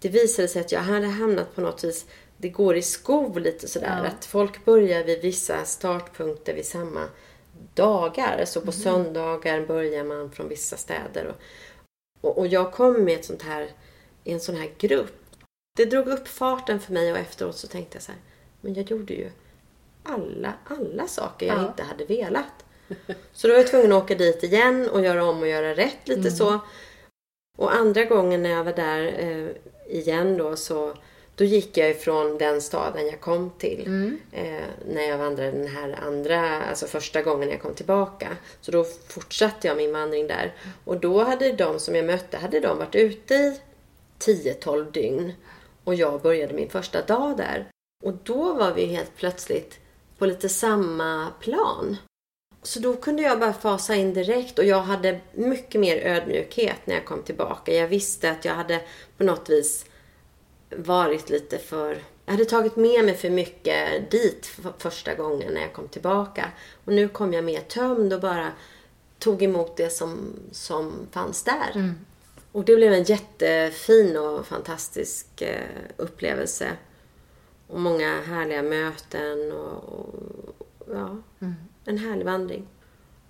det 0.00 0.08
visade 0.08 0.48
sig 0.48 0.60
att 0.60 0.72
jag 0.72 0.80
hade 0.80 1.06
hamnat 1.06 1.54
på 1.54 1.60
något 1.60 1.84
vis, 1.84 2.06
det 2.36 2.48
går 2.48 2.76
i 2.76 2.82
skov 2.82 3.38
lite 3.38 3.68
sådär. 3.68 4.00
Ja. 4.02 4.08
Att 4.08 4.24
folk 4.24 4.64
börjar 4.64 5.04
vid 5.04 5.22
vissa 5.22 5.64
startpunkter 5.64 6.54
vid 6.54 6.66
samma 6.66 7.08
dagar. 7.74 8.44
Så 8.44 8.60
på 8.60 8.72
söndagar 8.72 9.66
börjar 9.66 10.04
man 10.04 10.30
från 10.30 10.48
vissa 10.48 10.76
städer. 10.76 11.26
Och, 11.26 11.36
och, 12.22 12.38
och 12.38 12.46
jag 12.46 12.72
kom 12.72 13.04
med 13.04 13.14
ett 13.18 13.24
sånt 13.24 13.42
här, 13.42 13.68
i 14.24 14.32
en 14.32 14.40
sån 14.40 14.56
här 14.56 14.70
grupp. 14.78 15.12
Det 15.76 15.84
drog 15.84 16.06
upp 16.08 16.28
farten 16.28 16.80
för 16.80 16.92
mig 16.92 17.12
och 17.12 17.18
efteråt 17.18 17.56
så 17.56 17.66
tänkte 17.66 17.96
jag 17.96 18.02
så 18.02 18.12
här, 18.12 18.20
men 18.60 18.74
jag 18.74 18.90
gjorde 18.90 19.14
ju 19.14 19.30
alla, 20.02 20.54
alla 20.64 21.08
saker 21.08 21.46
jag 21.46 21.58
Ja. 21.58 21.68
inte 21.68 21.82
hade 21.82 22.04
velat. 22.04 22.64
Så 23.32 23.46
då 23.48 23.52
var 23.54 23.60
jag 23.60 23.70
tvungen 23.70 23.92
att 23.92 24.02
åka 24.04 24.14
dit 24.14 24.42
igen 24.42 24.88
och 24.88 25.04
göra 25.04 25.24
om 25.24 25.40
och 25.40 25.48
göra 25.48 25.74
rätt 25.74 26.08
lite 26.08 26.30
så. 26.30 26.58
Och 27.58 27.74
andra 27.74 28.04
gången 28.04 28.42
när 28.42 28.50
jag 28.50 28.64
var 28.64 28.72
där 28.72 29.02
eh, 29.18 29.48
igen 29.96 30.36
då 30.36 30.56
så 30.56 30.94
då 31.42 31.46
gick 31.46 31.76
jag 31.76 31.90
ifrån 31.90 32.38
den 32.38 32.62
staden 32.62 33.06
jag 33.06 33.20
kom 33.20 33.50
till. 33.58 34.16
Eh, 34.32 34.64
när 34.88 35.02
jag 35.08 35.18
vandrade 35.18 35.50
den 35.50 35.66
här 35.66 35.98
andra, 36.02 36.62
alltså 36.62 36.86
första 36.86 37.22
gången 37.22 37.48
jag 37.48 37.62
kom 37.62 37.74
tillbaka. 37.74 38.36
Så 38.60 38.70
då 38.70 38.84
fortsatte 38.84 39.66
jag 39.68 39.76
min 39.76 39.92
vandring 39.92 40.26
där. 40.26 40.54
Och 40.84 41.00
då 41.00 41.24
hade 41.24 41.52
de 41.52 41.78
som 41.78 41.94
jag 41.94 42.04
mötte, 42.04 42.36
hade 42.36 42.60
de 42.60 42.78
varit 42.78 42.94
ute 42.94 43.34
i 43.34 43.60
10-12 44.18 44.92
dygn. 44.92 45.32
Och 45.84 45.94
jag 45.94 46.20
började 46.20 46.54
min 46.54 46.70
första 46.70 47.02
dag 47.02 47.36
där. 47.36 47.68
Och 48.04 48.14
då 48.22 48.54
var 48.54 48.72
vi 48.72 48.84
helt 48.84 49.16
plötsligt 49.16 49.78
på 50.18 50.26
lite 50.26 50.48
samma 50.48 51.30
plan. 51.40 51.96
Så 52.62 52.80
då 52.80 52.96
kunde 52.96 53.22
jag 53.22 53.40
bara 53.40 53.52
fasa 53.52 53.94
in 53.94 54.14
direkt 54.14 54.58
och 54.58 54.64
jag 54.64 54.82
hade 54.82 55.20
mycket 55.32 55.80
mer 55.80 55.96
ödmjukhet 55.96 56.78
när 56.84 56.94
jag 56.94 57.04
kom 57.04 57.22
tillbaka. 57.22 57.74
Jag 57.74 57.88
visste 57.88 58.30
att 58.30 58.44
jag 58.44 58.54
hade 58.54 58.80
på 59.16 59.24
något 59.24 59.50
vis 59.50 59.86
varit 60.76 61.30
lite 61.30 61.58
för... 61.58 62.02
Jag 62.24 62.32
hade 62.32 62.44
tagit 62.44 62.76
med 62.76 63.04
mig 63.04 63.14
för 63.14 63.30
mycket 63.30 64.10
dit 64.10 64.46
för 64.46 64.72
första 64.78 65.14
gången 65.14 65.54
när 65.54 65.60
jag 65.60 65.72
kom 65.72 65.88
tillbaka. 65.88 66.50
Och 66.84 66.92
nu 66.92 67.08
kom 67.08 67.32
jag 67.32 67.44
mer 67.44 67.60
tömd 67.60 68.12
och 68.12 68.20
bara 68.20 68.52
tog 69.18 69.42
emot 69.42 69.76
det 69.76 69.90
som, 69.90 70.32
som 70.52 70.92
fanns 71.10 71.44
där. 71.44 71.94
Och 72.52 72.64
det 72.64 72.76
blev 72.76 72.92
en 72.92 73.02
jättefin 73.02 74.16
och 74.16 74.46
fantastisk 74.46 75.42
eh, 75.42 75.66
upplevelse. 75.96 76.70
Och 77.66 77.80
många 77.80 78.20
härliga 78.20 78.62
möten 78.62 79.52
och, 79.52 79.84
och 79.84 80.66
ja, 80.90 81.22
en 81.84 81.98
härlig 81.98 82.24
vandring. 82.24 82.66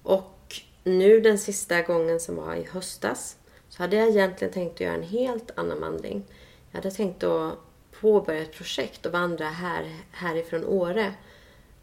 Och 0.03 0.55
nu 0.85 1.21
den 1.21 1.39
sista 1.39 1.83
gången 1.83 2.21
som 2.21 2.37
var 2.37 2.55
i 2.55 2.67
höstas 2.73 3.37
så 3.69 3.83
hade 3.83 3.97
jag 3.97 4.09
egentligen 4.09 4.55
tänkt 4.55 4.75
att 4.75 4.81
göra 4.81 4.95
en 4.95 5.03
helt 5.03 5.51
annan 5.55 5.81
vandring. 5.81 6.25
Jag 6.73 6.79
hade 6.79 6.91
tänkt 6.91 7.23
att 7.23 7.59
påbörja 8.01 8.43
ett 8.43 8.53
projekt 8.55 9.07
och 9.07 9.13
vandra 9.13 9.47
här, 9.47 9.97
härifrån 10.11 10.65
Åre 10.65 11.15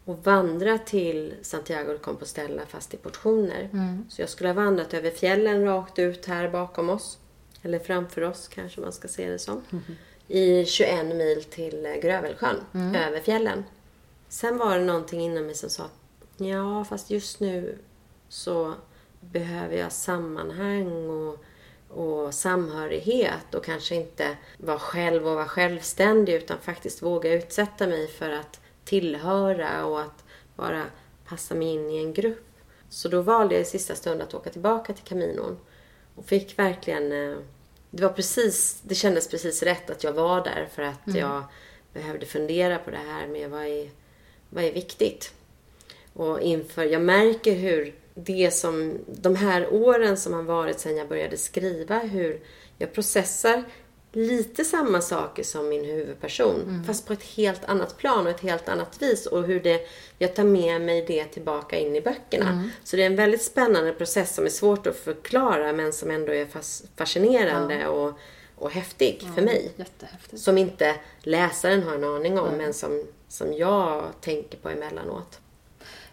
och 0.04 0.24
vandra 0.24 0.78
till 0.78 1.34
Santiago 1.42 1.92
de 1.92 1.98
Compostela 1.98 2.62
fast 2.66 2.94
i 2.94 2.96
portioner. 2.96 3.68
Så 4.08 4.22
jag 4.22 4.28
skulle 4.28 4.48
ha 4.48 4.54
vandrat 4.54 4.94
över 4.94 5.10
fjällen 5.10 5.64
rakt 5.64 5.98
ut 5.98 6.26
här 6.26 6.48
bakom 6.48 6.90
oss. 6.90 7.18
Eller 7.62 7.78
framför 7.78 8.22
oss 8.22 8.48
kanske 8.48 8.80
man 8.80 8.92
ska 8.92 9.08
se 9.08 9.30
det 9.30 9.38
som. 9.38 9.62
I 10.28 10.64
21 10.64 11.06
mil 11.06 11.44
till 11.44 11.98
Grövelsjön, 12.02 12.56
över 12.96 13.20
fjällen. 13.20 13.64
Sen 14.28 14.58
var 14.58 14.78
det 14.78 14.84
någonting 14.84 15.20
inom 15.20 15.46
mig 15.46 15.54
som 15.54 15.70
sa 15.70 15.84
att 15.84 15.90
ja, 16.36 16.84
fast 16.84 17.10
just 17.10 17.40
nu 17.40 17.78
så 18.28 18.74
behöver 19.20 19.76
jag 19.76 19.92
sammanhang 19.92 21.10
och, 21.10 21.44
och 21.90 22.34
samhörighet 22.34 23.54
och 23.54 23.64
kanske 23.64 23.94
inte 23.94 24.36
vara 24.56 24.78
själv 24.78 25.28
och 25.28 25.34
vara 25.34 25.48
självständig 25.48 26.34
utan 26.34 26.58
faktiskt 26.60 27.02
våga 27.02 27.32
utsätta 27.32 27.86
mig 27.86 28.08
för 28.08 28.30
att 28.30 28.60
tillhöra 28.84 29.84
och 29.84 30.00
att 30.00 30.24
bara 30.56 30.84
passa 31.28 31.54
mig 31.54 31.68
in 31.68 31.90
i 31.90 31.98
en 31.98 32.12
grupp. 32.12 32.46
Så 32.88 33.08
då 33.08 33.22
valde 33.22 33.54
jag 33.54 33.62
i 33.62 33.64
sista 33.64 33.94
stund 33.94 34.22
att 34.22 34.34
åka 34.34 34.50
tillbaka 34.50 34.92
till 34.92 35.04
Caminon 35.04 35.58
och 36.14 36.24
fick 36.24 36.58
verkligen 36.58 37.12
eh, 37.12 37.36
det 37.90 38.02
var 38.02 38.12
precis, 38.12 38.80
det 38.82 38.94
kändes 38.94 39.28
precis 39.28 39.62
rätt 39.62 39.90
att 39.90 40.04
jag 40.04 40.12
var 40.12 40.44
där 40.44 40.68
för 40.74 40.82
att 40.82 41.14
jag 41.14 41.44
behövde 41.92 42.26
fundera 42.26 42.78
på 42.78 42.90
det 42.90 42.96
här 42.96 43.26
med 43.26 43.50
vad 43.50 43.64
är, 43.64 43.90
vad 44.50 44.64
är 44.64 44.72
viktigt. 44.72 45.34
Och 46.12 46.40
inför, 46.40 46.84
jag 46.84 47.02
märker 47.02 47.54
hur 47.54 47.94
det 48.24 48.50
som, 48.54 48.98
de 49.06 49.36
här 49.36 49.72
åren 49.72 50.16
som 50.16 50.32
har 50.32 50.42
varit 50.42 50.80
sedan 50.80 50.96
jag 50.96 51.08
började 51.08 51.36
skriva, 51.36 51.98
hur 51.98 52.40
jag 52.78 52.92
processar 52.92 53.64
lite 54.12 54.64
samma 54.64 55.00
saker 55.00 55.42
som 55.42 55.68
min 55.68 55.84
huvudperson. 55.84 56.82
Fast 56.86 57.06
på 57.06 57.12
ett 57.12 57.22
helt 57.22 57.64
annat 57.64 57.96
plan 57.98 58.26
och 58.26 58.30
ett 58.30 58.40
helt 58.40 58.68
annat 58.68 59.02
vis. 59.02 59.26
Och 59.26 59.42
hur 59.44 59.60
det, 59.60 59.80
jag 60.18 60.34
tar 60.34 60.44
med 60.44 60.80
mig 60.80 61.04
det 61.06 61.24
tillbaka 61.24 61.78
in 61.78 61.96
i 61.96 62.00
böckerna. 62.00 62.70
Så 62.84 62.96
det 62.96 63.02
är 63.02 63.06
en 63.06 63.16
väldigt 63.16 63.42
spännande 63.42 63.92
process 63.92 64.34
som 64.34 64.44
är 64.44 64.48
svårt 64.50 64.86
att 64.86 64.96
förklara 64.96 65.72
men 65.72 65.92
som 65.92 66.10
ändå 66.10 66.32
är 66.32 66.46
fas, 66.46 66.82
fascinerande 66.96 67.86
och, 67.86 68.18
och 68.56 68.70
häftig 68.70 69.22
för 69.34 69.42
mig. 69.42 69.70
Som 70.34 70.58
inte 70.58 70.94
läsaren 71.20 71.82
har 71.82 71.94
en 71.94 72.04
aning 72.04 72.38
om 72.38 72.54
men 72.54 72.74
som, 72.74 73.06
som 73.28 73.52
jag 73.52 74.04
tänker 74.20 74.58
på 74.58 74.68
emellanåt. 74.68 75.40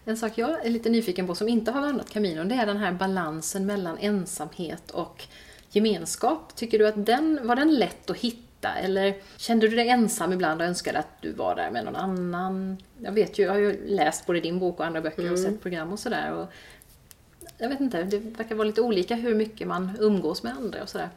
En 0.08 0.16
sak 0.16 0.38
jag 0.38 0.66
är 0.66 0.70
lite 0.70 0.88
nyfiken 0.88 1.26
på 1.26 1.34
som 1.34 1.48
inte 1.48 1.70
har 1.70 1.80
vandrat 1.80 2.10
Caminon, 2.10 2.48
det 2.48 2.54
är 2.54 2.66
den 2.66 2.76
här 2.76 2.92
balansen 2.92 3.66
mellan 3.66 3.98
ensamhet 3.98 4.90
och 4.90 5.24
gemenskap. 5.70 6.56
Tycker 6.56 6.78
du 6.78 6.86
att 6.86 7.06
den, 7.06 7.40
var 7.42 7.56
den 7.56 7.74
lätt 7.74 8.10
att 8.10 8.16
hitta? 8.16 8.74
Eller 8.74 9.16
kände 9.36 9.68
du 9.68 9.76
dig 9.76 9.88
ensam 9.88 10.32
ibland 10.32 10.60
och 10.60 10.66
önskade 10.66 10.98
att 10.98 11.22
du 11.22 11.32
var 11.32 11.56
där 11.56 11.70
med 11.70 11.84
någon 11.84 11.96
annan? 11.96 12.76
Jag 12.98 13.12
vet 13.12 13.38
ju, 13.38 13.42
jag 13.42 13.52
har 13.52 13.58
ju 13.58 13.86
läst 13.86 14.26
både 14.26 14.40
din 14.40 14.58
bok 14.58 14.80
och 14.80 14.86
andra 14.86 15.00
böcker 15.00 15.32
och 15.32 15.38
sett 15.38 15.62
program 15.62 15.92
och 15.92 15.98
sådär. 15.98 16.46
Jag 17.58 17.68
vet 17.68 17.80
inte, 17.80 18.02
det 18.02 18.18
verkar 18.18 18.54
vara 18.54 18.66
lite 18.66 18.82
olika 18.82 19.14
hur 19.14 19.34
mycket 19.34 19.68
man 19.68 19.90
umgås 20.00 20.42
med 20.42 20.52
andra 20.52 20.82
och 20.82 20.88
sådär. 20.88 21.08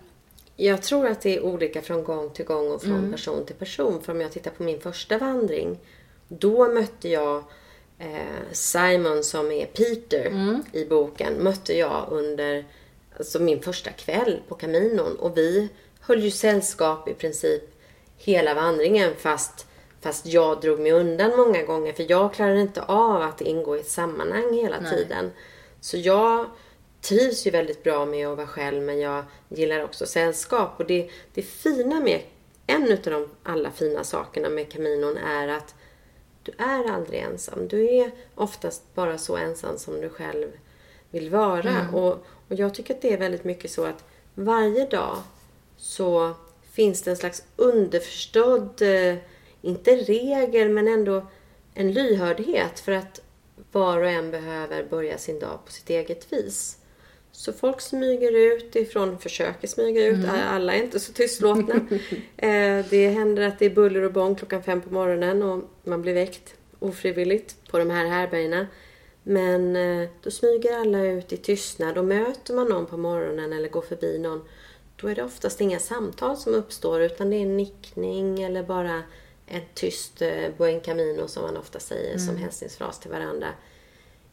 Jag 0.56 0.82
tror 0.82 1.08
att 1.08 1.22
det 1.22 1.38
är 1.38 1.42
olika 1.42 1.82
från 1.82 2.04
gång 2.04 2.30
till 2.30 2.46
gång 2.46 2.72
och 2.72 2.82
från 2.82 3.12
person 3.12 3.46
till 3.46 3.56
person. 3.56 4.02
För 4.02 4.14
om 4.14 4.22
jag 4.22 4.32
tittar 4.32 4.52
på 4.52 4.64
min 4.64 4.82
första 4.82 5.18
vandring, 5.18 5.80
då 6.28 6.74
mötte 6.74 7.10
jag 7.10 7.44
Simon 8.52 9.24
som 9.24 9.52
är 9.52 9.66
Peter 9.66 10.32
i 10.74 10.86
boken, 10.86 11.34
mötte 11.34 11.78
jag 11.78 12.08
under 12.12 12.66
alltså 13.18 13.40
min 13.40 13.62
första 13.62 13.92
kväll 13.92 14.40
på 14.48 14.56
Caminon. 14.56 15.16
Och 15.16 15.38
vi 15.38 15.70
höll 16.02 16.24
ju 16.24 16.32
sällskap 16.32 17.08
i 17.08 17.14
princip 17.14 17.64
hela 18.18 18.54
vandringen 18.54 19.16
fast, 19.18 19.68
fast 20.02 20.26
jag 20.26 20.62
drog 20.62 20.80
mig 20.80 20.92
undan 20.92 21.32
många 21.38 21.64
gånger 21.64 21.94
för 21.94 22.12
jag 22.12 22.34
klarade 22.34 22.62
inte 22.62 22.82
av 22.82 23.22
att 23.22 23.42
ingå 23.42 23.78
i 23.78 23.80
ett 23.80 23.90
sammanhang 23.90 24.54
hela 24.54 24.90
tiden. 24.90 25.32
Så 25.82 25.98
jag 25.98 26.46
trivs 27.02 27.48
ju 27.48 27.52
väldigt 27.52 27.84
bra 27.84 28.06
med 28.06 28.28
att 28.28 28.38
vara 28.38 28.48
själv 28.48 28.84
men 28.84 29.00
jag 29.00 29.24
gillar 29.50 29.84
också 29.84 30.06
sällskap. 30.06 30.80
Och 30.80 30.86
det, 30.86 31.10
det 31.34 31.42
fina 31.42 32.00
med, 32.00 32.22
en 32.68 32.92
av 32.92 32.98
de 33.04 33.30
alla 33.44 33.72
fina 33.72 34.04
sakerna 34.04 34.50
med 34.50 34.72
Caminon 34.72 35.18
är 35.18 35.48
att 35.48 35.76
du 36.44 36.52
är 36.58 36.92
aldrig 36.92 37.20
ensam. 37.20 37.68
Du 37.68 37.96
är 37.96 38.12
oftast 38.36 38.84
bara 38.96 39.18
så 39.18 39.38
ensam 39.38 39.78
som 39.78 40.02
du 40.02 40.10
själv 40.10 40.48
vill 41.10 41.30
vara. 41.30 41.90
Och, 41.94 42.26
och 42.48 42.56
jag 42.56 42.74
tycker 42.74 42.94
att 42.94 43.02
det 43.02 43.14
är 43.14 43.18
väldigt 43.18 43.44
mycket 43.44 43.72
så 43.72 43.86
att 43.86 44.04
varje 44.36 44.86
dag 44.86 45.18
så 45.78 46.34
finns 46.72 47.02
det 47.02 47.12
en 47.12 47.18
slags 47.18 47.44
underförstådd, 47.56 48.82
eh, 48.82 49.16
inte 49.62 49.96
regel 49.96 50.70
men 50.70 50.88
ändå 50.88 51.28
en 51.74 51.94
lyhördhet 51.94 52.80
för 52.80 52.92
att 52.92 53.22
var 53.72 53.98
och 53.98 54.10
en 54.10 54.32
behöver 54.32 54.84
börja 54.84 55.18
sin 55.18 55.40
dag 55.40 55.60
på 55.66 55.72
sitt 55.72 55.90
eget 55.90 56.34
vis. 56.34 56.78
Så 57.32 57.54
folk 57.54 57.82
smyger 57.82 58.32
ut 58.32 58.76
ifrån, 58.76 59.20
försöker 59.20 59.68
smyga 59.68 60.06
ut, 60.06 60.26
alla 60.30 60.74
är 60.74 60.84
inte 60.84 61.00
så 61.00 61.14
tystlåtna. 61.14 61.76
eh, 62.38 62.86
det 62.90 63.10
händer 63.10 63.48
att 63.48 63.60
det 63.60 63.66
är 63.66 63.70
buller 63.70 64.02
och 64.02 64.14
bång 64.14 64.36
klockan 64.36 64.64
fem 64.64 64.82
på 64.82 64.94
morgonen 64.94 65.44
och 65.44 65.64
man 65.84 66.02
blir 66.02 66.14
väckt 66.14 66.56
ofrivilligt 66.80 67.56
på 67.72 67.80
de 67.80 67.90
här 67.90 68.06
härbergena. 68.06 68.68
Men 69.24 69.76
eh, 69.76 70.10
då 70.24 70.32
smyger 70.32 70.80
alla 70.80 71.06
ut 71.06 71.34
i 71.34 71.38
tystnad 71.38 71.98
och 71.98 72.06
möter 72.06 72.54
man 72.54 72.68
någon 72.68 72.86
på 72.86 72.98
morgonen 72.98 73.54
eller 73.54 73.70
går 73.70 73.82
förbi 73.82 74.20
någon 74.20 74.42
då 75.02 75.08
är 75.08 75.16
det 75.16 75.24
oftast 75.24 75.62
inga 75.62 75.80
samtal 75.80 76.38
som 76.38 76.54
uppstår 76.54 77.02
utan 77.02 77.30
det 77.30 77.36
är 77.36 77.42
en 77.42 77.58
nickning 77.58 78.44
eller 78.44 78.64
bara 78.64 79.04
ett 79.48 79.76
tyst 79.76 80.22
eh, 80.22 80.50
buen 80.58 80.82
camino 80.82 81.28
som 81.28 81.44
man 81.44 81.58
ofta 81.58 81.80
säger 81.80 82.18
som 82.18 82.38
hälsningsfras 82.38 83.00
till 83.00 83.12
varandra. 83.12 83.48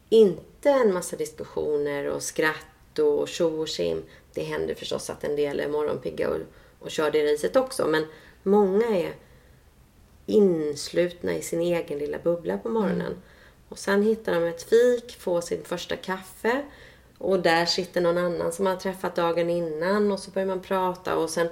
Inte 0.09 0.71
en 0.71 0.95
massa 0.95 1.17
diskussioner 1.17 2.09
och 2.09 2.23
skratt 2.23 2.67
och 2.99 3.29
tjo 3.29 3.61
och 3.61 3.69
tjim. 3.69 4.03
Det 4.35 4.43
händer 4.43 4.75
förstås 4.75 5.11
att 5.11 5.25
en 5.25 5.37
del 5.37 5.61
är 5.61 5.69
morgonpigga 5.69 6.29
och, 6.31 6.39
och 6.79 6.91
kör 6.91 7.11
det 7.11 7.33
racet 7.33 7.57
också. 7.57 7.87
Men 7.87 8.07
många 8.43 8.87
är 8.87 9.15
inslutna 10.27 11.35
i 11.35 11.43
sin 11.43 11.61
egen 11.61 11.99
lilla 11.99 12.19
bubbla 12.19 12.59
på 12.59 12.69
morgonen. 12.69 13.01
Mm. 13.01 13.19
Och 13.69 13.79
sen 13.79 14.03
hittar 14.03 14.35
de 14.35 14.45
ett 14.45 14.63
fik, 14.63 15.17
får 15.19 15.41
sin 15.41 15.65
första 15.65 15.97
kaffe. 15.97 16.65
Och 17.19 17.41
där 17.41 17.67
sitter 17.67 18.01
någon 18.01 18.19
annan 18.19 18.53
som 18.53 18.67
har 18.67 18.77
träffat 18.77 19.17
dagen 19.17 19.51
innan 19.51 20.13
och 20.13 20.19
så 20.19 20.31
börjar 20.31 20.47
man 20.47 20.63
prata 20.63 21.17
och 21.17 21.31
sen 21.31 21.49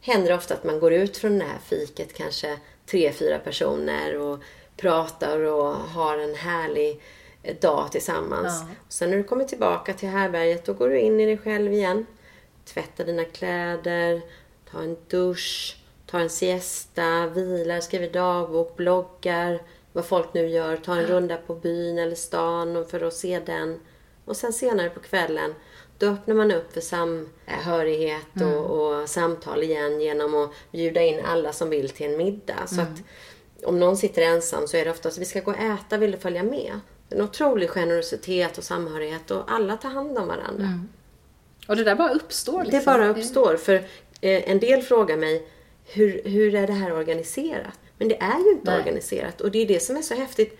händer 0.00 0.28
det 0.28 0.34
ofta 0.34 0.54
att 0.54 0.64
man 0.64 0.80
går 0.80 0.92
ut 0.92 1.16
från 1.16 1.38
det 1.38 1.44
här 1.44 1.58
fiket, 1.58 2.14
kanske 2.14 2.58
tre, 2.86 3.12
fyra 3.12 3.38
personer 3.38 4.18
och 4.18 4.38
pratar 4.76 5.40
och 5.40 5.74
har 5.74 6.18
en 6.18 6.34
härlig 6.34 7.00
dag 7.60 7.92
tillsammans. 7.92 8.60
Ja. 8.60 8.74
Och 8.86 8.92
sen 8.92 9.10
när 9.10 9.16
du 9.16 9.24
kommer 9.24 9.44
tillbaka 9.44 9.94
till 9.94 10.08
härberget 10.08 10.64
då 10.64 10.72
går 10.72 10.88
du 10.88 10.98
in 10.98 11.20
i 11.20 11.26
dig 11.26 11.38
själv 11.38 11.72
igen. 11.72 12.06
Tvättar 12.64 13.04
dina 13.04 13.24
kläder, 13.24 14.20
tar 14.70 14.82
en 14.82 14.96
dusch, 15.08 15.76
tar 16.06 16.20
en 16.20 16.30
siesta, 16.30 17.26
vilar, 17.26 17.80
skriver 17.80 18.10
dagbok, 18.10 18.76
bloggar, 18.76 19.62
vad 19.92 20.04
folk 20.04 20.34
nu 20.34 20.46
gör, 20.46 20.76
tar 20.76 20.96
en 20.96 21.06
runda 21.06 21.36
på 21.36 21.54
byn 21.54 21.98
eller 21.98 22.16
stan 22.16 22.86
för 22.90 23.00
att 23.02 23.14
se 23.14 23.40
den. 23.46 23.80
Och 24.24 24.36
sen 24.36 24.52
senare 24.52 24.90
på 24.90 25.00
kvällen 25.00 25.54
då 25.98 26.06
öppnar 26.06 26.34
man 26.34 26.50
upp 26.50 26.72
för 26.72 26.80
samhörighet 26.80 28.34
och, 28.34 28.40
mm. 28.40 28.58
och, 28.58 29.08
samtal 29.08 29.62
igen 29.62 30.00
genom 30.00 30.34
att 30.34 30.50
bjuda 30.72 31.02
in 31.02 31.24
alla 31.24 31.52
som 31.52 31.70
vill 31.70 31.90
till 31.90 32.10
en 32.10 32.16
middag. 32.16 32.66
Så 32.66 32.80
mm. 32.80 32.86
att 32.86 33.00
om 33.64 33.80
någon 33.80 33.96
sitter 33.96 34.22
ensam 34.22 34.68
så 34.68 34.76
är 34.76 34.84
det 34.84 34.90
oftast 34.90 35.18
vi 35.18 35.24
ska 35.24 35.40
gå 35.40 35.50
och 35.50 35.58
äta, 35.58 35.96
vill 35.96 36.12
du 36.12 36.18
följa 36.18 36.42
med? 36.42 36.80
En 37.10 37.20
otrolig 37.20 37.70
generositet 37.70 38.58
och 38.58 38.64
samhörighet 38.64 39.30
och 39.30 39.52
alla 39.52 39.76
tar 39.76 39.90
hand 39.90 40.18
om 40.18 40.28
varandra. 40.28 40.64
Mm. 40.64 40.88
Och 41.68 41.76
det 41.76 41.84
där 41.84 41.94
bara 41.94 42.10
uppstår? 42.10 42.64
Liksom. 42.64 42.78
Det 42.78 42.84
bara 42.84 43.08
uppstår. 43.08 43.56
För 43.56 43.74
eh, 44.20 44.50
en 44.50 44.60
del 44.60 44.82
frågar 44.82 45.16
mig 45.16 45.48
hur, 45.84 46.22
hur 46.24 46.54
är 46.54 46.66
det 46.66 46.72
här 46.72 46.92
organiserat? 46.92 47.78
Men 47.98 48.08
det 48.08 48.16
är 48.16 48.38
ju 48.38 48.50
inte 48.50 48.70
Nej. 48.70 48.78
organiserat 48.78 49.40
och 49.40 49.50
det 49.50 49.58
är 49.58 49.66
det 49.66 49.80
som 49.80 49.96
är 49.96 50.02
så 50.02 50.14
häftigt. 50.14 50.58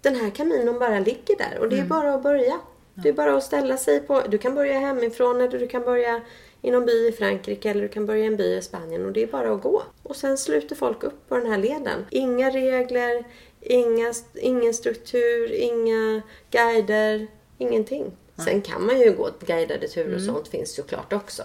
Den 0.00 0.16
här 0.16 0.30
kaminon 0.30 0.78
bara 0.78 0.98
ligger 0.98 1.36
där 1.38 1.58
och 1.58 1.68
det 1.68 1.76
är 1.76 1.78
mm. 1.78 1.88
bara 1.88 2.14
att 2.14 2.22
börja. 2.22 2.60
Det 2.94 3.08
är 3.08 3.12
bara 3.12 3.36
att 3.36 3.44
ställa 3.44 3.76
sig 3.76 4.00
på... 4.00 4.22
Du 4.28 4.38
kan 4.38 4.54
börja 4.54 4.78
hemifrån 4.78 5.40
eller 5.40 5.58
du 5.58 5.68
kan 5.68 5.82
börja 5.82 6.20
i 6.62 6.70
någon 6.70 6.86
by 6.86 7.08
i 7.08 7.12
Frankrike 7.12 7.70
eller 7.70 7.82
du 7.82 7.88
kan 7.88 8.06
börja 8.06 8.24
i 8.24 8.26
en 8.26 8.36
by 8.36 8.56
i 8.56 8.62
Spanien 8.62 9.06
och 9.06 9.12
det 9.12 9.22
är 9.22 9.26
bara 9.26 9.52
att 9.52 9.62
gå. 9.62 9.82
Och 10.02 10.16
sen 10.16 10.38
sluter 10.38 10.76
folk 10.76 11.02
upp 11.02 11.28
på 11.28 11.36
den 11.36 11.46
här 11.46 11.58
leden. 11.58 12.06
Inga 12.10 12.50
regler, 12.50 13.24
inga, 13.60 14.14
ingen 14.34 14.74
struktur, 14.74 15.52
inga 15.52 16.22
guider, 16.50 17.26
ingenting. 17.58 18.12
Nej. 18.34 18.46
Sen 18.46 18.62
kan 18.62 18.86
man 18.86 19.00
ju 19.00 19.12
gå 19.12 19.30
guidade 19.46 19.88
turer 19.88 20.06
och 20.06 20.20
mm. 20.20 20.34
sånt 20.34 20.48
finns 20.48 20.74
såklart 20.74 21.12
också. 21.12 21.42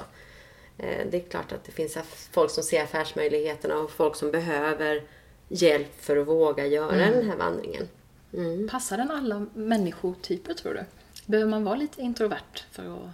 Eh, 0.78 1.08
det 1.12 1.18
är 1.18 1.22
klart 1.30 1.52
att 1.52 1.64
det 1.64 1.72
finns 1.72 1.98
folk 2.32 2.52
som 2.52 2.64
ser 2.64 2.84
affärsmöjligheterna 2.84 3.78
och 3.78 3.92
folk 3.92 4.16
som 4.16 4.32
behöver 4.32 5.04
hjälp 5.48 6.02
för 6.02 6.18
att 6.18 6.28
våga 6.28 6.66
göra 6.66 6.96
mm. 6.96 7.12
den 7.20 7.30
här 7.30 7.38
vandringen. 7.38 7.90
Mm. 8.34 8.68
Passar 8.68 8.98
den 8.98 9.12
alla 9.12 9.46
människotyper 9.54 10.54
tror 10.54 10.74
du? 10.74 10.84
Behöver 11.26 11.50
man 11.50 11.64
vara 11.64 11.76
lite 11.76 12.02
introvert 12.02 12.64
för 12.72 12.84
att 12.84 13.10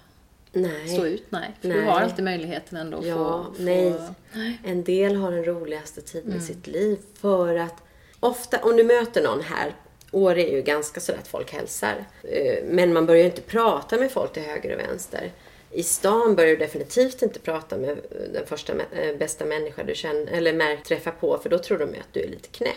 nej. 0.51 0.87
stå 0.87 1.05
ut? 1.05 1.25
Nej, 1.29 1.55
för 1.61 1.67
nej. 1.67 1.77
du 1.77 1.83
har 1.83 1.99
alltid 1.99 2.25
möjligheten 2.25 2.77
ändå 2.77 2.97
att 2.97 3.05
ja, 3.05 3.15
få, 3.55 3.63
nej. 3.63 3.95
nej. 4.33 4.59
En 4.63 4.83
del 4.83 5.15
har 5.15 5.31
den 5.31 5.45
roligaste 5.45 6.01
tiden 6.01 6.31
mm. 6.31 6.43
i 6.43 6.45
sitt 6.45 6.67
liv 6.67 6.97
för 7.13 7.55
att 7.55 7.83
ofta, 8.21 8.57
om 8.63 8.77
du 8.77 8.83
möter 8.83 9.21
någon 9.23 9.41
här 9.41 9.75
Åre 10.11 10.49
är 10.49 10.55
ju 10.55 10.61
ganska 10.61 10.99
sådär 10.99 11.19
att 11.19 11.27
folk 11.27 11.53
hälsar. 11.53 12.05
Eh, 12.23 12.63
men 12.63 12.93
man 12.93 13.05
börjar 13.05 13.25
inte 13.25 13.41
prata 13.41 13.97
med 13.97 14.11
folk 14.11 14.33
till 14.33 14.43
höger 14.43 14.73
och 14.73 14.79
vänster. 14.79 15.31
I 15.71 15.83
stan 15.83 16.35
börjar 16.35 16.49
du 16.49 16.57
definitivt 16.57 17.21
inte 17.21 17.39
prata 17.39 17.77
med 17.77 17.97
den 18.33 18.45
första 18.45 18.73
eh, 18.73 19.17
bästa 19.17 19.45
människa 19.45 19.83
du 19.83 19.95
känner, 19.95 20.31
eller 20.31 20.77
träffar 20.77 21.11
på 21.11 21.37
för 21.37 21.49
då 21.49 21.59
tror 21.59 21.77
de 21.77 21.83
att 21.83 22.13
du 22.13 22.19
är 22.19 22.27
lite 22.27 22.47
knäpp. 22.47 22.75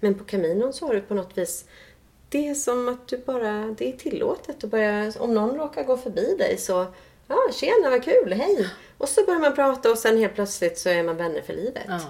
Men 0.00 0.14
på 0.14 0.24
Caminon 0.24 0.72
så 0.72 0.86
har 0.86 0.94
du 0.94 1.00
på 1.00 1.14
något 1.14 1.38
vis 1.38 1.64
det 2.28 2.48
är 2.48 2.54
som 2.54 2.88
att 2.88 3.08
du 3.08 3.18
bara, 3.18 3.74
det 3.78 3.88
är 3.88 3.92
tillåtet 3.92 4.64
att 4.64 4.70
börja, 4.70 5.12
om 5.18 5.34
någon 5.34 5.56
råkar 5.56 5.84
gå 5.84 5.96
förbi 5.96 6.36
dig 6.38 6.56
så, 6.56 6.86
ja 7.26 7.38
tjena 7.52 7.90
vad 7.90 8.04
kul, 8.04 8.32
hej! 8.32 8.68
Och 8.98 9.08
så 9.08 9.24
börjar 9.24 9.40
man 9.40 9.54
prata 9.54 9.90
och 9.90 9.98
sen 9.98 10.18
helt 10.18 10.34
plötsligt 10.34 10.78
så 10.78 10.88
är 10.88 11.02
man 11.02 11.16
vänner 11.16 11.42
för 11.42 11.52
livet. 11.52 11.84
Ja. 11.88 12.00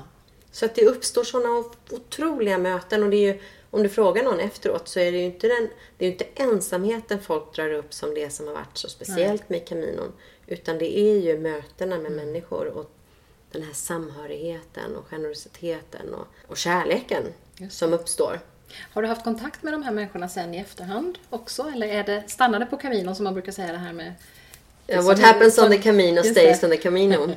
Så 0.53 0.65
att 0.65 0.75
det 0.75 0.87
uppstår 0.87 1.25
sådana 1.25 1.65
otroliga 1.91 2.59
möten 2.59 3.03
och 3.03 3.11
det 3.11 3.17
är 3.17 3.35
ju, 3.35 3.41
om 3.71 3.83
du 3.83 3.89
frågar 3.89 4.23
någon 4.23 4.41
efteråt 4.41 4.89
så 4.89 5.01
är 5.01 5.13
det 5.13 5.19
ju 5.19 5.25
inte, 5.25 5.49
den, 5.49 5.69
det 5.99 6.07
är 6.07 6.11
inte 6.11 6.27
ensamheten 6.35 7.21
folk 7.21 7.55
drar 7.57 7.73
upp 7.73 7.95
som 7.95 8.15
det 8.15 8.31
som 8.31 8.47
har 8.47 8.55
varit 8.55 8.79
så 8.79 8.89
speciellt 8.89 9.49
Nej. 9.49 9.59
med 9.59 9.69
Caminon. 9.69 10.13
Utan 10.47 10.79
det 10.79 10.99
är 10.99 11.21
ju 11.21 11.39
mötena 11.39 11.97
med 11.97 12.13
mm. 12.13 12.27
människor 12.27 12.67
och 12.67 12.91
den 13.53 13.63
här 13.63 13.73
samhörigheten 13.73 14.97
och 14.97 15.09
generositeten 15.09 16.15
och, 16.15 16.27
och 16.47 16.57
kärleken 16.57 17.25
som 17.71 17.93
uppstår. 17.93 18.41
Har 18.93 19.03
du 19.03 19.09
haft 19.09 19.25
kontakt 19.25 19.63
med 19.63 19.73
de 19.73 19.83
här 19.83 19.93
människorna 19.93 20.29
sen 20.29 20.55
i 20.55 20.59
efterhand 20.59 21.19
också? 21.31 21.63
Eller 21.75 21.87
är 21.87 22.05
det, 22.05 22.31
stannade 22.31 22.67
på 22.67 22.77
Camino 22.77 23.15
som 23.15 23.25
man 23.25 23.35
brukar 23.35 23.53
säga 23.53 23.73
det 23.73 23.79
här 23.79 23.93
med 23.93 24.15
Yeah, 24.91 25.07
what 25.07 25.19
happens 25.19 25.59
on 25.59 25.71
the 25.71 25.79
Camino 25.79 26.23
stays 26.23 26.65
on 26.65 26.71
the 26.71 26.77
Camino. 26.77 27.37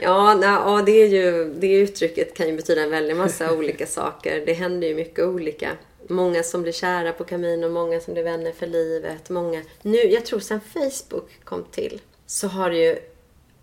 Ja, 0.00 0.38
ja 0.42 0.82
det, 0.86 0.92
är 0.92 1.06
ju, 1.06 1.54
det 1.54 1.72
uttrycket 1.72 2.34
kan 2.34 2.48
ju 2.48 2.56
betyda 2.56 2.82
en 2.82 2.90
väldig 2.90 3.16
massa 3.16 3.52
olika 3.58 3.86
saker. 3.86 4.42
Det 4.46 4.52
händer 4.52 4.88
ju 4.88 4.94
mycket 4.94 5.24
olika. 5.24 5.70
Många 6.08 6.42
som 6.42 6.62
blir 6.62 6.72
kära 6.72 7.12
på 7.12 7.24
Camino, 7.24 7.68
många 7.68 8.00
som 8.00 8.14
blir 8.14 8.24
vänner 8.24 8.52
för 8.52 8.66
livet. 8.66 9.30
Många... 9.30 9.62
Nu, 9.82 9.98
jag 9.98 10.26
tror 10.26 10.40
sen 10.40 10.60
Facebook 10.60 11.30
kom 11.44 11.64
till 11.70 12.00
så 12.26 12.48
har 12.48 12.70
det 12.70 12.76
ju 12.76 12.98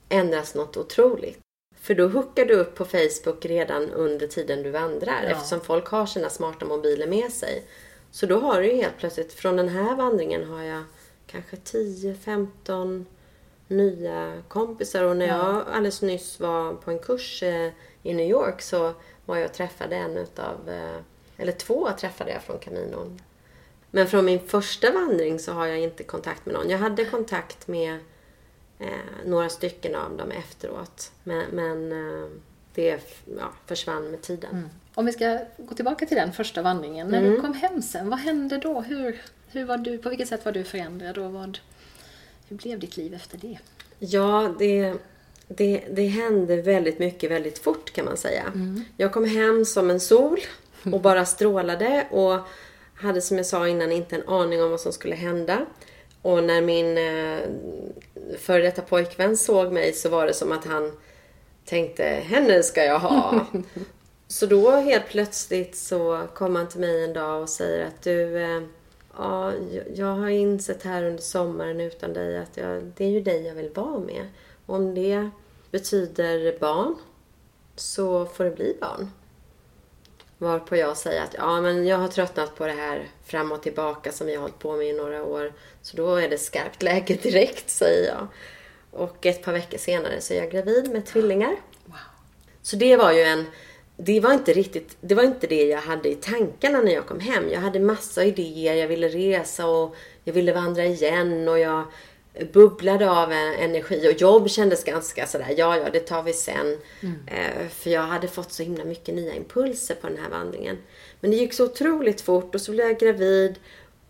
ändrats 0.10 0.56
något 0.56 0.78
otroligt. 0.78 1.40
För 1.82 1.96
då 1.96 2.08
hookar 2.08 2.46
du 2.46 2.54
upp 2.54 2.76
på 2.76 2.86
Facebook 2.86 3.46
redan 3.46 3.90
under 3.92 4.28
tiden 4.28 4.64
du 4.64 4.70
vandrar 4.70 5.24
ja. 5.24 5.30
eftersom 5.30 5.62
folk 5.62 5.88
har 5.88 6.06
sina 6.06 6.30
smarta 6.30 6.66
mobiler 6.66 7.08
med 7.08 7.32
sig. 7.32 7.64
Så 8.12 8.26
då 8.26 8.40
har 8.40 8.62
du 8.62 8.68
ju 8.68 8.76
helt 8.76 8.98
plötsligt, 8.98 9.34
från 9.34 9.56
den 9.56 9.70
här 9.70 9.96
vandringen 9.96 10.44
har 10.44 10.64
jag 10.64 10.84
kanske 11.28 11.56
10-15 11.56 13.06
nya 13.68 14.42
kompisar 14.48 15.04
och 15.04 15.18
när 15.18 15.28
ja. 15.28 15.34
jag 15.38 15.76
alldeles 15.76 16.02
nyss 16.02 16.40
var 16.40 16.74
på 16.74 16.92
en 16.92 17.00
kurs 17.00 17.44
eh, 17.44 17.72
i 18.04 18.14
New 18.14 18.30
York 18.30 18.62
så 18.62 18.94
var 19.26 19.38
jag 19.38 19.46
och 19.46 19.54
träffade 19.54 19.96
en 19.96 20.18
utav, 20.18 20.70
eh, 20.70 21.02
eller 21.38 21.52
två 21.52 21.90
träffade 22.00 22.32
jag 22.32 22.42
från 22.42 22.60
Caminon. 22.60 23.20
Men 23.92 24.08
från 24.08 24.26
min 24.26 24.40
första 24.40 24.92
vandring 24.92 25.40
så 25.40 25.52
har 25.52 25.66
jag 25.66 25.80
inte 25.80 26.04
kontakt 26.04 26.46
med 26.46 26.56
någon. 26.56 26.70
Jag 26.70 26.78
hade 26.78 27.06
kontakt 27.06 27.68
med 27.68 28.00
eh, 28.80 28.88
några 29.26 29.50
stycken 29.50 29.96
av 29.96 30.18
dem 30.18 30.32
efteråt. 30.32 31.12
Men, 31.24 31.46
men 31.52 31.92
eh, 31.92 32.30
det 32.74 33.02
ja, 33.38 33.52
försvann 33.66 34.12
med 34.12 34.22
tiden. 34.22 34.52
Mm. 34.52 34.70
Om 34.94 35.06
vi 35.06 35.12
ska 35.12 35.40
gå 35.58 35.76
tillbaka 35.76 36.06
till 36.06 36.18
den 36.18 36.34
första 36.34 36.62
vandringen. 36.62 37.08
När 37.08 37.20
mm. 37.20 37.32
du 37.32 37.42
kom 37.42 37.54
hem 37.54 37.82
sen, 37.82 38.10
vad 38.10 38.20
hände 38.20 38.58
då? 38.58 38.82
Hur, 38.82 39.22
hur 39.48 39.66
var 39.66 39.78
du, 39.78 39.98
på 39.98 40.10
vilket 40.10 40.28
sätt 40.28 40.46
var 40.46 40.52
du 40.52 40.64
förändrad 40.64 41.18
och 41.18 41.32
vad, 41.32 41.60
hur 42.48 42.58
blev 42.58 42.80
ditt 42.80 42.98
liv 42.98 43.14
efter 43.14 43.38
det? 43.38 43.58
Ja, 44.00 44.56
det, 44.60 44.94
det, 45.48 45.84
det 45.92 46.08
hände 46.08 46.62
väldigt 46.62 47.00
mycket 47.00 47.32
väldigt 47.32 47.60
fort 47.60 47.94
kan 47.94 48.06
man 48.06 48.18
säga. 48.18 48.44
Mm. 48.44 48.84
Jag 48.98 49.14
kom 49.14 49.26
hem 49.26 49.66
som 49.66 49.90
en 49.90 50.00
sol 50.00 50.40
och 50.94 51.02
bara 51.02 51.26
strålade 51.26 52.08
och 52.12 52.40
hade 52.96 53.22
som 53.22 53.38
jag 53.38 53.46
sa 53.46 53.68
innan 53.68 53.92
inte 53.92 54.16
en 54.16 54.28
aning 54.28 54.64
om 54.64 54.72
vad 54.72 54.82
som 54.82 54.94
skulle 54.94 55.16
hända. 55.16 55.66
Och 56.22 56.44
när 56.44 56.62
min 56.62 56.98
eh, 56.98 57.40
före 58.40 58.64
detta 58.64 58.82
pojkvän 58.82 59.38
såg 59.38 59.74
mig 59.74 59.94
så 59.94 60.10
var 60.10 60.28
det 60.28 60.34
som 60.34 60.52
att 60.52 60.66
han 60.66 60.92
tänkte, 61.66 62.04
henne 62.04 62.64
ska 62.64 62.84
jag 62.84 63.00
ha. 63.00 63.46
så 64.28 64.46
då 64.46 64.72
helt 64.72 65.08
plötsligt 65.08 65.76
så 65.76 66.28
kom 66.34 66.56
han 66.56 66.70
till 66.70 66.80
mig 66.80 67.04
en 67.04 67.14
dag 67.14 67.42
och 67.42 67.50
säger 67.50 67.86
att 67.86 68.02
du, 68.02 68.42
eh, 68.42 68.62
ja, 69.18 69.54
jag 69.96 70.16
har 70.16 70.30
insett 70.30 70.84
här 70.84 71.04
under 71.04 71.24
sommaren 71.24 71.82
utan 71.82 72.14
dig 72.14 72.38
att 72.38 72.58
jag, 72.58 72.84
det 72.84 73.06
är 73.06 73.10
ju 73.10 73.22
dig 73.22 73.48
jag 73.48 73.56
vill 73.56 73.70
vara 73.70 74.00
med. 74.00 74.28
Och 74.66 74.76
om 74.76 74.96
det 74.96 75.30
betyder 75.72 76.60
barn 76.60 76.96
så 77.76 78.26
får 78.26 78.44
det 78.44 78.52
bli 78.52 78.78
barn. 78.82 79.12
Varpå 80.38 80.76
jag 80.76 80.98
säger 80.98 81.24
att 81.24 81.34
ja, 81.34 81.62
men 81.62 81.88
jag 81.88 81.98
har 81.98 82.08
tröttnat 82.08 82.56
på 82.56 82.66
det 82.66 82.74
här 82.74 83.08
fram 83.26 83.52
och 83.52 83.64
tillbaka 83.64 84.12
som 84.12 84.28
vi 84.28 84.36
har 84.36 84.42
hållit 84.42 84.60
på 84.60 84.76
med 84.76 84.88
i 84.88 84.94
några 84.94 85.24
år. 85.24 85.54
Så 85.82 85.98
då 85.98 86.16
är 86.16 86.30
det 86.30 86.38
skarpt 86.38 86.84
läge 86.84 87.16
direkt, 87.24 87.70
säger 87.70 88.08
jag. 88.08 88.28
Och 88.92 89.26
ett 89.26 89.44
par 89.44 89.54
veckor 89.54 89.78
senare 89.78 90.22
så 90.22 90.34
är 90.34 90.38
jag 90.38 90.52
gravid 90.52 90.92
med 90.92 91.06
tvillingar. 91.06 91.56
Wow. 91.86 91.98
Så 92.62 92.76
det 92.76 92.96
var 92.96 93.12
ju 93.12 93.22
en... 93.22 93.46
Det 93.98 94.20
var 94.20 94.34
inte 94.34 94.54
riktigt... 94.54 94.98
Det 95.02 95.16
var 95.16 95.24
inte 95.24 95.48
det 95.48 95.66
jag 95.66 95.82
hade 95.82 96.10
i 96.10 96.16
tankarna 96.16 96.82
när 96.82 96.94
jag 96.94 97.06
kom 97.06 97.20
hem. 97.20 97.50
Jag 97.50 97.60
hade 97.60 97.80
massa 97.80 98.24
idéer. 98.24 98.74
Jag 98.74 98.88
ville 98.88 99.08
resa 99.08 99.68
och 99.68 99.96
jag 100.24 100.34
ville 100.34 100.54
vandra 100.54 100.86
igen 100.86 101.48
och 101.48 101.60
jag 101.60 101.84
bubblade 102.54 103.12
av 103.12 103.32
energi 103.32 104.10
och 104.10 104.22
jobb 104.22 104.50
kändes 104.50 104.84
ganska 104.84 105.28
sådär, 105.28 105.54
ja 105.58 105.78
ja 105.78 105.90
det 105.94 106.00
tar 106.00 106.24
vi 106.24 106.34
sen. 106.34 106.78
Mm. 107.02 107.16
Eh, 107.28 107.68
för 107.70 107.90
jag 107.90 108.02
hade 108.02 108.28
fått 108.28 108.52
så 108.52 108.64
himla 108.64 108.84
mycket 108.84 109.16
nya 109.16 109.36
impulser 109.36 109.96
på 109.96 110.08
den 110.08 110.18
här 110.18 110.30
vandringen. 110.30 110.78
Men 111.20 111.32
det 111.32 111.38
gick 111.38 111.54
så 111.54 111.66
otroligt 111.66 112.22
fort 112.22 112.56
och 112.56 112.62
så 112.62 112.72
blev 112.72 112.88
jag 112.88 113.00
gravid 113.00 113.56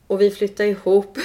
Och 0.08 0.22
vi 0.22 0.32
flyttade 0.32 0.70
ihop. 0.70 1.18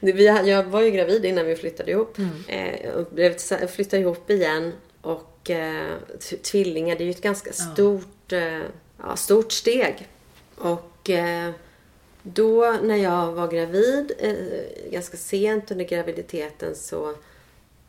jag 0.44 0.64
var 0.64 0.80
ju 0.80 0.90
gravid 0.90 1.24
innan 1.24 1.46
vi 1.46 1.56
flyttade 1.56 1.90
ihop. 1.90 2.18
Mm. 2.18 2.76
Eh, 3.16 3.66
flyttade 3.66 4.02
ihop 4.02 4.30
igen. 4.30 4.72
Och 5.02 5.39
eh, 5.48 5.96
tvillingar, 6.42 6.96
det 6.96 7.02
är 7.02 7.06
ju 7.06 7.10
ett 7.10 7.22
ganska 7.22 7.52
stort, 7.52 8.32
eh, 8.32 8.62
ja, 8.98 9.16
stort 9.16 9.52
steg. 9.52 10.08
Och 10.56 11.10
eh, 11.10 11.50
då 12.22 12.76
när 12.82 12.96
jag 12.96 13.32
var 13.32 13.48
gravid, 13.48 14.12
eh, 14.18 14.90
ganska 14.90 15.16
sent 15.16 15.70
under 15.70 15.84
graviditeten 15.84 16.74
så 16.74 17.14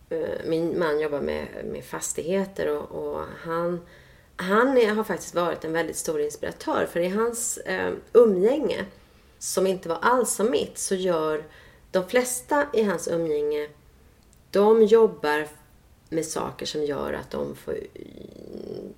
eh, 0.09 0.45
min 0.45 0.79
man 0.79 0.99
jobbar 0.99 1.21
med, 1.21 1.47
med 1.65 1.83
fastigheter 1.83 2.67
och, 2.77 2.91
och 2.91 3.25
han, 3.43 3.81
han 4.35 4.77
är, 4.77 4.93
har 4.93 5.03
faktiskt 5.03 5.35
varit 5.35 5.65
en 5.65 5.73
väldigt 5.73 5.97
stor 5.97 6.21
inspiratör. 6.21 6.87
För 6.91 6.99
i 6.99 7.09
hans 7.09 7.57
eh, 7.57 7.93
umgänge, 8.13 8.85
som 9.39 9.67
inte 9.67 9.89
var 9.89 9.99
alls 10.01 10.33
som 10.33 10.51
mitt, 10.51 10.77
så 10.77 10.95
gör 10.95 11.43
de 11.91 12.09
flesta 12.09 12.67
i 12.73 12.83
hans 12.83 13.07
umgänge, 13.07 13.69
de 14.51 14.83
jobbar 14.83 15.47
med 16.11 16.25
saker 16.25 16.65
som 16.65 16.83
gör 16.83 17.13
att 17.13 17.31
de 17.31 17.55
får 17.55 17.77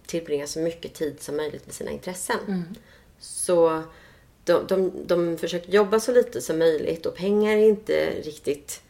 tillbringa 0.05 0.47
så 0.47 0.59
mycket 0.59 0.93
tid 0.93 1.21
som 1.21 1.37
möjligt 1.37 1.65
med 1.65 1.75
sina 1.75 1.91
intressen. 1.91 2.39
Mm. 2.47 2.63
Så 3.19 3.83
de, 4.43 4.67
de, 4.67 4.91
de 5.05 5.37
försöker 5.37 5.71
jobba 5.71 5.99
så 5.99 6.11
lite 6.11 6.41
som 6.41 6.59
möjligt 6.59 7.05
och 7.05 7.15
pengar 7.15 7.57
är 7.57 7.67
inte 7.67 8.21
riktigt... 8.21 8.81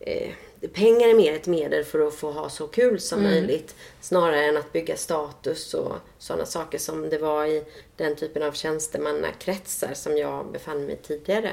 Eh, 0.00 0.32
pengar 0.72 1.08
är 1.08 1.14
mer 1.14 1.32
ett 1.32 1.46
medel 1.46 1.84
för 1.84 2.06
att 2.06 2.14
få 2.14 2.30
ha 2.30 2.50
så 2.50 2.66
kul 2.66 3.00
som 3.00 3.18
mm. 3.18 3.30
möjligt. 3.30 3.74
Snarare 4.00 4.44
än 4.44 4.56
att 4.56 4.72
bygga 4.72 4.96
status 4.96 5.74
och 5.74 5.96
sådana 6.18 6.46
saker 6.46 6.78
som 6.78 7.10
det 7.10 7.18
var 7.18 7.46
i 7.46 7.64
den 7.96 8.16
typen 8.16 8.42
av 8.42 8.52
tjänstemannakretsar 8.52 9.94
som 9.94 10.16
jag 10.16 10.52
befann 10.52 10.86
mig 10.86 10.96
tidigare. 11.02 11.52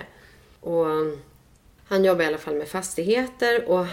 Och 0.61 0.85
han 1.85 2.05
jobbar 2.05 2.23
i 2.23 2.27
alla 2.27 2.37
fall 2.37 2.55
med 2.55 2.67
fastigheter 2.67 3.65
och 3.69 3.79
eh, 3.79 3.87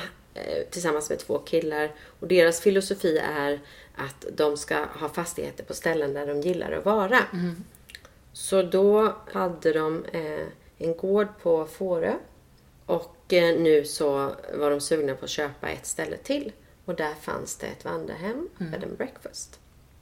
tillsammans 0.70 1.10
med 1.10 1.18
två 1.18 1.38
killar. 1.38 1.92
Och 2.20 2.28
deras 2.28 2.60
filosofi 2.60 3.18
är 3.18 3.60
att 3.94 4.26
de 4.36 4.56
ska 4.56 4.76
ha 4.84 5.08
fastigheter 5.08 5.64
på 5.64 5.74
ställen 5.74 6.14
där 6.14 6.26
de 6.26 6.40
gillar 6.40 6.72
att 6.72 6.84
vara. 6.84 7.18
Mm. 7.32 7.64
Så 8.32 8.62
då 8.62 9.16
hade 9.32 9.72
de 9.72 10.04
eh, 10.04 10.46
en 10.78 10.96
gård 10.96 11.28
på 11.42 11.66
Fårö. 11.66 12.14
Och 12.86 13.32
eh, 13.32 13.60
nu 13.60 13.84
så 13.84 14.34
var 14.54 14.70
de 14.70 14.80
sugna 14.80 15.14
på 15.14 15.24
att 15.24 15.30
köpa 15.30 15.68
ett 15.68 15.86
ställe 15.86 16.16
till. 16.16 16.52
Och 16.84 16.94
där 16.94 17.14
fanns 17.14 17.56
det 17.56 17.66
ett 17.66 17.84
vandrarhem, 17.84 18.48
mm. 18.60 18.72
bed 18.72 18.84
and 18.84 18.96
breakfast. 18.96 19.58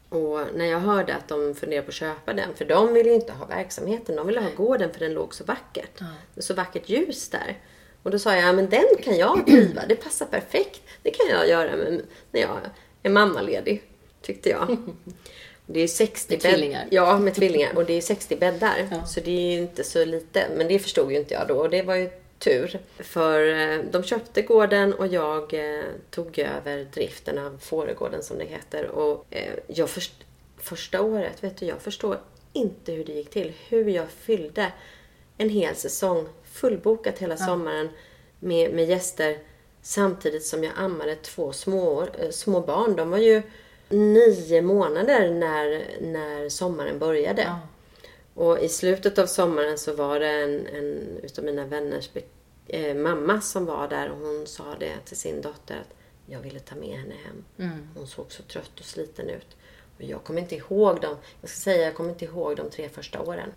Och 0.09 0.41
när 0.55 0.65
jag 0.65 0.81
hörde 0.81 1.15
att 1.15 1.29
de 1.29 1.55
funderade 1.55 1.87
på 1.87 1.91
att 1.91 1.95
köpa 1.95 2.33
den, 2.33 2.55
för 2.55 2.65
de 2.65 2.95
ville 2.95 3.15
inte 3.15 3.33
ha 3.33 3.47
verksamheten, 3.47 4.17
de 4.17 4.27
ville 4.27 4.41
ha 4.41 4.51
gården 4.57 4.93
för 4.93 5.01
den 5.01 5.13
låg 5.13 5.35
så 5.35 5.45
vackert. 5.45 6.01
Mm. 6.01 6.13
Det 6.35 6.43
så 6.43 6.55
vackert 6.55 6.89
ljus 6.89 7.29
där. 7.29 7.59
Och 8.03 8.11
då 8.11 8.19
sa 8.19 8.35
jag, 8.37 8.45
ja 8.45 8.53
men 8.53 8.69
den 8.69 8.87
kan 9.03 9.17
jag 9.17 9.45
driva, 9.47 9.87
det 9.87 9.95
passar 9.95 10.27
perfekt. 10.27 10.81
Det 11.03 11.11
kan 11.11 11.29
jag 11.29 11.49
göra 11.49 11.77
med, 11.77 12.03
när 12.31 12.41
jag 12.41 12.59
är 13.03 13.11
mammaledig, 13.11 13.83
tyckte 14.23 14.49
jag. 14.49 14.77
Det 15.67 15.81
är 15.81 15.89
60 15.89 16.35
med 16.35 16.41
tvillingar. 16.41 16.87
Ja, 16.91 17.19
med 17.19 17.35
tvillingar. 17.35 17.77
Och 17.77 17.85
det 17.85 17.93
är 17.93 18.01
60 18.01 18.37
bäddar. 18.37 18.89
Ja. 18.91 19.07
Så 19.07 19.21
det 19.21 19.31
är 19.31 19.53
ju 19.53 19.59
inte 19.59 19.85
så 19.85 20.05
lite. 20.05 20.47
Men 20.57 20.69
det 20.69 20.79
förstod 20.79 21.13
ju 21.13 21.19
inte 21.19 21.35
jag 21.35 21.49
då. 21.49 21.55
Och 21.55 21.71
det 21.71 21.83
var 21.83 21.95
ju 21.95 22.11
tur. 22.39 22.79
För 22.99 23.59
eh, 23.59 23.85
de 23.91 24.03
köpte 24.03 24.43
gården 24.43 24.95
och 24.95 25.07
jag 25.07 25.55
eh, 25.55 25.85
tog 26.11 26.39
över 26.39 26.87
driften 26.95 27.39
av 27.39 27.59
Fårögården 27.59 28.23
som 28.23 28.39
det 28.39 28.45
heter. 28.45 28.87
Och 28.87 29.27
eh, 29.31 29.53
jag 29.67 29.91
först, 29.91 30.15
första 30.57 31.03
året, 31.03 31.45
vet 31.45 31.57
du, 31.57 31.67
jag 31.67 31.81
förstår 31.81 32.21
inte 32.53 32.93
hur 32.93 33.05
det 33.05 33.13
gick 33.13 33.31
till. 33.31 33.53
Hur 33.69 33.89
jag 33.89 34.11
fyllde 34.11 34.73
en 35.39 35.49
hel 35.49 35.77
säsong, 35.77 36.27
fullbokat 36.51 37.19
hela 37.19 37.37
ja. 37.39 37.47
sommaren 37.47 37.89
med, 38.39 38.75
med 38.75 38.89
gäster. 38.89 39.39
Samtidigt 39.83 40.47
som 40.47 40.65
jag 40.65 40.73
ammade 40.77 41.17
två 41.17 41.53
små, 41.53 42.07
små 42.31 42.61
barn. 42.61 42.97
De 42.97 43.11
var 43.11 43.19
ju 43.19 43.43
nio 43.89 44.63
månader 44.63 45.31
när, 45.31 45.85
när 46.01 46.49
sommaren 46.49 46.99
började. 46.99 47.43
Ja. 47.43 47.61
Och 48.35 48.59
i 48.59 48.69
slutet 48.69 49.19
av 49.19 49.27
sommaren 49.27 49.79
så 49.79 49.95
var 49.95 50.21
det 50.21 50.31
en, 50.31 50.67
en 50.67 51.19
utav 51.23 51.45
mina 51.45 51.65
vänners 51.65 52.11
eh, 52.67 52.95
mamma 52.95 53.41
som 53.41 53.67
var 53.67 53.89
där 53.89 54.11
och 54.11 54.19
hon 54.19 54.47
sa 54.47 54.65
det 54.79 54.97
till 55.05 55.17
sin 55.17 55.41
dotter 55.41 55.75
att 55.75 55.95
jag 56.27 56.41
ville 56.41 56.61
ta 56.61 56.75
med 56.77 56.99
henne 56.99 57.15
hem. 57.25 57.45
Mm. 57.59 57.89
Hon 57.95 58.07
såg 58.07 58.33
så 58.33 58.43
trött 58.43 58.81
och 58.81 58.85
sliten 58.85 59.31
ut. 59.31 59.57
Och 59.97 60.03
jag 60.03 60.25
kommer 60.25 60.41
inte 60.41 60.57
ihåg 60.57 61.01
dem, 61.01 61.17
jag 61.41 61.51
ska 61.51 61.61
säga 61.61 61.85
jag 61.85 61.95
kommer 61.95 62.11
inte 62.11 62.25
ihåg 62.25 62.57
de 62.57 62.71
tre 62.71 62.89
första 62.89 63.21
åren. 63.21 63.53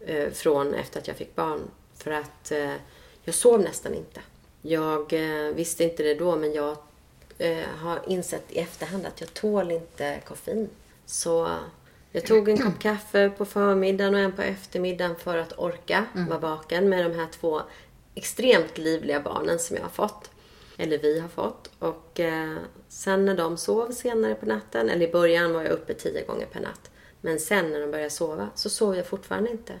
Eh, 0.00 0.30
från 0.30 0.74
efter 0.74 1.00
att 1.00 1.08
jag 1.08 1.16
fick 1.16 1.34
barn. 1.34 1.60
För 2.02 2.10
att 2.10 2.52
eh, 2.52 2.74
jag 3.24 3.34
sov 3.34 3.60
nästan 3.60 3.94
inte. 3.94 4.20
Jag 4.62 5.12
eh, 5.12 5.54
visste 5.54 5.84
inte 5.84 6.02
det 6.02 6.14
då 6.14 6.36
men 6.36 6.52
jag 6.52 6.76
eh, 7.38 7.66
har 7.78 8.00
insett 8.06 8.52
i 8.52 8.58
efterhand 8.58 9.06
att 9.06 9.20
jag 9.20 9.34
tål 9.34 9.70
inte 9.70 10.20
koffein. 10.26 10.68
Så 11.06 11.48
jag 12.12 12.26
tog 12.26 12.48
en 12.48 12.58
kopp 12.58 12.78
kaffe 12.78 13.30
på 13.30 13.44
förmiddagen 13.44 14.14
och 14.14 14.20
en 14.20 14.32
på 14.32 14.42
eftermiddagen 14.42 15.16
för 15.16 15.36
att 15.36 15.58
orka 15.58 16.04
mm. 16.14 16.28
vara 16.28 16.38
vaken 16.38 16.88
med 16.88 17.10
de 17.10 17.18
här 17.18 17.26
två 17.40 17.62
extremt 18.14 18.78
livliga 18.78 19.20
barnen 19.20 19.58
som 19.58 19.76
jag 19.76 19.82
har 19.82 19.90
fått. 19.90 20.30
Eller 20.76 20.98
vi 20.98 21.20
har 21.20 21.28
fått. 21.28 21.70
Och 21.78 22.20
eh, 22.20 22.56
sen 22.88 23.24
när 23.24 23.34
de 23.34 23.56
sov 23.56 23.90
senare 23.90 24.34
på 24.34 24.46
natten, 24.46 24.88
eller 24.88 25.08
i 25.08 25.12
början 25.12 25.52
var 25.52 25.62
jag 25.62 25.72
uppe 25.72 25.94
tio 25.94 26.24
gånger 26.24 26.46
per 26.46 26.60
natt. 26.60 26.90
Men 27.20 27.40
sen 27.40 27.70
när 27.70 27.80
de 27.80 27.90
började 27.90 28.10
sova 28.10 28.48
så 28.54 28.70
sov 28.70 28.96
jag 28.96 29.06
fortfarande 29.06 29.50
inte. 29.50 29.72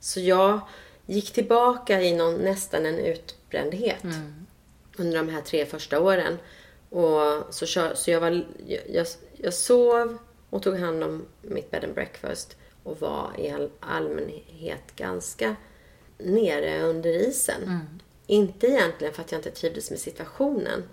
Så 0.00 0.20
jag 0.20 0.60
gick 1.06 1.32
tillbaka 1.32 2.02
i 2.02 2.16
någon, 2.16 2.34
nästan 2.34 2.86
en 2.86 2.98
utbrändhet 2.98 4.04
mm. 4.04 4.46
under 4.96 5.16
de 5.16 5.28
här 5.28 5.40
tre 5.40 5.66
första 5.66 6.00
åren. 6.00 6.38
Och 6.90 7.54
så, 7.54 7.66
så 7.94 8.10
jag, 8.10 8.20
var, 8.20 8.46
jag, 8.88 9.06
jag 9.36 9.54
sov 9.54 10.18
och 10.50 10.62
tog 10.62 10.76
hand 10.76 11.04
om 11.04 11.26
mitt 11.42 11.70
bed 11.70 11.84
and 11.84 11.94
breakfast 11.94 12.56
och 12.82 13.00
var 13.00 13.32
i 13.38 13.50
all, 13.50 13.70
allmänhet 13.80 14.96
ganska 14.96 15.56
nere 16.18 16.82
under 16.82 17.10
isen. 17.28 17.62
Mm. 17.62 17.80
Inte 18.26 18.66
egentligen 18.66 19.14
för 19.14 19.22
att 19.22 19.32
jag 19.32 19.38
inte 19.38 19.50
trivdes 19.50 19.90
med 19.90 19.98
situationen 19.98 20.84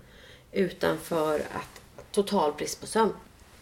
utan 0.52 0.98
för 0.98 1.34
att 1.34 1.80
total 2.12 2.52
brist 2.52 2.80
på 2.80 2.86
sömn. 2.86 3.12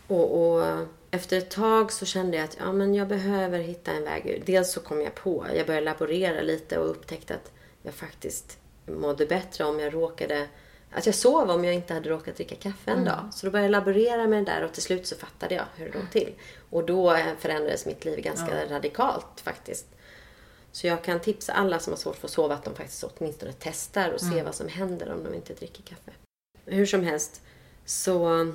Och, 0.07 0.57
och, 0.57 0.87
efter 1.15 1.39
ett 1.39 1.51
tag 1.51 1.93
så 1.93 2.07
kände 2.07 2.37
jag 2.37 2.45
att 2.45 2.57
ja, 2.61 2.73
men 2.73 2.95
jag 2.95 3.09
behöver 3.09 3.59
hitta 3.59 3.93
en 3.93 4.05
väg 4.05 4.27
ur. 4.27 4.43
Dels 4.47 4.73
så 4.73 4.81
kom 4.81 5.01
jag 5.01 5.15
på, 5.15 5.47
jag 5.55 5.67
började 5.67 5.85
laborera 5.85 6.43
lite 6.43 6.79
och 6.79 6.91
upptäckte 6.91 7.35
att 7.35 7.53
jag 7.83 7.95
faktiskt 7.95 8.59
mådde 8.87 9.27
bättre 9.27 9.65
om 9.65 9.81
jag 9.81 9.95
råkade 9.95 10.49
att 10.93 11.07
jag 11.07 11.15
sov 11.15 11.51
om 11.51 11.65
jag 11.65 11.75
inte 11.75 11.95
hade 11.95 12.09
råkat 12.09 12.37
dricka 12.37 12.55
kaffe 12.55 12.91
en 12.91 12.93
mm. 12.93 13.05
dag. 13.05 13.29
Så 13.33 13.47
då 13.47 13.53
började 13.53 13.67
jag 13.67 13.71
laborera 13.73 14.27
med 14.27 14.45
det 14.45 14.53
där 14.53 14.65
och 14.65 14.73
till 14.73 14.83
slut 14.83 15.07
så 15.07 15.17
fattade 15.17 15.55
jag 15.55 15.65
hur 15.77 15.87
det 15.87 15.99
låg 15.99 16.11
till. 16.11 16.35
Och 16.71 16.87
då 16.87 17.19
förändrades 17.39 17.87
mitt 17.87 18.05
liv 18.05 18.21
ganska 18.21 18.65
ja. 18.65 18.75
radikalt 18.75 19.41
faktiskt. 19.41 19.87
Så 20.73 20.87
jag 20.87 21.05
kan 21.05 21.21
tipsa 21.21 21.53
alla 21.53 21.79
som 21.79 21.93
har 21.93 21.99
svårt 21.99 22.17
för 22.17 22.27
att 22.27 22.33
sova 22.33 22.55
att 22.55 22.65
de 22.65 22.75
faktiskt 22.75 23.05
åtminstone 23.05 23.53
testar 23.59 24.11
och 24.11 24.23
mm. 24.23 24.35
ser 24.35 24.45
vad 24.45 24.55
som 24.55 24.69
händer 24.69 25.13
om 25.13 25.25
de 25.25 25.35
inte 25.35 25.55
dricker 25.55 25.83
kaffe. 25.83 26.11
Hur 26.65 26.87
som 26.87 27.05
helst 27.05 27.43
så 27.85 28.41
eh, 28.41 28.47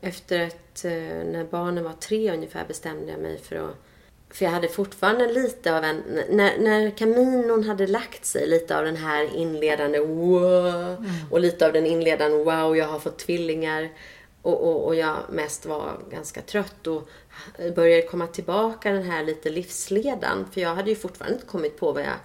efter 0.00 0.46
att 0.46 0.84
eh, 0.84 0.92
när 1.32 1.44
barnen 1.50 1.84
var 1.84 1.92
tre 1.92 2.32
ungefär 2.32 2.64
bestämde 2.68 3.12
jag 3.12 3.20
mig 3.20 3.38
för 3.38 3.56
att 3.56 3.76
för 4.30 4.44
jag 4.44 4.52
hade 4.52 4.68
fortfarande 4.68 5.32
lite 5.32 5.76
av 5.76 5.84
en... 5.84 6.02
När, 6.30 6.58
när 6.58 6.90
kaminon 6.90 7.64
hade 7.64 7.86
lagt 7.86 8.24
sig, 8.24 8.46
lite 8.46 8.78
av 8.78 8.84
den 8.84 8.96
här 8.96 9.36
inledande 9.36 10.00
wow 10.00 10.66
mm. 10.98 11.10
och 11.30 11.40
lite 11.40 11.66
av 11.66 11.72
den 11.72 11.86
inledande 11.86 12.36
wow, 12.36 12.76
jag 12.76 12.86
har 12.86 12.98
fått 12.98 13.18
tvillingar. 13.18 13.88
Och, 14.42 14.68
och, 14.68 14.86
och 14.86 14.94
jag 14.94 15.16
mest 15.30 15.66
var 15.66 15.98
ganska 16.10 16.42
trött 16.42 16.86
och 16.86 17.08
började 17.74 18.02
komma 18.02 18.26
tillbaka 18.26 18.92
den 18.92 19.02
här 19.02 19.24
lite 19.24 19.50
livsledan. 19.50 20.46
För 20.52 20.60
jag 20.60 20.74
hade 20.74 20.90
ju 20.90 20.96
fortfarande 20.96 21.34
inte 21.34 21.46
kommit 21.46 21.78
på 21.78 21.92
vad 21.92 22.02
jag 22.02 22.18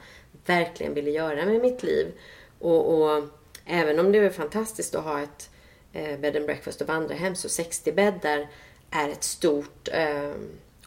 verkligen 0.46 0.94
ville 0.94 1.12
göra 1.12 1.46
med 1.46 1.62
mitt 1.62 1.84
liv. 1.84 2.08
Och, 2.60 3.02
och 3.02 3.24
även 3.66 4.00
om 4.00 4.12
det 4.12 4.18
är 4.18 4.30
fantastiskt 4.30 4.96
att 4.96 5.04
ha 5.04 5.22
ett 5.22 5.50
eh, 5.50 5.53
bed 5.94 6.36
and 6.36 6.46
breakfast 6.46 6.82
och 6.82 6.88
vandrarhem 6.88 7.36
så 7.36 7.50
60 7.50 7.92
bäddar 7.92 8.48
är 8.92 9.10
ett 9.10 9.24
stort 9.24 9.90
eh, 9.92 10.32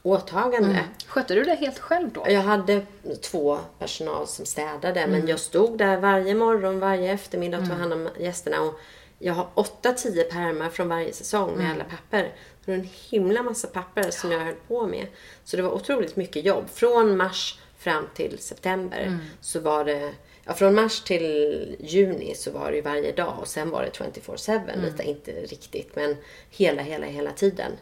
åtagande. 0.03 0.71
Mm. 0.71 0.85
Skötte 1.07 1.35
du 1.35 1.45
det 1.45 1.55
helt 1.55 1.79
själv 1.79 2.13
då? 2.13 2.25
Jag 2.29 2.41
hade 2.41 2.83
två 3.23 3.59
personal 3.79 4.27
som 4.27 4.47
städade 4.47 5.01
mm. 5.01 5.11
men 5.11 5.29
jag 5.29 5.41
stod 5.41 5.79
där 5.79 5.97
varje 5.97 6.35
morgon, 6.35 6.81
varje 6.81 7.13
eftermiddag 7.13 7.59
och 7.59 7.65
tog 7.65 7.75
mm. 7.75 7.91
hand 7.91 7.93
om 7.93 8.09
gästerna. 8.19 8.63
Och 8.63 8.81
jag 9.19 9.35
har 9.35 9.47
8-10 9.55 10.31
pärmar 10.31 10.69
från 10.69 10.89
varje 10.89 11.13
säsong 11.13 11.51
med 11.57 11.65
mm. 11.65 11.73
alla 11.73 11.85
papper. 11.85 12.33
Det 12.65 12.71
var 12.71 12.79
en 12.79 12.89
himla 13.11 13.43
massa 13.43 13.69
papper 13.69 14.11
som 14.11 14.33
jag 14.33 14.41
höll 14.41 14.55
på 14.69 14.87
med. 14.87 15.07
Så 15.45 15.57
det 15.57 15.63
var 15.63 15.71
otroligt 15.71 16.17
mycket 16.17 16.45
jobb. 16.45 16.65
Från 16.71 17.17
mars 17.17 17.59
fram 17.79 18.09
till 18.15 18.39
september 18.39 19.03
mm. 19.03 19.19
så 19.41 19.61
var 19.61 19.85
det 19.85 20.13
Ja, 20.47 20.55
från 20.55 20.75
mars 20.75 21.01
till 21.01 21.77
juni 21.81 22.35
så 22.35 22.51
var 22.51 22.71
det 22.71 22.77
ju 22.77 22.83
varje 22.83 23.13
dag 23.13 23.35
och 23.41 23.49
sen 23.49 23.71
var 23.71 23.83
det 23.83 23.91
24-7. 23.91 24.51
Mm. 24.51 24.85
Lite, 24.85 25.03
inte 25.03 25.33
riktigt 25.33 25.97
men 25.97 26.17
hela, 26.51 26.83
hela, 26.83 27.07
hela 27.07 27.33
tiden. 27.33 27.73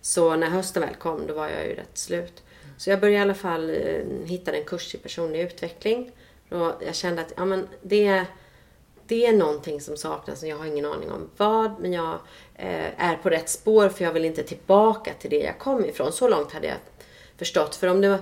Så 0.00 0.36
när 0.36 0.46
hösten 0.46 0.82
väl 0.82 0.94
kom, 0.94 1.26
då 1.26 1.34
var 1.34 1.48
jag 1.48 1.66
ju 1.66 1.74
rätt 1.74 1.98
slut. 1.98 2.42
Så 2.76 2.90
jag 2.90 3.00
började 3.00 3.18
i 3.18 3.22
alla 3.22 3.34
fall 3.34 3.70
eh, 3.70 4.04
hitta 4.24 4.52
en 4.52 4.64
kurs 4.64 4.94
i 4.94 4.98
personlig 4.98 5.40
utveckling. 5.40 6.12
Och 6.50 6.72
jag 6.86 6.94
kände 6.94 7.22
att 7.22 7.32
ja, 7.36 7.44
men 7.44 7.68
det, 7.82 8.24
det 9.06 9.26
är 9.26 9.32
någonting 9.32 9.80
som 9.80 9.96
saknas 9.96 10.42
och 10.42 10.48
jag 10.48 10.56
har 10.56 10.66
ingen 10.66 10.84
aning 10.84 11.10
om 11.10 11.30
vad. 11.36 11.80
Men 11.80 11.92
jag 11.92 12.18
eh, 12.54 13.04
är 13.04 13.16
på 13.16 13.30
rätt 13.30 13.48
spår 13.48 13.88
för 13.88 14.04
jag 14.04 14.12
vill 14.12 14.24
inte 14.24 14.42
tillbaka 14.42 15.12
till 15.18 15.30
det 15.30 15.40
jag 15.40 15.58
kom 15.58 15.84
ifrån. 15.84 16.12
Så 16.12 16.28
långt 16.28 16.52
hade 16.52 16.66
jag 16.66 16.76
förstått. 17.36 17.74
För 17.74 17.86
om 17.86 18.00
det 18.00 18.08
var, 18.08 18.18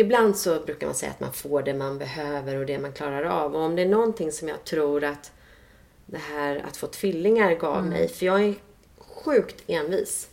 Ibland 0.00 0.36
så 0.36 0.60
brukar 0.60 0.86
man 0.86 0.94
säga 0.94 1.12
att 1.12 1.20
man 1.20 1.32
får 1.32 1.62
det 1.62 1.74
man 1.74 1.98
behöver 1.98 2.56
och 2.56 2.66
det 2.66 2.78
man 2.78 2.92
klarar 2.92 3.22
av. 3.22 3.56
Och 3.56 3.62
om 3.62 3.76
det 3.76 3.82
är 3.82 3.88
någonting 3.88 4.32
som 4.32 4.48
jag 4.48 4.64
tror 4.64 5.04
att 5.04 5.32
det 6.06 6.18
här 6.18 6.64
att 6.68 6.76
få 6.76 6.86
tvillingar 6.86 7.54
gav 7.54 7.76
Mm. 7.78 7.88
mig. 7.90 8.08
För 8.08 8.26
jag 8.26 8.44
är 8.44 8.54
sjukt 8.98 9.62
envis. 9.66 10.28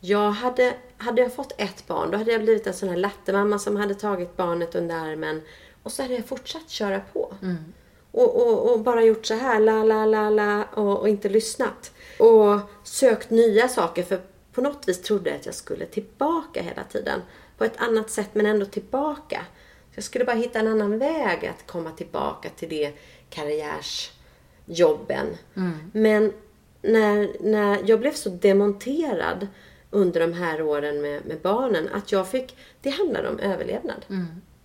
Jag 0.00 0.30
hade, 0.30 0.74
hade 0.96 1.22
jag 1.22 1.34
fått 1.34 1.52
ett 1.58 1.86
barn, 1.86 2.10
då 2.10 2.18
hade 2.18 2.32
jag 2.32 2.42
blivit 2.42 2.66
en 2.66 2.74
sån 2.74 2.88
här 2.88 2.96
lattemamma 2.96 3.58
som 3.58 3.76
hade 3.76 3.94
tagit 3.94 4.36
barnet 4.36 4.74
under 4.74 4.94
armen. 4.96 5.42
Och 5.82 5.92
så 5.92 6.02
hade 6.02 6.14
jag 6.14 6.26
fortsatt 6.26 6.70
köra 6.70 7.00
på. 7.12 7.34
Och, 8.10 8.36
och, 8.46 8.72
och 8.72 8.80
bara 8.80 9.02
gjort 9.02 9.26
så 9.26 9.34
här, 9.34 9.60
la, 9.60 9.84
la, 9.84 10.06
la, 10.06 10.30
la, 10.30 10.64
och, 10.64 10.98
och 11.00 11.08
inte 11.08 11.28
lyssnat. 11.28 11.92
Och 12.18 12.60
sökt 12.84 13.30
nya 13.30 13.68
saker, 13.68 14.02
för 14.02 14.20
på 14.52 14.60
något 14.60 14.88
vis 14.88 15.02
trodde 15.02 15.30
jag 15.30 15.38
att 15.38 15.46
jag 15.46 15.54
skulle 15.54 15.86
tillbaka 15.86 16.62
hela 16.62 16.84
tiden. 16.84 17.20
På 17.64 17.68
ett 17.68 17.80
annat 17.80 18.10
sätt, 18.10 18.30
men 18.32 18.46
ändå 18.46 18.66
tillbaka. 18.66 19.44
Så 19.90 19.94
jag 19.94 20.04
skulle 20.04 20.24
bara 20.24 20.36
hitta 20.36 20.58
en 20.58 20.68
annan 20.68 20.98
väg 20.98 21.46
att 21.46 21.66
komma 21.66 21.90
tillbaka 21.90 22.48
till 22.48 22.68
det 22.68 22.92
karriärsjobben. 23.30 25.26
Men 25.92 26.32
när, 26.82 27.36
när 27.40 27.82
jag 27.86 28.00
blev 28.00 28.12
så 28.12 28.28
demonterad 28.28 29.46
under 29.90 30.20
de 30.20 30.32
här 30.32 30.62
åren 30.62 31.00
med, 31.00 31.26
med 31.26 31.40
barnen 31.40 31.88
att 31.92 32.12
jag 32.12 32.28
fick, 32.28 32.56
det 32.80 32.90
handlade 32.90 33.28
om 33.28 33.38
överlevnad. 33.38 34.04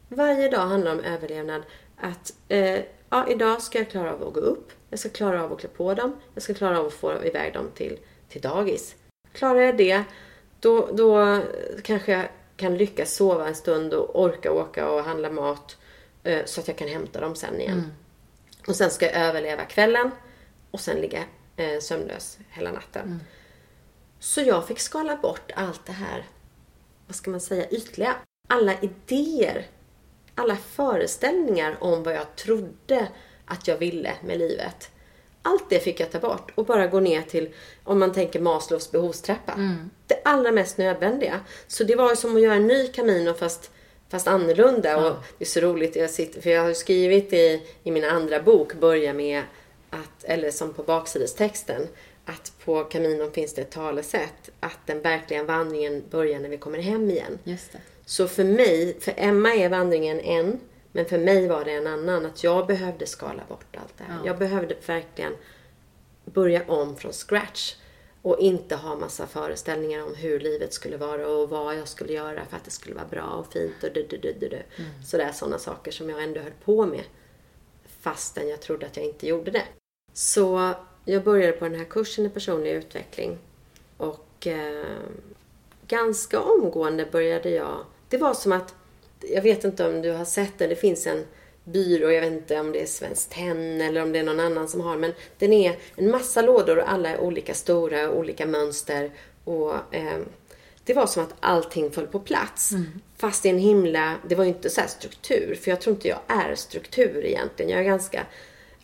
Varje 0.09 0.49
dag 0.49 0.67
handlar 0.67 0.91
om 0.91 0.99
överlevnad. 0.99 1.61
Att 1.97 2.33
eh, 2.47 2.79
ja, 3.09 3.27
idag 3.27 3.61
ska 3.61 3.77
jag 3.77 3.89
klara 3.89 4.13
av 4.13 4.27
att 4.27 4.33
gå 4.33 4.39
upp. 4.39 4.71
Jag 4.89 4.99
ska 4.99 5.09
klara 5.09 5.43
av 5.43 5.53
att 5.53 5.59
klä 5.59 5.69
på 5.69 5.93
dem. 5.93 6.15
Jag 6.33 6.43
ska 6.43 6.53
klara 6.53 6.79
av 6.79 6.85
att 6.85 6.93
få 6.93 7.25
iväg 7.25 7.53
dem 7.53 7.65
till, 7.75 7.99
till 8.29 8.41
dagis. 8.41 8.95
Klarar 9.33 9.59
jag 9.59 9.77
det, 9.77 10.03
då, 10.59 10.89
då 10.93 11.41
kanske 11.83 12.11
jag 12.11 12.25
kan 12.59 12.77
lyckas 12.77 13.13
sova 13.13 13.47
en 13.47 13.55
stund 13.55 13.93
och 13.93 14.21
orka 14.21 14.51
åka 14.51 14.89
och 14.89 15.03
handla 15.03 15.29
mat 15.29 15.77
eh, 16.23 16.45
så 16.45 16.61
att 16.61 16.67
jag 16.67 16.77
kan 16.77 16.87
hämta 16.87 17.19
dem 17.19 17.35
sen 17.35 17.61
igen. 17.61 17.91
Och 18.67 18.75
sen 18.75 18.91
ska 18.91 19.05
jag 19.05 19.15
överleva 19.15 19.65
kvällen 19.65 20.11
och 20.71 20.79
sen 20.79 20.97
ligga 20.97 21.23
eh, 21.57 21.79
sömnlös 21.79 22.37
hela 22.49 22.71
natten. 22.71 23.19
Så 24.19 24.41
jag 24.41 24.67
fick 24.67 24.79
skala 24.79 25.17
bort 25.17 25.51
allt 25.55 25.85
det 25.85 25.91
här, 25.91 26.25
vad 27.07 27.15
ska 27.15 27.31
man 27.31 27.41
säga, 27.41 27.69
ytliga. 27.69 28.15
Alla 28.47 28.73
idéer, 28.81 29.67
alla 30.35 30.55
föreställningar 30.55 31.77
om 31.83 32.03
vad 32.03 32.13
jag 32.13 32.35
trodde 32.35 33.07
att 33.45 33.67
jag 33.67 33.77
ville 33.77 34.13
med 34.23 34.37
livet. 34.39 34.91
Allt 35.41 35.69
det 35.69 35.79
fick 35.79 35.99
jag 35.99 36.11
ta 36.11 36.19
bort 36.19 36.51
och 36.55 36.65
bara 36.65 36.87
gå 36.87 36.99
ner 36.99 37.21
till, 37.21 37.49
om 37.83 37.99
man 37.99 38.13
tänker 38.13 38.39
Maslows 38.39 38.91
behovstrappa. 38.91 39.53
Det 40.07 40.21
allra 40.25 40.51
mest 40.51 40.77
nödvändiga. 40.77 41.39
Så 41.67 41.83
det 41.83 41.95
var 41.95 42.09
ju 42.09 42.15
som 42.15 42.35
att 42.35 42.41
göra 42.41 42.53
en 42.53 42.67
ny 42.67 42.87
Camino 42.87 43.33
fast, 43.33 43.71
fast 44.09 44.27
annorlunda. 44.27 44.97
Och 44.97 45.15
det 45.37 45.43
är 45.43 45.49
så 45.49 45.59
roligt, 45.59 45.95
jag 45.95 46.09
sitter, 46.09 46.41
för 46.41 46.49
jag 46.49 46.63
har 46.63 46.73
skrivit 46.73 47.33
i, 47.33 47.61
i 47.83 47.91
min 47.91 48.05
andra 48.05 48.41
bok, 48.41 48.73
börja 48.73 49.13
med 49.13 49.43
att, 49.89 50.23
eller 50.23 50.51
som 50.51 50.73
på 50.73 50.83
baksidestexten, 50.83 51.87
att 52.25 52.51
på 52.65 52.83
Caminon 52.83 53.31
finns 53.31 53.53
det 53.53 53.61
ett 53.61 53.71
talesätt 53.71 54.49
att 54.59 54.79
den 54.85 55.01
verkliga 55.01 55.43
vandringen 55.43 56.03
börjar 56.09 56.39
när 56.39 56.49
vi 56.49 56.57
kommer 56.57 56.79
hem 56.79 57.09
igen. 57.09 57.39
Just 57.43 57.71
det. 57.71 57.79
Så 58.05 58.27
för 58.27 58.43
mig, 58.43 58.97
för 58.99 59.13
Emma 59.17 59.53
är 59.53 59.69
vandringen 59.69 60.19
en, 60.19 60.59
men 60.91 61.05
för 61.05 61.17
mig 61.17 61.47
var 61.47 61.65
det 61.65 61.73
en 61.73 61.87
annan. 61.87 62.25
Att 62.25 62.43
jag 62.43 62.67
behövde 62.67 63.05
skala 63.05 63.43
bort 63.49 63.75
allt 63.77 63.97
det 63.97 64.03
här. 64.03 64.17
Ja. 64.19 64.25
Jag 64.25 64.37
behövde 64.37 64.75
verkligen 64.85 65.33
börja 66.25 66.63
om 66.67 66.95
från 66.95 67.13
scratch. 67.13 67.75
Och 68.21 68.39
inte 68.39 68.75
ha 68.75 68.95
massa 68.95 69.27
föreställningar 69.27 70.03
om 70.03 70.15
hur 70.15 70.39
livet 70.39 70.73
skulle 70.73 70.97
vara 70.97 71.27
och 71.27 71.49
vad 71.49 71.77
jag 71.77 71.87
skulle 71.87 72.13
göra 72.13 72.45
för 72.45 72.57
att 72.57 72.63
det 72.63 72.71
skulle 72.71 72.95
vara 72.95 73.05
bra 73.05 73.23
och 73.23 73.53
fint 73.53 73.83
och 73.83 73.89
du, 73.93 74.07
du, 74.09 74.17
du, 74.17 74.33
du, 74.39 74.49
du. 74.49 74.61
Sådär 75.05 75.31
sådana 75.31 75.59
saker 75.59 75.91
som 75.91 76.09
jag 76.09 76.23
ändå 76.23 76.41
höll 76.41 76.53
på 76.65 76.85
med. 76.85 77.03
Fastän 78.01 78.49
jag 78.49 78.61
trodde 78.61 78.85
att 78.85 78.97
jag 78.97 79.05
inte 79.05 79.27
gjorde 79.27 79.51
det. 79.51 79.63
Så 80.13 80.73
jag 81.05 81.23
började 81.23 81.53
på 81.53 81.65
den 81.65 81.75
här 81.75 81.85
kursen 81.85 82.25
i 82.25 82.29
personlig 82.29 82.71
utveckling. 82.71 83.37
Och 83.97 84.47
eh, 84.47 84.85
ganska 85.87 86.39
omgående 86.39 87.05
började 87.05 87.49
jag... 87.49 87.85
Det 88.09 88.17
var 88.17 88.33
som 88.33 88.51
att, 88.51 88.75
jag 89.21 89.41
vet 89.41 89.63
inte 89.63 89.87
om 89.87 90.01
du 90.01 90.11
har 90.11 90.25
sett 90.25 90.57
det, 90.57 90.67
det 90.67 90.75
finns 90.75 91.07
en 91.07 91.25
byrå, 91.63 92.11
jag 92.11 92.21
vet 92.21 92.33
inte 92.33 92.59
om 92.59 92.71
det 92.71 92.81
är 92.81 92.85
Svenskt 92.85 93.31
Tenn 93.31 93.81
eller 93.81 94.03
om 94.03 94.11
det 94.11 94.19
är 94.19 94.23
någon 94.23 94.39
annan 94.39 94.67
som 94.67 94.81
har, 94.81 94.97
men 94.97 95.13
den 95.37 95.53
är 95.53 95.77
en 95.95 96.11
massa 96.11 96.41
lådor 96.41 96.77
och 96.77 96.91
alla 96.91 97.09
är 97.09 97.19
olika 97.19 97.53
stora, 97.53 98.11
olika 98.11 98.45
mönster 98.45 99.11
och 99.43 99.95
eh, 99.95 100.19
det 100.83 100.93
var 100.93 101.07
som 101.07 101.23
att 101.23 101.33
allting 101.39 101.91
föll 101.91 102.07
på 102.07 102.19
plats. 102.19 102.71
Fast 103.17 103.45
i 103.45 103.49
en 103.49 103.57
himla, 103.57 104.15
det 104.27 104.35
var 104.35 104.43
ju 104.43 104.49
inte 104.49 104.69
så 104.69 104.81
här 104.81 104.87
struktur, 104.87 105.55
för 105.61 105.71
jag 105.71 105.81
tror 105.81 105.95
inte 105.95 106.07
jag 106.07 106.19
är 106.27 106.55
struktur 106.55 107.25
egentligen. 107.25 107.71
Jag 107.71 107.79
är 107.79 107.83
ganska, 107.83 108.25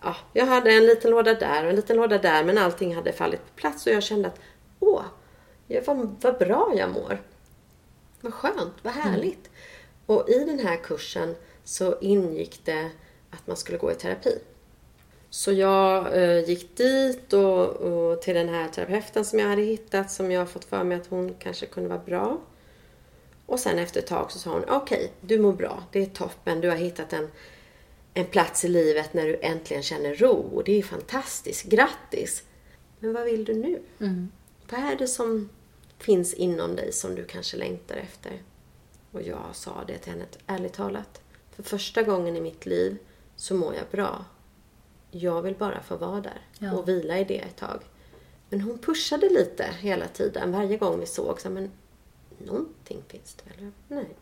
ja, 0.04 0.16
jag 0.34 0.46
hade 0.46 0.72
en 0.72 0.86
liten 0.86 1.12
låda 1.12 1.34
där 1.34 1.64
och 1.64 1.70
en 1.70 1.76
liten 1.76 1.98
låda 1.98 2.18
där, 2.18 2.44
men 2.44 2.58
allting 2.58 2.96
hade 2.96 3.14
fallit 3.14 3.40
på 3.40 3.54
plats 3.56 3.88
och 3.88 3.94
jag 3.94 4.04
kände 4.04 4.28
att, 4.28 4.40
åh, 4.80 5.02
vad, 5.86 6.16
vad 6.22 6.38
bra 6.38 6.74
jag 6.76 6.92
mår. 6.92 7.22
Vad 8.22 8.34
skönt, 8.34 8.74
vad 8.82 8.94
härligt. 8.94 9.50
Och 10.06 10.30
i 10.30 10.40
den 10.46 10.60
här 10.60 10.78
kursen 10.78 11.36
så 11.64 12.00
ingick 12.02 12.66
det 12.66 12.90
att 13.30 13.48
man 13.48 13.58
skulle 13.58 13.78
gå 13.78 13.92
i 13.92 13.96
terapi. 13.96 14.40
Så 15.30 15.52
jag 15.52 16.18
eh, 16.24 16.50
gick 16.50 16.78
dit 16.78 17.34
och, 17.34 17.70
och 17.70 18.22
till 18.22 18.36
den 18.36 18.50
här 18.50 18.68
terapeuten 18.68 19.26
som 19.26 19.40
jag 19.40 19.48
hade 19.48 19.62
hittat 19.62 20.12
som 20.12 20.32
jag 20.32 20.50
fått 20.50 20.66
för 20.66 20.84
mig 20.84 20.98
att 20.98 21.08
hon 21.08 21.34
kanske 21.34 21.66
kunde 21.66 21.90
vara 21.90 22.02
bra. 22.06 22.42
Och 23.46 23.60
sen 23.60 23.80
efter 23.80 24.00
ett 24.00 24.08
tag 24.08 24.32
så 24.32 24.40
sa 24.40 24.52
hon, 24.52 24.64
okej, 24.70 25.12
du 25.22 25.40
mår 25.40 25.54
bra, 25.54 25.84
det 25.92 26.00
är 26.00 26.06
toppen, 26.06 26.62
du 26.62 26.70
har 26.70 26.76
hittat 26.76 27.14
en, 27.14 27.32
en 28.14 28.26
plats 28.26 28.66
i 28.66 28.68
livet 28.68 29.14
när 29.14 29.26
du 29.26 29.40
äntligen 29.42 29.84
känner 29.84 30.16
ro 30.16 30.34
och 30.34 30.64
det 30.64 30.80
är 30.80 30.84
fantastiskt, 30.84 31.66
grattis! 31.66 32.44
Men 33.00 33.14
vad 33.14 33.24
vill 33.26 33.46
du 33.46 33.54
nu? 33.54 33.82
Vad 34.70 34.80
är 34.80 34.96
det 34.96 35.08
som 35.08 35.50
finns 36.00 36.34
inom 36.34 36.76
dig 36.76 36.92
som 36.92 37.16
du 37.16 37.24
kanske 37.24 37.58
längtar 37.58 37.96
efter? 37.96 38.32
Och 39.16 39.22
jag 39.22 39.44
sa 39.54 39.84
det 39.88 39.98
till 39.98 40.12
henne, 40.12 40.26
ärligt 40.48 40.74
talat. 40.74 41.22
För 41.52 41.64
första 41.64 42.04
gången 42.04 42.36
i 42.36 42.42
mitt 42.42 42.66
liv 42.66 42.98
så 43.36 43.56
mår 43.56 43.76
jag 43.76 43.84
bra. 43.92 44.26
Jag 45.12 45.42
vill 45.42 45.56
bara 45.56 45.82
få 45.82 45.98
vara 45.98 46.22
där 46.22 46.42
Ja. 46.60 46.74
och 46.74 46.90
vila 46.90 47.20
i 47.20 47.24
det 47.24 47.40
ett 47.40 47.56
tag. 47.56 47.84
Men 48.50 48.62
hon 48.62 48.78
pushade 48.78 49.30
lite 49.30 49.64
hela 49.80 50.08
tiden, 50.08 50.52
varje 50.52 50.78
gång 50.78 51.00
vi 51.00 51.06
såg. 51.06 51.42
Så, 51.42 51.50
men 51.50 51.72
någonting 52.38 53.04
finns 53.08 53.36
det 53.36 53.62
väl? 53.62 53.72
Nej. 53.88 54.16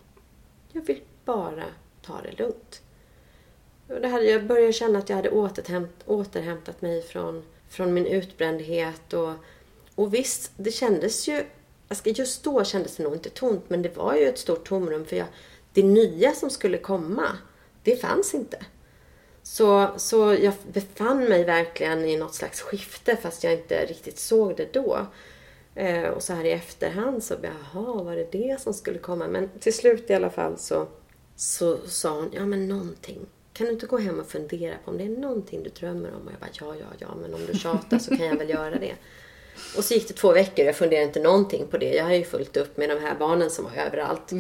Jag 0.71 0.81
vill 0.81 1.01
bara 1.25 1.65
ta 2.01 2.21
det 2.21 2.31
lugnt. 2.43 2.81
Och 3.87 4.01
det 4.01 4.07
hade, 4.07 4.25
jag 4.25 4.47
började 4.47 4.73
känna 4.73 4.99
att 4.99 5.09
jag 5.09 5.15
hade 5.15 5.29
återhämt, 5.29 6.03
återhämtat 6.05 6.81
mig 6.81 7.01
från, 7.01 7.43
från 7.69 7.93
min 7.93 8.05
utbrändhet. 8.05 9.13
Och, 9.13 9.33
och 9.95 10.13
visst, 10.13 10.51
det 10.57 10.71
kändes 10.71 11.27
ju... 11.27 11.45
Just 12.03 12.43
då 12.43 12.63
kändes 12.63 12.95
det 12.95 13.03
nog 13.03 13.13
inte 13.13 13.29
tomt, 13.29 13.63
men 13.67 13.81
det 13.81 13.97
var 13.97 14.15
ju 14.15 14.27
ett 14.27 14.39
stort 14.39 14.67
tomrum. 14.67 15.05
För 15.05 15.15
jag, 15.15 15.27
det 15.73 15.83
nya 15.83 16.31
som 16.33 16.49
skulle 16.49 16.77
komma, 16.77 17.27
det 17.83 17.95
fanns 17.95 18.33
inte. 18.33 18.57
Så, 19.43 19.87
så 19.97 20.37
jag 20.41 20.53
befann 20.73 21.23
mig 21.23 21.43
verkligen 21.43 22.05
i 22.05 22.17
något 22.17 22.35
slags 22.35 22.61
skifte 22.61 23.15
fast 23.15 23.43
jag 23.43 23.53
inte 23.53 23.85
riktigt 23.85 24.19
såg 24.19 24.57
det 24.57 24.73
då. 24.73 25.07
Eh, 25.75 26.09
och 26.09 26.23
så 26.23 26.33
här 26.33 26.45
i 26.45 26.51
efterhand 26.51 27.23
så, 27.23 27.35
jaha, 27.41 28.03
var 28.03 28.15
det 28.15 28.31
det 28.31 28.61
som 28.61 28.73
skulle 28.73 28.99
komma? 28.99 29.27
Men 29.27 29.49
till 29.59 29.73
slut 29.73 30.09
i 30.09 30.13
alla 30.13 30.29
fall 30.29 30.57
så, 30.57 30.87
så 31.35 31.77
sa 31.77 32.15
hon, 32.15 32.29
ja 32.33 32.45
men 32.45 32.67
någonting. 32.67 33.19
Kan 33.53 33.67
du 33.67 33.73
inte 33.73 33.85
gå 33.85 33.97
hem 33.97 34.19
och 34.19 34.27
fundera 34.27 34.75
på 34.85 34.91
om 34.91 34.97
det 34.97 35.03
är 35.03 35.09
någonting 35.09 35.63
du 35.63 35.69
drömmer 35.69 36.09
om? 36.15 36.27
Och 36.27 36.33
jag 36.33 36.39
bara, 36.39 36.49
ja, 36.53 36.75
ja, 36.79 36.95
ja, 36.99 37.15
men 37.21 37.33
om 37.33 37.41
du 37.47 37.59
tjatar 37.59 37.99
så 37.99 38.17
kan 38.17 38.25
jag 38.25 38.37
väl 38.37 38.49
göra 38.49 38.79
det. 38.79 38.95
Och 39.77 39.83
så 39.83 39.93
gick 39.93 40.07
det 40.07 40.13
två 40.13 40.33
veckor 40.33 40.63
och 40.63 40.67
jag 40.67 40.75
funderade 40.75 41.07
inte 41.07 41.19
någonting 41.19 41.67
på 41.67 41.77
det. 41.77 41.93
Jag 41.93 42.03
har 42.03 42.13
ju 42.13 42.23
fullt 42.23 42.57
upp 42.57 42.77
med 42.77 42.89
de 42.89 42.99
här 42.99 43.15
barnen 43.15 43.49
som 43.49 43.65
var 43.65 43.71
överallt. 43.71 44.31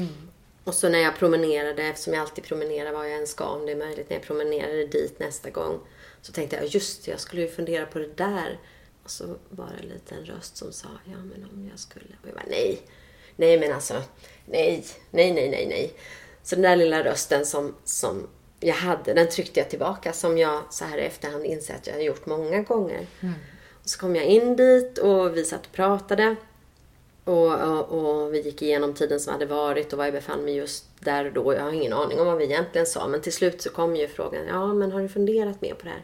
Och 0.63 0.73
så 0.73 0.89
när 0.89 0.99
jag 0.99 1.15
promenerade, 1.15 1.83
eftersom 1.83 2.13
jag 2.13 2.21
alltid 2.21 2.43
promenerar 2.43 2.91
var 2.91 3.03
jag 3.03 3.19
än 3.19 3.27
ska 3.27 3.45
om 3.45 3.65
det 3.65 3.71
är 3.71 3.75
möjligt, 3.75 4.09
när 4.09 4.17
jag 4.17 4.25
promenerade 4.25 4.85
dit 4.85 5.19
nästa 5.19 5.49
gång. 5.49 5.79
Så 6.21 6.31
tänkte 6.31 6.55
jag, 6.55 6.65
just 6.65 7.05
det, 7.05 7.11
jag 7.11 7.19
skulle 7.19 7.41
ju 7.41 7.47
fundera 7.47 7.85
på 7.85 7.99
det 7.99 8.17
där. 8.17 8.59
Och 9.03 9.11
så 9.11 9.35
var 9.49 9.67
det 9.77 9.83
en 9.83 9.89
liten 9.89 10.25
röst 10.25 10.57
som 10.57 10.71
sa, 10.73 10.87
ja 11.05 11.17
men 11.17 11.49
om 11.53 11.69
jag 11.71 11.79
skulle... 11.79 12.05
Och 12.21 12.27
jag 12.27 12.33
bara, 12.35 12.45
nej, 12.47 12.81
nej 13.35 13.59
men 13.59 13.73
alltså, 13.73 13.93
nej, 14.45 14.85
nej, 15.11 15.33
nej, 15.33 15.49
nej, 15.49 15.67
nej. 15.69 15.93
Så 16.43 16.55
den 16.55 16.61
där 16.61 16.75
lilla 16.75 17.03
rösten 17.03 17.45
som, 17.45 17.75
som 17.83 18.27
jag 18.59 18.75
hade, 18.75 19.13
den 19.13 19.29
tryckte 19.29 19.59
jag 19.59 19.69
tillbaka 19.69 20.13
som 20.13 20.37
jag 20.37 20.61
så 20.69 20.85
här 20.85 20.97
i 20.97 21.01
efterhand 21.01 21.45
inser 21.45 21.75
att 21.75 21.87
jag 21.87 21.93
har 21.93 22.01
gjort 22.01 22.25
många 22.25 22.61
gånger. 22.61 23.07
Och 23.21 23.27
så 23.85 23.99
kom 23.99 24.15
jag 24.15 24.25
in 24.25 24.55
dit 24.55 24.97
och 24.97 25.37
vi 25.37 25.45
satt 25.45 25.65
och 25.65 25.71
pratade. 25.71 26.35
Och, 27.25 27.53
och, 27.53 27.89
och, 27.89 28.33
vi 28.33 28.41
gick 28.41 28.61
igenom 28.61 28.93
tiden 28.93 29.19
som 29.19 29.33
hade 29.33 29.45
varit 29.45 29.93
och 29.93 29.97
var 29.97 30.05
jag 30.05 30.13
befann 30.13 30.45
mig 30.45 30.55
just 30.55 30.85
där 30.99 31.25
och 31.25 31.33
då. 31.33 31.53
Jag 31.53 31.61
har 31.61 31.71
ingen 31.71 31.93
aning 31.93 32.19
om 32.19 32.25
vad 32.25 32.37
vi 32.37 32.43
egentligen 32.43 32.87
sa. 32.87 33.07
Men 33.07 33.21
till 33.21 33.33
slut 33.33 33.61
så 33.61 33.69
kom 33.69 33.95
ju 33.95 34.07
frågan, 34.07 34.47
ja 34.47 34.73
men 34.73 34.91
har 34.91 35.01
du 35.01 35.09
funderat 35.09 35.61
mer 35.61 35.73
på 35.73 35.83
det 35.83 35.89
här? 35.89 36.03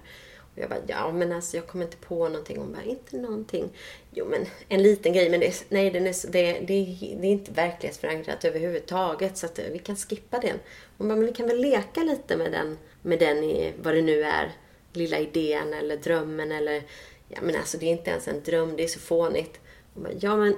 Och 0.53 0.57
jag 0.57 0.69
bara, 0.69 0.79
ja 0.87 1.11
men 1.11 1.31
alltså 1.31 1.57
jag 1.57 1.67
kommer 1.67 1.85
inte 1.85 1.97
på 1.97 2.29
någonting. 2.29 2.57
Hon 2.57 2.73
bara, 2.73 2.83
inte 2.83 3.17
någonting. 3.17 3.69
Jo 4.11 4.25
men 4.29 4.45
en 4.67 4.83
liten 4.83 5.13
grej, 5.13 5.29
men 5.29 5.39
det, 5.39 5.65
nej, 5.69 5.91
den 5.91 6.07
är, 6.07 6.31
det, 6.31 6.53
det, 6.53 6.97
det 7.21 7.27
är 7.27 7.31
inte 7.31 7.51
verklighetsförankrat 7.51 8.45
överhuvudtaget. 8.45 9.37
Så 9.37 9.45
att 9.45 9.59
eh, 9.59 9.65
vi 9.71 9.79
kan 9.79 9.95
skippa 9.95 10.39
den. 10.39 10.59
Hon 10.97 11.07
bara, 11.07 11.15
men 11.15 11.25
vi 11.25 11.33
kan 11.33 11.47
väl 11.47 11.61
leka 11.61 12.03
lite 12.03 12.37
med 12.37 12.51
den, 12.51 12.77
med 13.01 13.19
den 13.19 13.43
i 13.43 13.73
vad 13.81 13.95
det 13.95 14.01
nu 14.01 14.23
är. 14.23 14.51
Lilla 14.93 15.19
idén 15.19 15.73
eller 15.73 15.97
drömmen 15.97 16.51
eller, 16.51 16.83
ja 17.29 17.41
men 17.41 17.55
alltså 17.55 17.77
det 17.77 17.85
är 17.85 17.91
inte 17.91 18.09
ens 18.09 18.27
en 18.27 18.43
dröm, 18.43 18.75
det 18.75 18.83
är 18.83 18.87
så 18.87 18.99
fånigt. 18.99 19.59
Hon 19.93 20.03
bara, 20.03 20.13
ja 20.19 20.37
men 20.37 20.55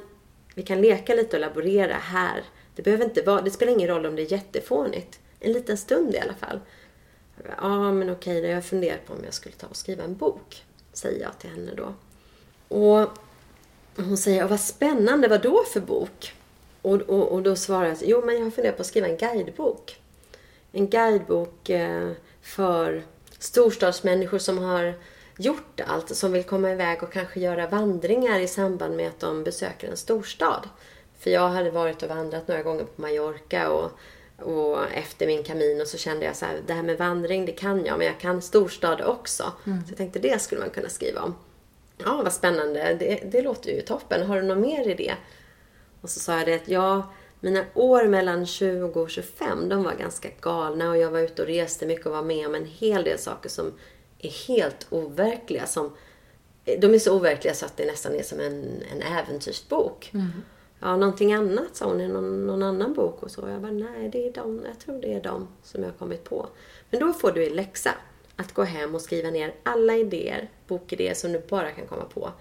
vi 0.56 0.64
kan 0.64 0.82
leka 0.82 1.16
lite 1.16 1.36
och 1.36 1.42
laborera 1.42 1.94
här. 1.94 2.44
Det 2.76 2.82
behöver 2.82 3.06
inte 3.06 3.22
vara, 3.22 3.42
det 3.42 3.52
spelar 3.52 3.72
ingen 3.74 3.88
roll 3.88 4.06
om 4.06 4.16
det 4.16 4.22
är 4.22 4.32
jättefånigt. 4.32 5.20
En 5.40 5.52
liten 5.52 5.78
stund 5.78 6.16
i 6.16 6.20
alla 6.20 6.34
fall. 6.34 6.60
Ja, 7.58 7.92
men 7.92 8.10
okej, 8.10 8.40
jag 8.40 8.56
har 8.56 8.62
funderat 8.62 9.06
på 9.06 9.14
om 9.14 9.24
jag 9.24 9.34
skulle 9.34 9.56
ta 9.56 9.68
och 9.68 9.76
skriva 9.76 10.04
en 10.04 10.16
bok. 10.16 10.64
Säger 10.94 11.22
jag 11.22 11.40
till 11.40 11.50
henne 11.50 11.72
då. 11.76 11.94
Och 12.76 13.10
hon 13.96 14.18
säger, 14.18 14.48
vad 14.48 14.60
spännande, 14.60 15.28
vad 15.28 15.42
då 15.42 15.64
för 15.74 15.80
bok? 15.80 16.34
Och, 16.82 17.02
och, 17.02 17.32
och 17.32 17.44
då 17.44 17.56
svarar 17.56 17.88
jag, 17.88 17.98
jo 18.02 18.26
men 18.26 18.36
jag 18.36 18.44
har 18.44 18.52
funderat 18.52 18.78
på 18.78 18.82
att 18.82 18.88
skriva 18.88 19.08
en 19.08 19.18
guidebok. 19.18 20.02
En 20.72 20.90
guidebok 20.90 21.70
eh, 21.70 22.12
för 22.42 23.04
storstadsmänniskor 23.40 24.38
som 24.38 24.58
har 24.58 24.94
gjort 25.42 25.82
allt, 25.88 26.16
som 26.16 26.32
vill 26.32 26.44
komma 26.44 26.72
iväg 26.72 27.04
och 27.04 27.14
kanske 27.14 27.40
göra 27.40 27.68
vandringar 27.68 28.40
i 28.40 28.48
samband 28.48 28.96
med 28.96 29.08
att 29.08 29.20
de 29.20 29.44
besöker 29.44 29.90
en 29.90 29.98
storstad. 29.98 30.70
För 31.20 31.30
jag 31.30 31.50
hade 31.50 31.72
varit 31.72 32.04
och 32.04 32.10
vandrat 32.10 32.48
några 32.48 32.64
gånger 32.64 32.84
på 32.84 33.02
Mallorca 33.02 33.70
och, 33.70 33.92
och 34.38 34.92
efter 34.94 35.28
min 35.28 35.44
kamin 35.44 35.82
och 35.82 35.88
så 35.88 35.98
kände 35.98 36.26
jag 36.26 36.36
så 36.36 36.46
här, 36.46 36.60
det 36.68 36.74
här 36.74 36.84
med 36.84 36.98
vandring 36.98 37.46
det 37.46 37.52
kan 37.52 37.86
jag, 37.86 37.98
men 37.98 38.08
jag 38.08 38.20
kan 38.20 38.42
storstad 38.42 39.02
också. 39.02 39.54
Mm. 39.66 39.86
Så 39.86 39.92
jag 39.92 39.98
tänkte 39.98 40.20
det 40.20 40.42
skulle 40.42 40.62
man 40.62 40.70
kunna 40.70 40.90
skriva 40.90 41.22
om. 41.22 41.36
Ja, 41.98 42.22
vad 42.24 42.34
spännande. 42.34 42.96
Det, 43.00 43.32
det 43.32 43.42
låter 43.42 43.72
ju 43.72 43.82
toppen. 43.82 44.28
Har 44.28 44.42
du 44.42 44.48
något 44.48 44.58
mer 44.58 44.90
i 44.90 44.94
det? 44.94 45.14
Och 46.02 46.10
så 46.10 46.20
sa 46.20 46.38
jag 46.38 46.48
det 46.48 46.56
att 46.56 46.68
ja, 46.68 47.12
mina 47.40 47.66
år 47.74 48.08
mellan 48.08 48.46
20 48.46 49.02
och 49.02 49.10
25, 49.10 49.70
de 49.70 49.84
var 49.84 49.94
ganska 49.94 50.30
galna 50.42 50.90
och 50.90 50.98
jag 50.98 51.12
var 51.12 51.20
ute 51.20 51.42
och 51.42 51.48
reste 51.48 51.86
mycket 51.86 52.06
och 52.06 52.12
var 52.12 52.24
med 52.24 52.48
om 52.48 52.56
en 52.56 52.66
hel 52.66 53.04
del 53.04 53.20
saker 53.20 53.50
som 53.50 53.74
är 54.22 54.48
helt 54.48 54.88
overkliga. 54.90 55.66
Som, 55.66 55.92
de 56.64 56.94
är 56.94 57.00
så 57.00 57.16
overkliga 57.16 57.54
så 57.54 57.66
att 57.66 57.78
det 57.78 57.86
nästan 57.86 58.16
är 58.16 58.24
som 58.24 58.40
en, 58.40 58.84
en 58.92 59.02
äventyrsbok. 59.02 60.12
Mm. 60.14 60.28
Ja, 60.80 60.98
någonting 60.98 61.34
annat 61.34 61.76
sa 61.76 61.86
hon 61.86 62.02
i 62.02 62.08
någon, 62.08 62.48
någon, 62.48 62.64
annan 62.64 62.94
bok 62.94 63.24
och 63.24 63.32
så. 63.32 63.50
Jag 63.50 63.62
bara, 63.62 63.72
nej, 63.72 64.10
det 64.10 64.28
är 64.28 64.34
de, 64.34 64.62
jag 64.68 64.80
tror 64.80 65.02
det 65.02 65.14
är 65.14 65.22
de 65.22 65.48
som 65.64 65.82
jag 65.82 65.90
har 65.90 65.98
kommit 65.98 66.24
på. 66.24 66.48
Men 66.90 67.00
då 67.00 67.14
får 67.14 67.32
du 67.32 67.44
i 67.44 67.50
läxa 67.50 67.92
att 68.36 68.54
gå 68.54 68.64
hem 68.64 68.96
och 68.96 69.02
skriva 69.02 69.30
ner 69.30 69.54
alla 69.64 69.96
idéer, 69.96 70.50
bokidéer 70.68 71.14
som 71.14 71.32
du 71.32 71.40
bara 71.50 71.72
kan 71.72 71.88
komma 71.88 72.04
på. 72.04 72.32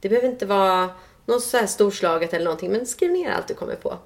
Det 0.00 0.08
behöver 0.08 0.28
inte 0.28 0.46
vara 0.46 0.90
något 1.26 1.42
så 1.42 1.56
här 1.56 1.66
storslaget 1.66 2.34
eller 2.34 2.44
någonting, 2.44 2.72
men 2.72 2.86
skriv 2.86 3.10
ner 3.10 3.30
allt 3.30 3.48
du 3.48 3.54
kommer 3.54 3.76
på. 3.76 3.98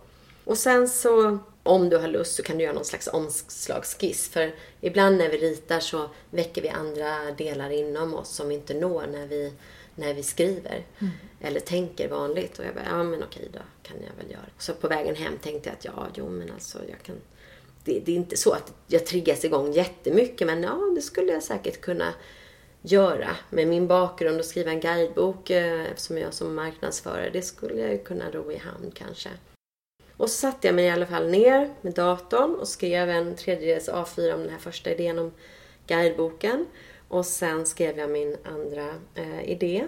Och 0.45 0.59
sen 0.59 0.89
så 0.89 1.39
om 1.63 1.89
du 1.89 1.97
har 1.97 2.09
lust 2.09 2.35
så 2.35 2.43
kan 2.43 2.59
du 2.59 2.65
göra 2.65 2.75
någon 2.75 2.85
slags 2.85 3.09
omslagsskiss. 3.09 4.29
För 4.29 4.55
ibland 4.81 5.17
när 5.17 5.29
vi 5.29 5.39
ritar 5.39 5.81
så 5.81 6.11
väcker 6.31 6.63
vi 6.63 6.69
andra 6.69 7.31
delar 7.39 7.71
inom 7.71 8.15
oss 8.15 8.29
som 8.29 8.49
vi 8.49 8.55
inte 8.55 8.75
når 8.75 9.07
när 9.13 9.27
vi, 9.27 9.53
när 9.95 10.15
vi 10.15 10.23
skriver. 10.23 10.85
Mm. 10.99 11.13
Eller 11.41 11.61
tänker 11.61 12.09
vanligt. 12.09 12.59
Och 12.59 12.65
jag 12.65 12.75
bara, 12.75 12.85
ja 12.89 13.03
men 13.03 13.23
okej 13.23 13.49
då 13.53 13.61
kan 13.83 13.97
jag 13.97 14.23
väl 14.23 14.33
göra. 14.33 14.47
Så 14.59 14.75
på 14.75 14.89
vägen 14.89 15.17
hem 15.17 15.39
tänkte 15.39 15.69
jag 15.69 15.77
att 15.77 15.85
ja, 15.85 16.07
jo 16.15 16.29
men 16.29 16.51
alltså 16.51 16.79
jag 16.89 17.03
kan... 17.03 17.17
Det, 17.85 18.01
det 18.01 18.13
är 18.13 18.17
inte 18.17 18.37
så 18.37 18.53
att 18.53 18.73
jag 18.87 19.07
triggas 19.07 19.45
igång 19.45 19.73
jättemycket 19.73 20.47
men 20.47 20.63
ja, 20.63 20.93
det 20.95 21.03
skulle 21.03 21.33
jag 21.33 21.43
säkert 21.43 21.81
kunna 21.81 22.15
göra 22.83 23.37
med 23.51 23.69
min 23.69 23.87
bakgrund 23.87 24.39
och 24.39 24.45
skriva 24.45 24.71
en 24.71 24.81
guidebok 24.81 25.51
eh, 25.51 25.91
eftersom 25.91 26.19
jag 26.19 26.35
som 26.35 26.55
marknadsförare. 26.55 27.31
Det 27.31 27.43
skulle 27.43 27.81
jag 27.81 27.93
ju 27.93 27.99
kunna 27.99 28.31
ro 28.31 28.53
i 28.53 28.57
hamn 28.57 28.91
kanske. 28.95 29.29
Och 30.17 30.31
så 30.31 30.37
satte 30.37 30.69
jag 30.69 30.75
mig 30.75 30.85
i 30.85 30.91
alla 30.91 31.07
fall 31.07 31.31
ner 31.31 31.71
med 31.81 31.95
datorn 31.95 32.55
och 32.55 32.69
skrev 32.69 33.11
en 33.11 33.37
tredjedels 33.37 33.89
A4 33.89 34.35
om 34.35 34.41
den 34.41 34.51
här 34.51 34.59
första 34.59 34.91
idén 34.91 35.19
om 35.19 35.33
guideboken. 35.87 36.67
Och 37.09 37.27
sen 37.27 37.67
skrev 37.67 37.99
jag 37.99 38.11
min 38.11 38.37
andra 38.45 38.89
eh, 39.15 39.51
idé. 39.51 39.87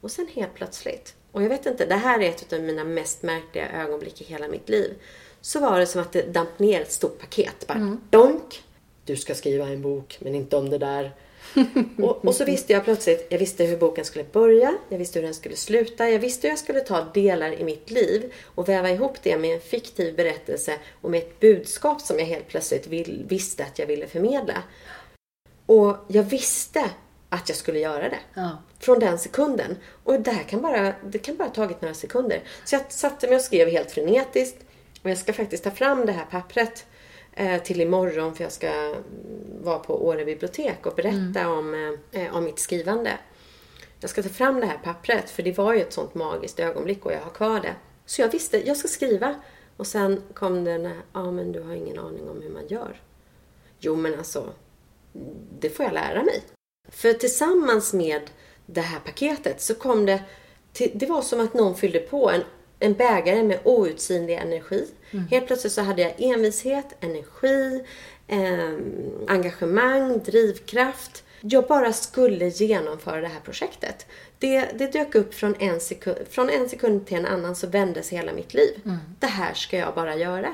Och 0.00 0.10
sen 0.10 0.26
helt 0.34 0.54
plötsligt, 0.54 1.14
och 1.32 1.42
jag 1.42 1.48
vet 1.48 1.66
inte, 1.66 1.86
det 1.86 1.94
här 1.94 2.20
är 2.20 2.28
ett 2.28 2.52
av 2.52 2.60
mina 2.60 2.84
mest 2.84 3.22
märkliga 3.22 3.68
ögonblick 3.70 4.20
i 4.20 4.24
hela 4.24 4.48
mitt 4.48 4.68
liv. 4.68 4.94
Så 5.40 5.60
var 5.60 5.78
det 5.78 5.86
som 5.86 6.00
att 6.00 6.12
det 6.12 6.32
damp 6.32 6.58
ner 6.58 6.80
ett 6.80 6.92
stort 6.92 7.18
paket. 7.18 7.66
Bara 7.66 7.78
mm. 7.78 8.00
donk! 8.10 8.62
Du 9.04 9.16
ska 9.16 9.34
skriva 9.34 9.66
en 9.66 9.82
bok, 9.82 10.18
men 10.20 10.34
inte 10.34 10.56
om 10.56 10.70
det 10.70 10.78
där 10.78 11.12
och, 12.02 12.24
och, 12.24 12.34
så 12.34 12.44
visste 12.44 12.72
jag 12.72 12.84
plötsligt, 12.84 13.26
jag 13.30 13.38
visste 13.38 13.64
hur 13.64 13.76
boken 13.76 14.04
skulle 14.04 14.24
börja, 14.24 14.74
jag 14.88 14.98
visste 14.98 15.18
hur 15.18 15.26
den 15.26 15.34
skulle 15.34 15.56
sluta, 15.56 16.08
jag 16.08 16.18
visste 16.18 16.46
hur 16.46 16.52
jag 16.52 16.58
skulle 16.58 16.80
ta 16.80 17.04
delar 17.14 17.52
i 17.52 17.64
mitt 17.64 17.90
liv 17.90 18.32
och 18.44 18.68
väva 18.68 18.90
ihop 18.90 19.22
det 19.22 19.38
med 19.38 19.54
en 19.54 19.60
fiktiv 19.60 20.16
berättelse 20.16 20.78
och 21.00 21.10
med 21.10 21.18
ett 21.18 21.40
budskap 21.40 22.00
som 22.00 22.18
jag 22.18 22.26
helt 22.26 22.48
plötsligt 22.48 22.86
vill, 22.86 23.24
visste 23.28 23.64
att 23.64 23.78
jag 23.78 23.86
ville 23.86 24.06
förmedla. 24.06 24.62
Och 25.66 25.96
jag 26.08 26.22
visste 26.22 26.90
att 27.28 27.48
jag 27.48 27.58
skulle 27.58 27.78
göra 27.78 28.08
det. 28.08 28.20
Ja. 28.34 28.62
Från 28.78 28.98
den 28.98 29.18
sekunden. 29.18 29.76
Och 30.04 30.20
det 30.20 30.30
här 30.30 30.42
kan 30.42 30.62
bara, 30.62 30.94
det 31.04 31.18
kan 31.18 31.36
bara 31.36 31.44
ha 31.44 31.54
tagit 31.54 31.82
några 31.82 31.94
sekunder. 31.94 32.40
Så 32.64 32.74
jag 32.74 32.92
satte 32.92 33.26
mig 33.26 33.36
och 33.36 33.42
skrev 33.42 33.68
helt 33.68 33.90
frenetiskt. 33.90 34.56
Och 35.02 35.10
jag 35.10 35.18
ska 35.18 35.32
faktiskt 35.32 35.64
ta 35.64 35.70
fram 35.70 36.06
det 36.06 36.12
här 36.12 36.24
pappret 36.24 36.86
till 37.64 37.80
imorgon 37.80 38.34
för 38.34 38.44
jag 38.44 38.52
ska 38.52 38.94
vara 39.62 39.78
på 39.78 40.06
Åre 40.06 40.24
bibliotek 40.24 40.86
och 40.86 40.94
berätta 40.94 41.40
mm. 41.40 41.50
om, 41.50 41.98
eh, 42.12 42.36
om 42.36 42.44
mitt 42.44 42.58
skrivande. 42.58 43.18
Jag 44.00 44.10
ska 44.10 44.22
ta 44.22 44.28
fram 44.28 44.60
det 44.60 44.66
här 44.66 44.78
pappret 44.84 45.30
för 45.30 45.42
det 45.42 45.58
var 45.58 45.74
ju 45.74 45.80
ett 45.80 45.92
sånt 45.92 46.14
magiskt 46.14 46.60
ögonblick 46.60 47.06
och 47.06 47.12
jag 47.12 47.20
har 47.20 47.30
kvar 47.30 47.60
det. 47.60 47.74
Så 48.06 48.22
jag 48.22 48.28
visste, 48.28 48.66
jag 48.68 48.76
ska 48.76 48.88
skriva. 48.88 49.34
Och 49.76 49.86
sen 49.86 50.22
kom 50.34 50.64
det 50.64 50.72
ja 50.72 50.92
ah, 51.12 51.30
men 51.30 51.52
du 51.52 51.60
har 51.60 51.74
ingen 51.74 51.98
aning 51.98 52.28
om 52.28 52.42
hur 52.42 52.50
man 52.50 52.66
gör. 52.66 53.00
Jo 53.78 53.96
men 53.96 54.18
alltså, 54.18 54.52
det 55.58 55.70
får 55.70 55.84
jag 55.84 55.92
lära 55.92 56.22
mig. 56.22 56.42
För 56.88 57.12
tillsammans 57.12 57.92
med 57.92 58.30
det 58.66 58.80
här 58.80 59.00
paketet 59.00 59.60
så 59.60 59.74
kom 59.74 60.06
det, 60.06 60.22
till, 60.72 60.90
det 60.94 61.06
var 61.06 61.22
som 61.22 61.40
att 61.40 61.54
någon 61.54 61.74
fyllde 61.74 61.98
på 61.98 62.30
en 62.30 62.42
en 62.78 62.94
bägare 62.94 63.42
med 63.42 63.58
outsinlig 63.64 64.34
energi. 64.34 64.86
Mm. 65.10 65.26
Helt 65.26 65.46
plötsligt 65.46 65.72
så 65.72 65.82
hade 65.82 66.02
jag 66.02 66.14
envishet, 66.18 66.86
energi, 67.00 67.84
eh, 68.26 68.76
engagemang, 69.28 70.18
drivkraft. 70.18 71.24
Jag 71.40 71.66
bara 71.66 71.92
skulle 71.92 72.48
genomföra 72.48 73.20
det 73.20 73.28
här 73.28 73.40
projektet. 73.40 74.06
Det, 74.38 74.78
det 74.78 74.92
dök 74.92 75.14
upp 75.14 75.34
från 75.34 75.54
en, 75.58 75.80
sekund, 75.80 76.18
från 76.30 76.50
en 76.50 76.68
sekund 76.68 77.06
till 77.06 77.16
en 77.16 77.26
annan 77.26 77.56
så 77.56 77.66
vändes 77.66 78.08
hela 78.08 78.32
mitt 78.32 78.54
liv. 78.54 78.80
Mm. 78.84 78.96
Det 79.18 79.26
här 79.26 79.54
ska 79.54 79.78
jag 79.78 79.94
bara 79.94 80.16
göra. 80.16 80.52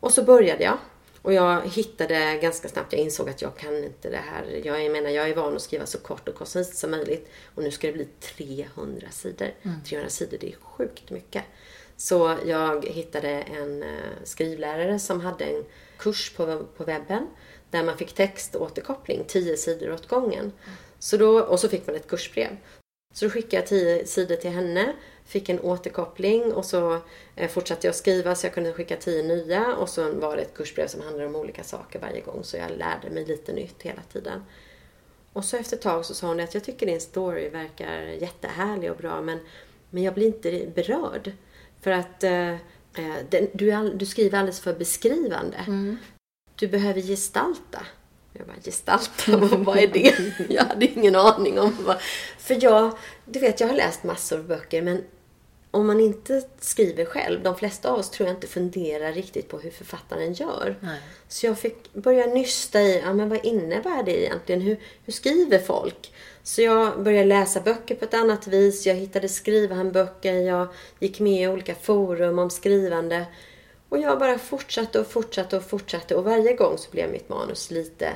Och 0.00 0.12
så 0.12 0.22
började 0.22 0.64
jag. 0.64 0.78
Och 1.24 1.32
jag 1.32 1.68
hittade 1.68 2.38
ganska 2.42 2.68
snabbt, 2.68 2.92
jag 2.92 3.02
insåg 3.02 3.28
att 3.28 3.42
jag 3.42 3.56
kan 3.56 3.84
inte 3.84 4.10
det 4.10 4.16
här. 4.16 4.60
Jag, 4.64 4.92
menar, 4.92 5.10
jag 5.10 5.28
är 5.28 5.34
van 5.34 5.56
att 5.56 5.62
skriva 5.62 5.86
så 5.86 5.98
kort 5.98 6.28
och 6.28 6.34
koncist 6.34 6.76
som 6.76 6.90
möjligt. 6.90 7.30
Och 7.54 7.62
nu 7.62 7.70
ska 7.70 7.86
det 7.86 7.92
bli 7.92 8.08
300 8.20 9.06
sidor. 9.10 9.48
Mm. 9.62 9.82
300 9.84 10.10
sidor, 10.10 10.38
det 10.40 10.48
är 10.48 10.56
sjukt 10.56 11.10
mycket. 11.10 11.44
Så 11.96 12.38
jag 12.46 12.84
hittade 12.84 13.28
en 13.28 13.82
eh, 13.82 13.88
skrivlärare 14.24 14.98
som 14.98 15.20
hade 15.20 15.44
en 15.44 15.64
kurs 15.96 16.32
på, 16.36 16.66
på 16.76 16.84
webben. 16.84 17.26
Där 17.70 17.84
man 17.84 17.98
fick 17.98 18.14
textåterkoppling, 18.14 19.24
10 19.26 19.56
sidor 19.56 19.92
åt 19.92 20.08
gången. 20.08 20.40
Mm. 20.40 20.76
Så 20.98 21.16
då, 21.16 21.40
och 21.40 21.60
så 21.60 21.68
fick 21.68 21.86
man 21.86 21.96
ett 21.96 22.08
kursbrev. 22.08 22.56
Så 23.14 23.24
då 23.24 23.30
skickade 23.30 23.56
jag 23.56 23.66
10 23.66 24.06
sidor 24.06 24.36
till 24.36 24.50
henne 24.50 24.92
fick 25.24 25.48
en 25.48 25.60
återkoppling 25.60 26.52
och 26.52 26.64
så 26.64 27.00
eh, 27.36 27.50
fortsatte 27.50 27.86
jag 27.86 27.94
skriva 27.94 28.34
så 28.34 28.46
jag 28.46 28.54
kunde 28.54 28.72
skicka 28.72 28.96
tio 28.96 29.22
nya 29.22 29.76
och 29.76 29.88
så 29.88 30.12
var 30.12 30.36
det 30.36 30.42
ett 30.42 30.54
kursbrev 30.54 30.86
som 30.86 31.00
handlade 31.00 31.26
om 31.26 31.36
olika 31.36 31.64
saker 31.64 31.98
varje 31.98 32.20
gång 32.20 32.44
så 32.44 32.56
jag 32.56 32.70
lärde 32.70 33.10
mig 33.10 33.24
lite 33.24 33.52
nytt 33.52 33.82
hela 33.82 34.02
tiden. 34.12 34.44
Och 35.32 35.44
så 35.44 35.56
efter 35.56 35.76
ett 35.76 35.82
tag 35.82 36.04
så 36.04 36.14
sa 36.14 36.26
hon 36.26 36.40
att 36.40 36.54
jag 36.54 36.64
tycker 36.64 36.86
din 36.86 37.00
story 37.00 37.48
verkar 37.48 38.02
jättehärlig 38.02 38.90
och 38.90 38.96
bra 38.96 39.20
men, 39.20 39.38
men 39.90 40.02
jag 40.02 40.14
blir 40.14 40.26
inte 40.26 40.66
berörd. 40.74 41.32
För 41.80 41.90
att 41.90 42.24
eh, 42.24 42.52
eh 42.52 42.58
den, 43.30 43.48
du, 43.52 43.70
all, 43.70 43.98
du, 43.98 44.06
skriver 44.06 44.38
alldeles 44.38 44.60
för 44.60 44.74
beskrivande. 44.74 45.56
Mm. 45.56 45.96
Du 46.54 46.68
behöver 46.68 47.00
gestalta. 47.00 47.86
Jag 48.32 48.46
bara, 48.46 48.56
gestalta, 48.64 49.36
vad 49.56 49.78
är 49.78 49.86
det? 49.86 50.14
Jag 50.54 50.64
hade 50.64 50.86
ingen 50.86 51.16
aning 51.16 51.60
om 51.60 51.76
vad... 51.80 52.00
För 52.38 52.64
jag, 52.64 52.98
du 53.24 53.38
vet, 53.38 53.60
jag 53.60 53.68
har 53.68 53.74
läst 53.74 54.04
massor 54.04 54.38
av 54.38 54.44
böcker 54.44 54.82
men 54.82 55.04
om 55.74 55.86
man 55.86 56.00
inte 56.00 56.42
skriver 56.60 57.04
själv, 57.04 57.42
de 57.42 57.56
flesta 57.56 57.90
av 57.90 57.98
oss 57.98 58.10
tror 58.10 58.28
jag 58.28 58.36
inte 58.36 58.46
funderar 58.46 59.12
riktigt 59.12 59.48
på 59.48 59.58
hur 59.58 59.70
författaren 59.70 60.32
gör. 60.32 60.76
Nej. 60.80 61.00
Så 61.28 61.46
jag 61.46 61.58
fick 61.58 61.92
börja 61.92 62.26
nysta 62.26 62.80
i, 62.80 63.00
ja 63.00 63.12
men 63.12 63.28
vad 63.28 63.44
innebär 63.44 64.02
det 64.02 64.20
egentligen? 64.20 64.60
Hur, 64.60 64.80
hur 65.04 65.12
skriver 65.12 65.58
folk? 65.58 66.12
Så 66.42 66.62
jag 66.62 67.02
började 67.02 67.24
läsa 67.24 67.60
böcker 67.60 67.94
på 67.94 68.04
ett 68.04 68.14
annat 68.14 68.46
vis. 68.46 68.86
Jag 68.86 68.94
hittade 68.94 69.28
skrivhandböcker. 69.28 70.34
Jag 70.34 70.68
gick 70.98 71.20
med 71.20 71.42
i 71.42 71.48
olika 71.48 71.74
forum 71.74 72.38
om 72.38 72.50
skrivande. 72.50 73.26
Och 73.88 73.98
jag 73.98 74.18
bara 74.18 74.38
fortsatte 74.38 75.00
och 75.00 75.06
fortsatte 75.06 75.56
och 75.56 75.64
fortsatte. 75.64 76.14
Och 76.14 76.24
varje 76.24 76.52
gång 76.52 76.78
så 76.78 76.90
blev 76.90 77.10
mitt 77.10 77.28
manus 77.28 77.70
lite 77.70 78.08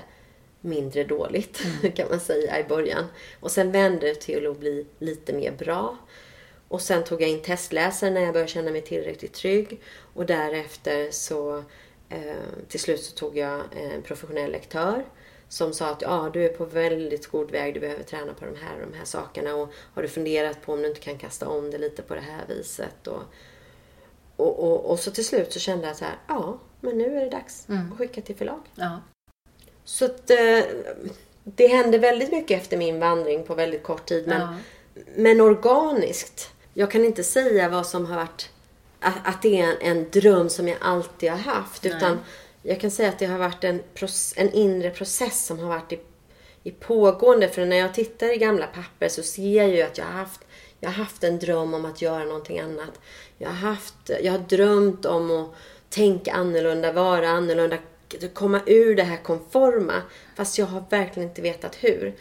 mindre 0.61 1.05
dåligt, 1.05 1.63
kan 1.95 2.09
man 2.09 2.21
säga 2.21 2.61
i 2.61 2.65
början. 2.65 3.05
Och 3.41 3.51
sen 3.51 3.73
vände 3.73 4.07
det 4.07 4.15
till 4.15 4.47
att 4.47 4.61
bli 4.61 4.87
lite 4.99 5.33
mer 5.33 5.53
bra. 5.53 5.97
Och 6.69 6.81
sen 6.83 7.05
tog 7.05 7.23
jag 7.23 7.29
in 7.31 7.43
testläsare 7.43 8.11
när 8.11 8.21
jag 8.21 8.33
började 8.33 8.51
känna 8.53 8.71
mig 8.71 8.83
tillräckligt 8.83 9.33
trygg. 9.33 9.81
Och 10.15 10.27
därefter 10.27 11.11
så 11.11 11.59
eh, 12.09 12.37
till 12.69 12.81
slut 12.81 13.01
så 13.03 13.15
tog 13.17 13.37
jag 13.37 13.61
en 13.77 14.03
professionell 14.03 14.53
lektör 14.53 15.05
som 15.49 15.73
sa 15.73 15.87
att 15.89 16.03
ja, 16.03 16.31
du 16.33 16.45
är 16.45 16.49
på 16.49 16.65
väldigt 16.65 17.27
god 17.27 17.51
väg, 17.51 17.75
du 17.75 17.81
behöver 17.81 18.03
träna 18.03 18.35
på 18.35 18.45
de 18.45 18.57
här 18.57 18.75
och 18.81 18.91
de 18.91 18.97
här 18.99 19.05
sakerna. 19.05 19.55
Och 19.55 19.69
har 19.95 20.03
du 20.03 20.09
funderat 20.09 20.63
på 20.63 20.73
om 20.73 20.83
du 20.83 20.89
inte 20.89 21.01
kan 21.01 21.19
kasta 21.19 21.49
om 21.49 21.71
det 21.71 21.79
lite 21.79 22.03
på 22.03 22.15
det 22.15 22.21
här 22.21 22.45
viset? 22.49 23.07
Och, 23.07 23.23
och, 24.37 24.59
och, 24.59 24.91
och 24.91 24.99
så 24.99 25.11
till 25.11 25.25
slut 25.25 25.53
så 25.53 25.59
kände 25.59 25.87
jag 25.87 25.97
så 25.97 26.05
här, 26.05 26.15
ja, 26.29 26.59
men 26.81 26.99
nu 26.99 27.17
är 27.17 27.25
det 27.25 27.31
dags 27.31 27.69
Mm. 27.69 27.93
att 27.93 27.99
skicka 27.99 28.21
till 28.21 28.37
förlag. 28.37 28.61
Ja. 28.75 29.01
Så 29.85 30.05
att, 30.05 30.31
eh, 30.31 30.65
det 31.45 31.67
hände 31.67 31.99
väldigt 31.99 32.33
mycket 32.33 32.61
efter 32.63 32.77
min 32.77 33.01
vandring 33.01 33.45
på 33.45 33.55
väldigt 33.55 33.83
kort 33.83 34.07
tid. 34.07 34.27
Men, 34.27 34.41
Ja. 34.41 34.55
men 35.17 35.41
organiskt. 35.41 36.51
Jag 36.79 36.91
kan 36.91 37.05
inte 37.05 37.25
säga 37.25 37.69
vad 37.69 37.87
som 37.87 38.07
har 38.07 38.17
varit 38.17 38.51
att, 39.01 39.15
att 39.25 39.43
det 39.43 39.61
är 39.61 39.65
en, 39.65 39.77
en 39.81 40.11
dröm 40.11 40.49
som 40.49 40.69
jag 40.69 40.79
alltid 40.81 41.31
har 41.31 41.39
haft. 41.39 41.85
Nej. 41.85 41.93
Utan 41.97 42.19
jag 42.63 42.81
kan 42.81 42.91
säga 42.91 43.09
att 43.09 43.19
det 43.19 43.27
har 43.27 43.39
varit 43.39 43.65
en, 43.65 43.83
en 44.37 44.53
inre 44.53 44.91
process 44.91 45.47
som 45.47 45.59
har 45.59 45.69
varit 45.69 45.93
i, 45.93 46.01
i 46.63 46.71
pågående. 46.71 47.49
För 47.49 47.67
när 47.67 47.77
jag 47.77 47.95
tittar 47.95 48.35
i 48.35 48.37
gamla 48.37 48.67
papper 48.67 49.09
så 49.09 49.23
ser 49.23 49.57
jag 49.57 49.69
ju 49.69 49.83
att 49.83 49.99
jag 49.99 50.05
har 50.05 50.13
haft 50.13 50.41
jag 50.81 50.89
har 50.89 50.95
haft 50.95 51.25
en 51.25 51.39
dröm 51.39 51.75
om 51.75 51.85
att 51.85 52.03
göra 52.03 52.25
någonting 52.25 52.61
annat. 52.61 53.01
Jag 53.39 53.49
har, 53.49 53.57
haft, 53.57 54.11
jag 54.23 54.33
har 54.33 54.39
drömt 54.39 55.05
om 55.05 55.31
att 55.31 55.51
tänka 55.91 56.33
annorlunda, 56.33 56.93
vara 56.93 57.29
annorlunda, 57.29 57.79
komma 58.35 58.61
ur 58.67 58.97
det 58.97 59.03
här 59.03 59.17
konforma. 59.17 60.03
Fast 60.37 60.59
jag 60.59 60.67
har 60.67 60.85
verkligen 60.91 61.29
inte 61.29 61.43
vetat 61.43 61.77
hur. 61.81 62.15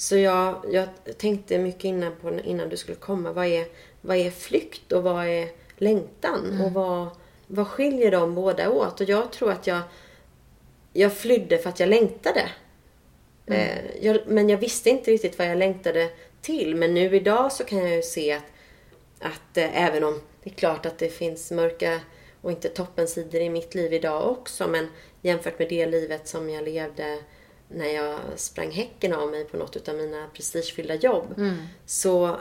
Så 0.00 0.16
jag, 0.16 0.64
jag 0.70 0.88
tänkte 1.18 1.58
mycket 1.58 1.84
innan, 1.84 2.12
på, 2.16 2.40
innan 2.44 2.68
du 2.68 2.76
skulle 2.76 2.96
komma. 2.96 3.32
Vad 3.32 3.46
är, 3.46 3.66
vad 4.00 4.16
är 4.16 4.30
flykt 4.30 4.92
och 4.92 5.02
vad 5.02 5.26
är 5.26 5.48
längtan? 5.76 6.60
Och 6.64 6.72
vad, 6.72 7.08
vad 7.46 7.68
skiljer 7.68 8.10
de 8.10 8.34
båda 8.34 8.70
åt? 8.70 9.00
Och 9.00 9.08
jag 9.08 9.32
tror 9.32 9.52
att 9.52 9.66
jag, 9.66 9.80
jag 10.92 11.12
flydde 11.12 11.58
för 11.58 11.68
att 11.68 11.80
jag 11.80 11.88
längtade. 11.88 12.50
Eh, 13.46 13.96
jag, 14.00 14.18
men 14.26 14.48
jag 14.48 14.58
visste 14.58 14.90
inte 14.90 15.10
riktigt 15.10 15.38
vad 15.38 15.48
jag 15.48 15.58
längtade 15.58 16.10
till. 16.40 16.76
Men 16.76 16.94
nu 16.94 17.16
idag 17.16 17.52
så 17.52 17.64
kan 17.64 17.78
jag 17.78 17.96
ju 17.96 18.02
se 18.02 18.32
att, 18.32 18.44
att 19.18 19.56
eh, 19.56 19.84
även 19.86 20.04
om 20.04 20.20
det 20.42 20.50
är 20.50 20.54
klart 20.54 20.86
att 20.86 20.98
det 20.98 21.08
finns 21.08 21.50
mörka 21.50 22.00
och 22.40 22.50
inte 22.50 22.68
toppensidor 22.68 23.40
i 23.40 23.50
mitt 23.50 23.74
liv 23.74 23.92
idag 23.92 24.30
också. 24.30 24.68
Men 24.68 24.88
jämfört 25.22 25.58
med 25.58 25.68
det 25.68 25.86
livet 25.86 26.28
som 26.28 26.50
jag 26.50 26.64
levde 26.64 27.18
när 27.74 27.88
jag 27.88 28.18
sprang 28.36 28.70
häcken 28.70 29.12
av 29.12 29.30
mig 29.30 29.44
på 29.44 29.56
något 29.56 29.88
av 29.88 29.94
mina 29.94 30.26
prestigefyllda 30.34 30.94
jobb. 30.94 31.34
Så 31.86 32.26
eh, 32.26 32.34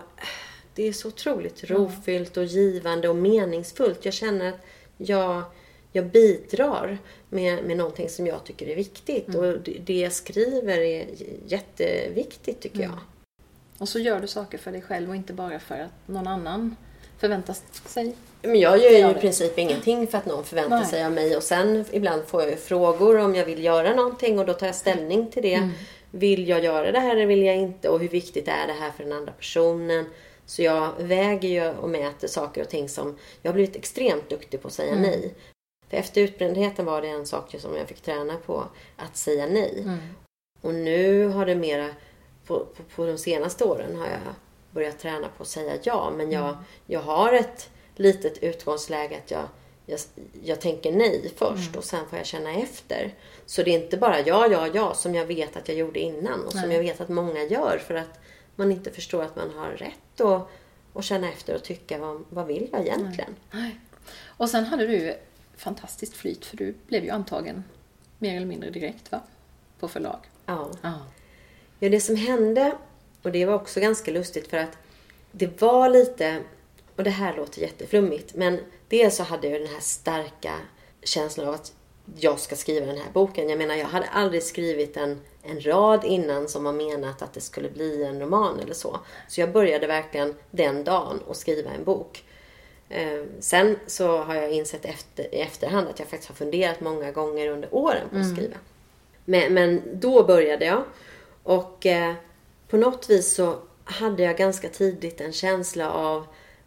det 0.75 0.87
är 0.87 0.93
så 0.93 1.07
otroligt 1.07 1.63
rofyllt 1.63 2.37
och 2.37 2.43
givande 2.45 3.09
och 3.09 3.15
meningsfullt. 3.15 4.05
Jag 4.05 4.13
känner 4.13 4.49
att 4.49 4.59
jag, 4.97 5.43
jag 5.91 6.05
bidrar 6.05 6.97
med, 7.29 7.63
med 7.63 7.77
någonting 7.77 8.09
som 8.09 8.27
jag 8.27 8.43
tycker 8.43 8.67
är 8.67 8.75
viktigt. 8.75 9.35
Och 9.35 9.43
det, 9.43 9.77
det 9.85 9.99
jag 9.99 10.13
skriver 10.13 10.77
är 10.77 11.05
jätteviktigt 11.47 12.61
tycker 12.61 12.81
jag. 12.81 12.99
Och 13.77 13.89
så 13.89 13.99
gör 13.99 14.19
du 14.19 14.27
saker 14.27 14.57
för 14.57 14.71
dig 14.71 14.81
själv 14.81 15.09
och 15.09 15.15
inte 15.15 15.33
bara 15.33 15.59
för 15.59 15.79
att 15.79 16.07
någon 16.07 16.27
annan 16.27 16.75
förväntas 17.19 17.63
sig. 17.85 18.15
Men 18.41 18.59
jag 18.59 18.77
gör 18.77 18.91
ju 18.91 19.11
i 19.11 19.13
princip 19.13 19.57
ingenting 19.57 20.07
för 20.07 20.17
att 20.17 20.25
någon 20.25 20.43
förväntar 20.43 20.77
Nej. 20.77 20.85
sig 20.85 21.05
av 21.05 21.11
mig. 21.11 21.37
Och 21.37 21.43
sen 21.43 21.85
ibland 21.91 22.23
får 22.23 22.41
jag 22.41 22.51
ju 22.51 22.57
frågor 22.57 23.17
om 23.17 23.35
jag 23.35 23.45
vill 23.45 23.63
göra 23.63 23.95
någonting 23.95 24.39
och 24.39 24.45
då 24.45 24.53
tar 24.53 24.65
jag 24.65 24.75
ställning 24.75 25.31
till 25.31 25.43
det. 25.43 25.53
Mm. 25.53 25.69
Vill 26.11 26.47
jag 26.47 26.63
göra 26.63 26.91
det 26.91 26.99
här 26.99 27.15
eller 27.15 27.25
vill 27.25 27.43
jag 27.43 27.55
inte? 27.57 27.89
Och 27.89 27.99
hur 27.99 28.07
viktigt 28.07 28.47
är 28.47 28.67
det 28.67 28.73
här 28.73 28.91
för 28.91 29.03
den 29.03 29.13
andra 29.13 29.31
personen? 29.31 30.05
Så 30.45 30.61
jag 30.61 30.89
väger 30.97 31.49
ju 31.49 31.69
och 31.69 31.89
mäter 31.89 32.27
saker 32.27 32.61
och 32.61 32.69
ting 32.69 32.89
som... 32.89 33.17
Jag 33.41 33.49
har 33.51 33.53
blivit 33.53 33.75
extremt 33.75 34.29
duktig 34.29 34.61
på 34.61 34.67
att 34.67 34.73
säga 34.73 34.91
Mm. 34.91 35.01
nej. 35.01 35.33
För 35.89 35.97
efter 35.97 36.21
utbrändheten 36.21 36.85
var 36.85 37.01
det 37.01 37.07
en 37.07 37.25
sak 37.25 37.55
som 37.59 37.75
jag 37.75 37.87
fick 37.87 38.01
träna 38.01 38.35
på. 38.45 38.63
Att 38.95 39.17
säga 39.17 39.45
nej. 39.45 39.81
Mm. 39.81 39.97
Och 40.61 40.73
nu 40.73 41.27
har 41.27 41.45
det 41.45 41.55
mera, 41.55 41.89
på, 42.47 42.59
på, 42.59 42.83
på 42.95 43.05
de 43.05 43.17
senaste 43.17 43.63
åren 43.63 43.95
har 43.95 44.05
jag 44.05 44.19
börjat 44.71 44.99
träna 44.99 45.27
på 45.37 45.43
att 45.43 45.49
säga 45.49 45.77
ja. 45.83 46.13
Men 46.17 46.31
jag, 46.31 46.57
jag 46.85 46.99
har 46.99 47.33
ett 47.33 47.69
litet 47.95 48.37
utgångsläge 48.37 49.17
att 49.17 49.31
jag, 49.31 49.47
jag, 49.85 49.99
jag 50.43 50.61
tänker 50.61 50.91
nej 50.91 51.33
först 51.35 51.75
och 51.75 51.83
sen 51.83 52.07
får 52.09 52.17
jag 52.17 52.25
känna 52.25 52.53
efter. 52.53 53.13
Så 53.45 53.63
det 53.63 53.71
är 53.75 53.83
inte 53.83 53.97
bara 53.97 54.19
ja, 54.19 54.47
ja, 54.47 54.67
ja 54.73 54.93
som 54.93 55.15
jag 55.15 55.25
vet 55.25 55.57
att 55.57 55.67
jag 55.67 55.77
gjorde 55.77 55.99
innan 55.99 56.45
och 56.45 56.51
som 56.51 56.61
Nej. 56.61 56.71
jag 56.71 56.83
vet 56.83 57.01
att 57.01 57.09
många 57.09 57.43
gör 57.43 57.81
för 57.87 57.95
att 57.95 58.19
man 58.55 58.71
inte 58.71 58.91
förstår 58.91 59.23
att 59.23 59.35
man 59.35 59.51
har 59.55 59.69
rätt 59.69 60.21
att, 60.21 60.47
att 60.93 61.05
känna 61.05 61.29
efter 61.29 61.55
och 61.55 61.63
tycka 61.63 61.97
vad, 61.97 62.23
vad 62.29 62.47
vill 62.47 62.69
jag 62.71 62.81
egentligen? 62.81 63.35
Nej. 63.51 63.79
Och 64.25 64.49
sen 64.49 64.65
hade 64.65 64.87
du 64.87 65.17
fantastiskt 65.57 66.13
flyt 66.13 66.45
för 66.45 66.57
du 66.57 66.75
blev 66.87 67.03
ju 67.03 67.09
antagen 67.09 67.63
mer 68.17 68.35
eller 68.35 68.45
mindre 68.45 68.69
direkt 68.69 69.11
va? 69.11 69.21
På 69.79 69.87
förlag. 69.87 70.19
Ja. 70.45 70.69
Ja. 70.81 70.93
Ja, 71.79 71.89
det 71.89 72.01
som 72.01 72.15
hände, 72.15 72.77
och 73.23 73.31
det 73.31 73.45
var 73.45 73.53
också 73.53 73.79
ganska 73.79 74.11
lustigt 74.11 74.47
för 74.47 74.57
att 74.57 74.77
det 75.31 75.61
var 75.61 75.89
lite, 75.89 76.41
och 76.95 77.03
det 77.03 77.09
här 77.09 77.37
låter 77.37 77.61
jätteflummigt, 77.61 78.35
men 78.35 78.59
dels 78.87 79.15
så 79.15 79.23
hade 79.23 79.47
jag 79.47 79.61
den 79.61 79.73
här 79.73 79.79
starka 79.79 80.53
känslan 81.03 81.47
av 81.47 81.53
att 81.53 81.73
jag 82.17 82.39
ska 82.39 82.55
skriva 82.55 82.85
den 82.85 82.97
här 82.97 83.11
boken. 83.13 83.49
Jag 83.49 83.57
menar, 83.57 83.75
jag 83.75 83.85
hade 83.85 84.07
aldrig 84.07 84.43
skrivit 84.43 84.97
en, 84.97 85.21
en 85.43 85.61
rad 85.65 86.05
innan 86.05 86.47
som 86.47 86.63
var 86.63 86.73
menat 86.73 87.21
att 87.21 87.33
det 87.33 87.41
skulle 87.41 87.69
bli 87.69 88.03
en 88.03 88.19
roman 88.19 88.59
eller 88.59 88.73
så. 88.73 88.99
Så 89.27 89.41
jag 89.41 89.51
började 89.51 89.87
verkligen 89.87 90.35
den 90.51 90.83
dagen 90.83 91.19
att 91.29 91.37
skriva 91.37 91.71
en 91.71 91.83
bok. 91.83 92.23
Eh, 92.89 93.23
sen 93.39 93.79
så 93.87 94.17
har 94.17 94.35
jag 94.35 94.51
insett 94.51 94.85
efter, 94.85 95.35
i 95.35 95.41
efterhand 95.41 95.87
att 95.87 95.99
jag 95.99 96.07
faktiskt 96.07 96.29
har 96.29 96.35
funderat 96.35 96.81
många 96.81 97.11
gånger 97.11 97.47
under 97.47 97.75
åren 97.75 98.09
på 98.11 98.17
att 98.17 98.29
skriva. 98.33 98.55
Men, 99.25 99.53
men 99.53 99.81
då 99.93 100.23
började 100.23 100.65
jag. 100.65 100.83
Och 101.43 101.85
eh, 101.85 102.13
på 102.69 102.77
något 102.77 103.09
vis 103.09 103.33
så 103.33 103.59
hade 103.83 104.23
jag 104.23 104.37
ganska 104.37 104.69
tidigt 104.69 105.21
en 105.21 105.33
känsla 105.33 105.91
av, 105.91 106.25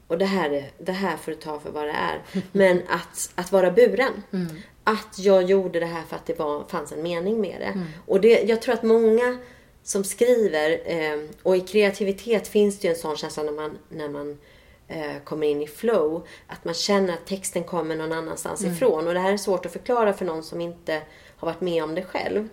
och 0.08 0.18
det 0.18 0.24
här, 0.24 0.50
är, 0.50 0.70
det 0.78 0.92
här 0.92 1.16
får 1.16 1.32
du 1.32 1.38
ta 1.38 1.60
för 1.60 1.70
vad 1.70 1.84
det 1.84 1.90
är, 1.92 2.22
men 2.52 2.82
att, 2.88 3.30
att 3.34 3.52
vara 3.52 3.70
buren. 3.70 4.22
Att 4.84 5.18
jag 5.18 5.42
gjorde 5.42 5.80
det 5.80 5.86
här 5.86 6.02
för 6.02 6.16
att 6.16 6.26
det 6.26 6.38
var, 6.38 6.64
fanns 6.64 6.92
en 6.92 7.02
mening 7.02 7.40
med 7.40 7.60
det. 7.60 7.86
Och 8.06 8.20
det, 8.20 8.42
jag 8.42 8.62
tror 8.62 8.74
att 8.74 8.82
många 8.82 9.38
som 9.82 10.04
skriver, 10.04 10.80
eh, 10.84 11.20
och 11.42 11.56
i 11.56 11.60
kreativitet 11.60 12.48
finns 12.48 12.78
det 12.78 12.88
ju 12.88 12.94
en 12.94 13.00
sån 13.00 13.16
känsla 13.16 13.42
när 13.42 13.52
man, 13.52 13.78
när 13.88 14.08
man 14.08 14.38
eh, 14.88 15.22
kommer 15.24 15.46
in 15.46 15.62
i 15.62 15.66
flow. 15.66 16.26
Att 16.46 16.64
man 16.64 16.74
känner 16.74 17.12
att 17.12 17.26
texten 17.26 17.64
kommer 17.64 17.96
någon 17.96 18.12
annanstans 18.12 18.64
ifrån. 18.64 19.08
Och 19.08 19.14
det 19.14 19.20
här 19.20 19.32
är 19.32 19.36
svårt 19.36 19.66
att 19.66 19.72
förklara 19.72 20.12
för 20.12 20.24
någon 20.24 20.42
som 20.42 20.60
inte 20.60 21.02
har 21.36 21.46
varit 21.46 21.60
med 21.60 21.84
om 21.84 21.94
det 21.94 22.02
själv. 22.02 22.48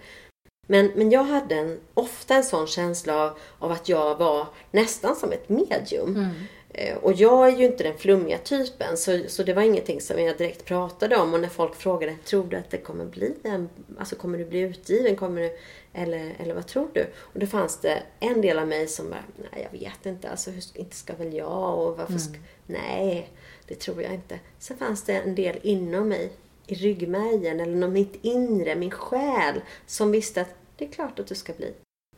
Men, 0.72 0.92
men 0.96 1.10
jag 1.12 1.24
hade 1.24 1.56
en, 1.56 1.80
ofta 1.94 2.36
en 2.36 2.44
sån 2.44 2.68
känsla 2.68 3.24
av, 3.24 3.38
av 3.60 3.72
att 3.72 3.90
jag 3.90 4.16
var 4.18 4.48
nästan 4.72 5.16
som 5.16 5.32
ett 5.32 5.50
medium. 5.50 6.30
Eh, 6.74 6.98
Och 6.98 7.14
jag 7.14 7.48
är 7.48 7.58
ju 7.58 7.66
inte 7.66 7.84
den 7.84 7.98
flummiga 7.98 8.38
typen 8.38 8.98
så, 8.98 9.20
så 9.28 9.44
det 9.44 9.54
var 9.54 9.62
ingenting 9.62 10.02
som 10.02 10.20
jag 10.24 10.38
direkt 10.38 10.66
pratade 10.66 11.16
om. 11.18 11.34
Och 11.34 11.40
när 11.40 11.48
folk 11.48 11.76
frågade, 11.76 12.16
tror 12.26 12.44
du 12.50 12.58
att 12.58 12.70
det 12.72 12.78
kommer 12.78 13.06
bli 13.06 13.34
en, 13.44 13.70
alltså 14.00 14.16
kommer 14.16 14.38
du 14.38 14.46
bli 14.46 14.60
utgiven? 14.60 15.16
Kommer 15.16 15.42
du, 15.42 15.58
eller, 15.94 16.36
eller 16.40 16.54
vad 16.54 16.68
tror 16.68 16.88
du? 16.94 17.06
Och 17.20 17.40
då 17.40 17.48
fanns 17.48 17.78
det 17.78 18.04
en 18.20 18.42
del 18.42 18.60
av 18.60 18.68
mig 18.68 18.88
som 18.88 19.10
bara, 19.10 19.24
nej 19.52 19.68
jag 19.72 19.80
vet 19.80 20.06
inte, 20.06 20.30
alltså 20.30 20.52
hur, 20.52 20.64
inte 20.74 20.96
ska 20.96 21.14
väl 21.16 21.34
jag 21.34 21.80
och 21.80 21.98
varför 21.98 22.18
ska, 22.18 22.34
nej 22.66 23.30
det 23.68 23.76
tror 23.76 24.02
jag 24.04 24.14
inte. 24.14 24.40
Sen 24.60 24.78
fanns 24.78 25.04
det 25.04 25.14
en 25.14 25.36
del 25.36 25.60
inom 25.64 26.08
mig, 26.10 26.32
i 26.68 26.76
ryggmärgen 26.76 27.60
eller 27.60 27.88
mitt 27.88 28.20
inre, 28.22 28.76
min 28.76 28.92
själ 28.92 29.62
som 29.86 30.12
visste 30.12 30.42
att 30.42 30.56
det 30.80 30.86
är 30.86 30.92
klart 30.92 31.20
att 31.20 31.28
du 31.28 31.36
ska 31.36 31.54
bli. 31.54 31.74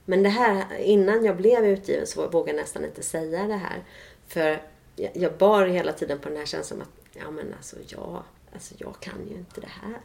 Men 0.06 0.24
det 0.24 0.30
här, 0.30 0.78
innan 0.78 1.26
jag 1.26 1.38
blev 1.38 1.66
utgiven 1.66 2.08
så 2.08 2.30
vågade 2.30 2.58
jag 2.58 2.64
nästan 2.64 2.86
inte 2.86 3.04
säga 3.04 3.48
det 3.48 3.56
här. 3.56 3.84
För 4.28 4.62
jag, 4.96 5.12
jag 5.14 5.38
bar 5.38 5.66
hela 5.66 5.94
tiden 5.94 6.20
på 6.20 6.30
den 6.30 6.38
här 6.38 6.46
känslan 6.46 6.82
att, 6.82 6.90
ja 7.14 7.32
men 7.32 7.54
alltså 7.54 7.76
jag, 7.88 8.24
alltså 8.54 8.74
jag 8.78 8.96
kan 9.00 9.28
ju 9.30 9.36
inte 9.36 9.62
det 9.62 9.72
här. 9.82 10.02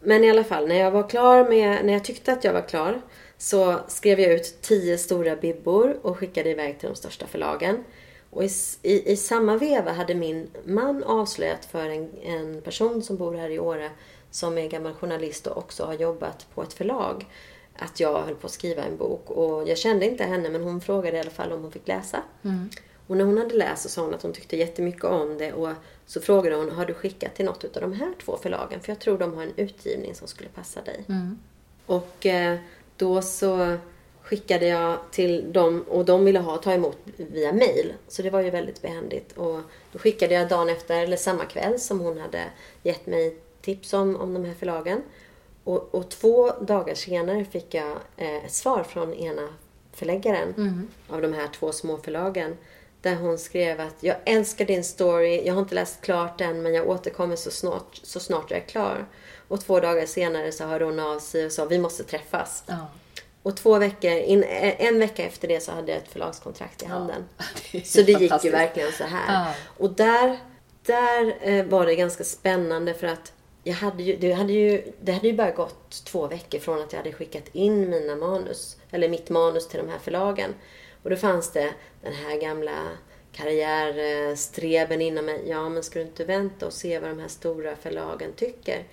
Men 0.00 0.24
i 0.24 0.30
alla 0.30 0.44
fall, 0.44 0.68
när 0.68 0.78
jag 0.78 0.90
var 0.90 1.08
klar 1.08 1.48
med, 1.48 1.84
när 1.84 1.92
jag 1.92 2.04
tyckte 2.04 2.32
att 2.32 2.44
jag 2.44 2.52
var 2.52 2.68
klar 2.68 3.00
så 3.38 3.80
skrev 3.88 4.20
jag 4.20 4.32
ut 4.32 4.62
tio 4.62 4.98
stora 4.98 5.36
bibbor 5.36 5.98
och 6.02 6.18
skickade 6.18 6.50
iväg 6.50 6.78
till 6.78 6.88
de 6.88 6.94
största 6.94 7.26
förlagen. 7.26 7.84
Och 8.30 8.44
i, 8.44 8.50
i, 8.82 9.12
i 9.12 9.16
samma 9.16 9.56
veva 9.56 9.92
hade 9.92 10.14
min 10.14 10.50
man 10.64 11.04
avslöjat 11.04 11.64
för 11.64 11.88
en, 11.88 12.10
en 12.22 12.62
person 12.62 13.02
som 13.02 13.16
bor 13.16 13.34
här 13.34 13.50
i 13.50 13.58
Åre 13.58 13.90
som 14.30 14.58
är 14.58 14.68
gammal 14.68 14.94
journalist 14.94 15.46
och 15.46 15.58
också 15.58 15.84
har 15.84 15.94
jobbat 15.94 16.46
på 16.54 16.62
ett 16.62 16.72
förlag 16.72 17.26
att 17.78 18.00
jag 18.00 18.22
höll 18.22 18.34
på 18.34 18.46
att 18.46 18.52
skriva 18.52 18.82
en 18.82 18.96
bok. 18.96 19.30
Och 19.30 19.68
jag 19.68 19.78
kände 19.78 20.06
inte 20.06 20.24
henne 20.24 20.48
men 20.48 20.62
hon 20.62 20.80
frågade 20.80 21.16
i 21.16 21.20
alla 21.20 21.30
fall 21.30 21.52
om 21.52 21.62
hon 21.62 21.72
fick 21.72 21.88
läsa. 21.88 22.22
Mm. 22.42 22.70
Och 23.06 23.16
när 23.16 23.24
hon 23.24 23.38
hade 23.38 23.54
läst 23.54 23.82
så 23.82 23.88
sa 23.88 24.02
hon 24.02 24.14
att 24.14 24.22
hon 24.22 24.32
tyckte 24.32 24.56
jättemycket 24.56 25.04
om 25.04 25.38
det 25.38 25.52
och 25.52 25.68
så 26.06 26.20
frågade 26.20 26.56
hon, 26.56 26.70
har 26.70 26.86
du 26.86 26.94
skickat 26.94 27.34
till 27.34 27.44
något 27.44 27.64
av 27.76 27.82
de 27.82 27.92
här 27.92 28.12
två 28.24 28.36
förlagen? 28.42 28.80
För 28.80 28.92
jag 28.92 28.98
tror 28.98 29.18
de 29.18 29.34
har 29.34 29.42
en 29.42 29.52
utgivning 29.56 30.14
som 30.14 30.28
skulle 30.28 30.48
passa 30.48 30.82
dig. 30.82 31.04
Mm. 31.08 31.38
Och 31.86 32.26
eh, 32.26 32.58
då 32.96 33.22
så 33.22 33.76
skickade 34.22 34.66
jag 34.66 34.98
till 35.10 35.52
dem 35.52 35.84
och 35.88 36.04
de 36.04 36.24
ville 36.24 36.38
ha 36.38 36.56
ta 36.56 36.72
emot 36.72 36.98
via 37.16 37.52
mail. 37.52 37.92
Så 38.08 38.22
det 38.22 38.30
var 38.30 38.40
ju 38.40 38.50
väldigt 38.50 38.82
behändigt. 38.82 39.32
Och 39.32 39.60
då 39.92 39.98
skickade 39.98 40.34
jag 40.34 40.48
dagen 40.48 40.68
efter, 40.68 41.02
eller 41.02 41.16
samma 41.16 41.44
kväll 41.44 41.78
som 41.80 42.00
hon 42.00 42.18
hade 42.18 42.44
gett 42.82 43.06
mig 43.06 43.36
tips 43.60 43.92
om, 43.92 44.16
om 44.16 44.34
de 44.34 44.44
här 44.44 44.54
förlagen. 44.54 45.02
Och, 45.68 45.94
och 45.94 46.08
två 46.08 46.50
dagar 46.60 46.94
senare 46.94 47.44
fick 47.44 47.74
jag 47.74 47.96
eh, 48.16 48.44
ett 48.44 48.52
svar 48.52 48.82
från 48.82 49.14
ena 49.14 49.48
förläggaren 49.92 50.54
Mm. 50.56 50.88
av 51.08 51.22
de 51.22 51.32
här 51.32 51.48
två 51.48 51.72
små 51.72 51.96
förlagen. 51.96 52.56
Där 53.02 53.14
hon 53.14 53.38
skrev 53.38 53.80
att 53.80 53.94
jag 54.00 54.16
älskar 54.24 54.64
din 54.64 54.84
story, 54.84 55.46
jag 55.46 55.54
har 55.54 55.60
inte 55.60 55.74
läst 55.74 56.00
klart 56.00 56.38
den 56.38 56.62
men 56.62 56.74
jag 56.74 56.88
återkommer 56.88 57.36
så 57.36 57.50
snart, 57.50 58.00
så 58.02 58.20
snart 58.20 58.50
jag 58.50 58.60
är 58.60 58.64
klar. 58.64 59.06
Och 59.48 59.60
två 59.60 59.80
dagar 59.80 60.06
senare 60.06 60.52
så 60.52 60.64
hörde 60.64 60.84
hon 60.84 61.00
av 61.00 61.18
sig 61.18 61.46
och 61.46 61.52
sa 61.52 61.64
vi 61.64 61.78
måste 61.78 62.04
träffas. 62.04 62.64
Ja. 62.66 62.86
Och 63.42 63.56
två 63.56 63.78
veckor, 63.78 64.10
in, 64.10 64.44
en 64.78 64.98
vecka 64.98 65.22
efter 65.22 65.48
det 65.48 65.60
så 65.60 65.72
hade 65.72 65.92
jag 65.92 65.98
ett 66.02 66.08
förlagskontrakt 66.12 66.82
i 66.82 66.86
handen. 66.86 67.24
Det 67.72 67.78
är 67.78 67.82
Så 67.82 68.02
det 68.02 68.12
gick 68.12 68.44
ju 68.44 68.50
verkligen 68.50 68.92
så 68.92 69.04
här. 69.04 69.34
Ja. 69.34 69.54
Och 69.76 69.90
där, 69.90 70.38
där 70.82 71.36
eh, 71.40 71.64
var 71.64 71.86
det 71.86 71.94
ganska 71.94 72.24
spännande 72.24 72.94
för 72.94 73.06
att 73.06 73.32
jag 73.68 73.74
hade 73.74 74.02
ju, 74.02 74.16
det, 74.16 74.32
hade 74.32 74.52
ju, 74.52 74.92
det 75.00 75.12
hade 75.12 75.28
ju 75.28 75.34
bara 75.34 75.50
gått 75.50 76.04
två 76.04 76.26
veckor 76.26 76.58
från 76.58 76.82
att 76.82 76.92
jag 76.92 76.98
hade 76.98 77.12
skickat 77.12 77.44
in 77.52 77.90
mina 77.90 78.16
manus, 78.16 78.76
eller 78.90 79.08
mitt 79.08 79.30
manus 79.30 79.68
till 79.68 79.78
de 79.78 79.88
här 79.88 79.98
förlagen. 79.98 80.54
Och 81.02 81.10
då 81.10 81.16
fanns 81.16 81.52
det 81.52 81.74
den 82.02 82.12
här 82.12 82.40
gamla 82.40 82.88
karriärstreben 83.32 85.02
inom 85.02 85.24
mig. 85.24 85.42
Ja, 85.46 85.68
men 85.68 85.82
ska 85.82 85.98
du 85.98 86.04
inte 86.04 86.24
vänta 86.24 86.66
och 86.66 86.72
se 86.72 86.98
vad 86.98 87.10
de 87.10 87.18
här 87.18 87.28
stora 87.28 87.76
förlagen 87.76 88.32
tycker? 88.36 88.84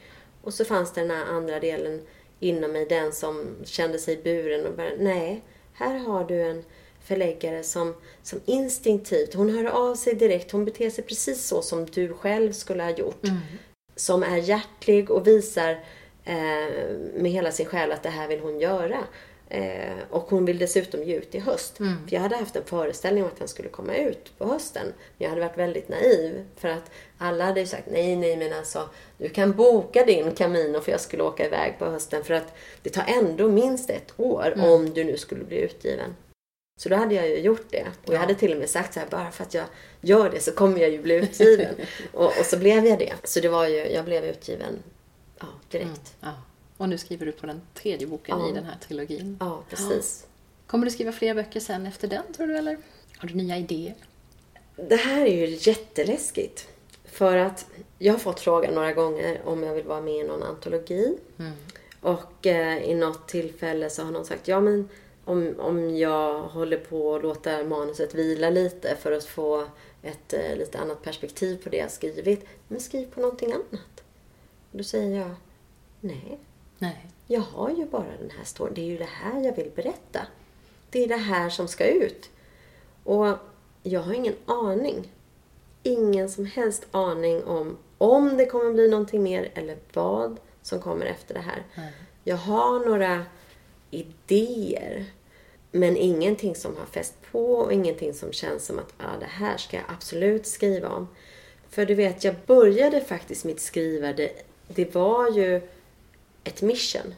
Och 0.41 0.53
så 0.53 0.65
fanns 0.65 0.93
det 0.93 1.01
den 1.01 1.11
här 1.11 1.25
andra 1.25 1.59
delen 1.59 2.01
inom 2.39 2.71
mig, 2.71 2.85
den 2.85 3.11
som 3.11 3.55
kände 3.65 3.99
sig 3.99 4.17
buren 4.23 4.65
och 4.65 4.73
bara, 4.73 4.91
nej, 4.99 5.41
här 5.73 5.97
har 5.97 6.23
du 6.23 6.41
en 6.41 6.63
förläggare 7.03 7.63
som, 7.63 7.95
som 8.23 8.39
instinktivt, 8.45 9.33
hon 9.33 9.49
hör 9.49 9.65
av 9.65 9.95
sig 9.95 10.15
direkt, 10.15 10.51
hon 10.51 10.65
beter 10.65 10.89
sig 10.89 11.03
precis 11.03 11.45
så 11.45 11.61
som 11.61 11.85
du 11.85 12.13
själv 12.13 12.51
skulle 12.51 12.83
ha 12.83 12.89
gjort. 12.89 13.23
Mm. 13.23 13.37
Som 13.95 14.23
är 14.23 14.37
hjärtlig 14.37 15.11
och 15.11 15.27
visar 15.27 15.71
eh, 16.23 16.35
med 17.13 17.31
hela 17.31 17.51
sin 17.51 17.65
själ 17.65 17.91
att 17.91 18.03
det 18.03 18.09
här 18.09 18.27
vill 18.27 18.39
hon 18.39 18.59
göra. 18.59 18.97
Eh, 19.49 19.93
och 20.09 20.29
hon 20.29 20.45
vill 20.45 20.57
dessutom 20.57 21.03
ge 21.03 21.15
ut 21.15 21.35
i 21.35 21.39
höst. 21.39 21.77
För 22.07 22.15
jag 22.15 22.21
hade 22.21 22.35
haft 22.35 22.55
en 22.55 22.63
föreställning 22.65 23.23
om 23.23 23.29
att 23.29 23.39
den 23.39 23.47
skulle 23.47 23.69
komma 23.69 23.95
ut 23.95 24.37
på 24.37 24.45
hösten. 24.45 24.85
Men 24.85 24.93
jag 25.17 25.29
hade 25.29 25.41
varit 25.41 25.57
väldigt 25.57 25.89
naiv. 25.89 26.45
För 26.55 26.67
att 26.67 26.91
alla 27.17 27.45
hade 27.45 27.59
ju 27.59 27.65
sagt 27.65 27.87
nej, 27.91 28.15
nej 28.15 28.37
men 28.37 28.53
alltså 28.53 28.89
du 29.17 29.29
kan 29.29 29.51
boka 29.51 30.05
din 30.05 30.31
Camino 30.31 30.79
för 30.79 30.91
jag 30.91 31.01
skulle 31.01 31.23
åka 31.23 31.45
iväg 31.45 31.75
på 31.79 31.85
hösten. 31.85 32.23
För 32.23 32.33
att 32.33 32.53
det 32.81 32.89
tar 32.89 33.05
ändå 33.07 33.47
minst 33.47 33.89
ett 33.89 34.13
år 34.17 34.53
om 34.57 34.93
du 34.93 35.03
nu 35.03 35.17
skulle 35.17 35.43
bli 35.43 35.57
utgiven. 35.57 36.15
Så 36.77 36.89
då 36.89 36.95
hade 36.95 37.15
jag 37.15 37.29
ju 37.29 37.35
gjort 37.39 37.65
det. 37.71 37.85
Och 38.05 38.13
jag 38.13 38.19
hade 38.19 38.35
till 38.35 38.51
och 38.51 38.57
med 38.57 38.69
sagt 38.69 38.93
så 38.93 38.99
här, 38.99 39.07
bara 39.07 39.31
för 39.31 39.43
att 39.43 39.53
jag 39.53 39.65
gör 40.01 40.29
det 40.29 40.39
så 40.39 40.51
kommer 40.51 40.79
jag 40.79 40.89
ju 40.89 41.01
bli 41.01 41.15
utgiven. 41.15 41.75
och, 42.13 42.25
och 42.25 42.45
så 42.45 42.57
blev 42.57 42.85
jag 42.85 42.99
det. 42.99 43.13
Så 43.23 43.39
det 43.39 43.49
var 43.49 43.67
ju, 43.67 43.77
jag 43.77 44.05
blev 44.05 44.25
utgiven 44.25 44.83
ja, 45.39 45.47
direkt. 45.69 46.15
Ja. 46.21 46.33
Och 46.77 46.89
nu 46.89 46.97
skriver 46.97 47.25
du 47.25 47.31
på 47.31 47.45
den 47.47 47.61
tredje 47.73 48.07
boken 48.07 48.39
Ja. 48.39 48.49
i 48.49 48.53
den 48.53 48.63
här 48.65 48.77
trilogin. 48.87 49.37
Ja, 49.39 49.63
precis. 49.69 50.25
Kommer 50.67 50.85
du 50.85 50.91
skriva 50.91 51.11
fler 51.11 51.33
böcker 51.35 51.59
sen 51.59 51.85
efter 51.85 52.07
den, 52.07 52.23
tror 52.35 52.47
du? 52.47 52.57
Eller 52.57 52.77
har 53.17 53.27
du 53.27 53.33
nya 53.33 53.57
idéer? 53.57 53.95
Det 54.75 54.95
här 54.95 55.25
är 55.25 55.47
ju 55.47 55.57
jätteläskigt. 55.59 56.67
För 57.05 57.37
att 57.37 57.65
jag 57.97 58.13
har 58.13 58.19
fått 58.19 58.39
frågan 58.39 58.73
några 58.73 58.93
gånger 58.93 59.41
om 59.45 59.63
jag 59.63 59.73
vill 59.73 59.85
vara 59.85 60.01
med 60.01 60.15
i 60.15 60.23
någon 60.23 60.43
antologi. 60.43 61.17
Och 62.01 62.47
eh, 62.47 62.83
i 62.83 62.93
något 62.95 63.27
tillfälle 63.27 63.89
så 63.89 64.03
har 64.03 64.11
någon 64.11 64.25
sagt, 64.25 64.47
ja 64.47 64.59
men 64.59 64.89
om, 65.25 65.55
om 65.59 65.97
jag 65.97 66.41
håller 66.41 66.77
på 66.77 67.15
att 67.15 67.23
låta 67.23 67.63
manuset 67.63 68.13
vila 68.13 68.49
lite 68.49 68.95
för 68.95 69.11
att 69.11 69.25
få 69.25 69.65
ett 70.01 70.33
eh, 70.33 70.55
lite 70.55 70.79
annat 70.79 71.03
perspektiv 71.03 71.63
på 71.63 71.69
det 71.69 71.77
jag 71.77 71.91
skrivit. 71.91 72.45
Men 72.67 72.79
skriv 72.79 73.11
på 73.11 73.19
någonting 73.19 73.51
annat. 73.51 74.03
Och 74.71 74.77
då 74.77 74.83
säger 74.83 75.19
jag, 75.19 75.31
nej. 75.99 76.39
Nej. 76.77 77.05
Jag 77.27 77.41
har 77.41 77.69
ju 77.69 77.85
bara 77.85 78.17
den 78.19 78.31
här 78.37 78.43
storyn. 78.43 78.73
Det 78.73 78.81
är 78.81 78.85
ju 78.85 78.97
det 78.97 79.09
här 79.11 79.41
jag 79.41 79.55
vill 79.55 79.71
berätta. 79.75 80.27
Det 80.89 81.03
är 81.03 81.07
det 81.07 81.15
här 81.15 81.49
som 81.49 81.67
ska 81.67 81.87
ut. 81.87 82.29
Och 83.03 83.37
jag 83.83 84.01
har 84.01 84.13
ingen 84.13 84.35
aning. 84.45 85.11
Ingen 85.83 86.29
som 86.29 86.45
helst 86.45 86.85
aning 86.91 87.43
om 87.43 87.77
om 87.97 88.37
det 88.37 88.45
kommer 88.45 88.73
bli 88.73 88.89
någonting 88.89 89.23
mer 89.23 89.51
eller 89.53 89.77
vad 89.93 90.39
som 90.61 90.81
kommer 90.81 91.05
efter 91.05 91.33
det 91.33 91.39
här. 91.39 91.63
Jag 92.23 92.37
har 92.37 92.85
några 92.85 93.25
idéer. 93.91 95.05
Men 95.71 95.97
ingenting 95.97 96.55
som 96.55 96.77
har 96.77 96.85
fäst 96.85 97.13
på 97.31 97.55
och 97.55 97.73
ingenting 97.73 98.13
som 98.13 98.31
känns 98.31 98.65
som 98.65 98.79
att 98.79 98.93
ah, 98.97 99.19
det 99.19 99.25
här 99.25 99.57
ska 99.57 99.77
jag 99.77 99.85
absolut 99.87 100.47
skriva 100.47 100.89
om. 100.89 101.07
För 101.69 101.85
du 101.85 101.95
vet, 101.95 102.23
jag 102.23 102.35
började 102.45 103.01
faktiskt 103.01 103.45
mitt 103.45 103.59
skrivande. 103.59 104.31
Det 104.67 104.95
var 104.95 105.31
ju 105.31 105.61
ett 106.43 106.61
mission. 106.61 107.13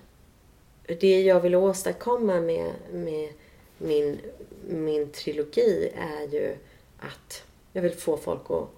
Det 1.00 1.22
jag 1.22 1.40
vill 1.40 1.56
åstadkomma 1.56 2.42
med, 2.42 2.72
med 2.92 3.30
min, 3.78 4.20
min 4.70 5.12
trilogi 5.12 5.92
är 5.96 6.28
ju 6.34 6.56
att 7.00 7.44
jag 7.74 7.82
vill 7.82 7.94
få 7.94 8.18
folk 8.18 8.42
att 8.50 8.70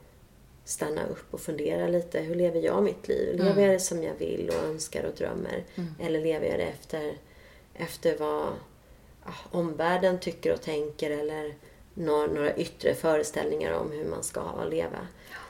stanna 0.65 1.07
upp 1.07 1.33
och 1.33 1.41
fundera 1.41 1.87
lite. 1.87 2.19
Hur 2.19 2.35
lever 2.35 2.59
jag 2.59 2.83
mitt 2.83 3.07
liv? 3.07 3.37
Lever 3.45 3.61
jag 3.61 3.71
det 3.71 3.79
som 3.79 4.03
jag 4.03 4.13
vill 4.17 4.49
och 4.49 4.69
önskar 4.69 5.03
och 5.03 5.15
drömmer? 5.17 5.63
Eller 5.99 6.21
lever 6.21 6.47
jag 6.47 6.59
det 6.59 6.65
efter, 6.65 7.13
efter 7.79 8.17
vad 8.17 8.53
ja, 9.25 9.33
omvärlden 9.51 10.19
tycker 10.19 10.53
och 10.53 10.61
tänker 10.61 11.11
eller 11.11 11.55
några, 11.93 12.27
några 12.27 12.55
yttre 12.55 12.95
föreställningar 12.95 13.73
om 13.73 13.91
hur 13.91 14.05
man 14.05 14.23
ska 14.23 14.63
leva? 14.63 15.07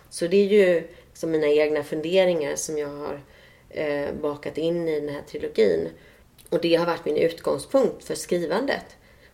Så 0.10 0.28
det 0.28 0.38
är 0.38 0.48
ju 0.48 0.88
som 1.14 1.32
mina 1.32 1.48
egna 1.48 1.84
funderingar 1.84 2.56
som 2.56 2.78
jag 2.78 2.88
har 2.90 3.22
eh, 3.70 4.14
bakat 4.22 4.58
in 4.58 4.88
i 4.88 5.00
den 5.00 5.10
här 5.10 5.22
trilogin. 5.22 5.90
Och 6.50 6.62
det 6.62 6.76
har 6.76 6.86
varit 6.86 7.06
min 7.06 7.18
utgångspunkt 7.18 8.04
för 8.04 8.16
skrivandet. 8.16 8.86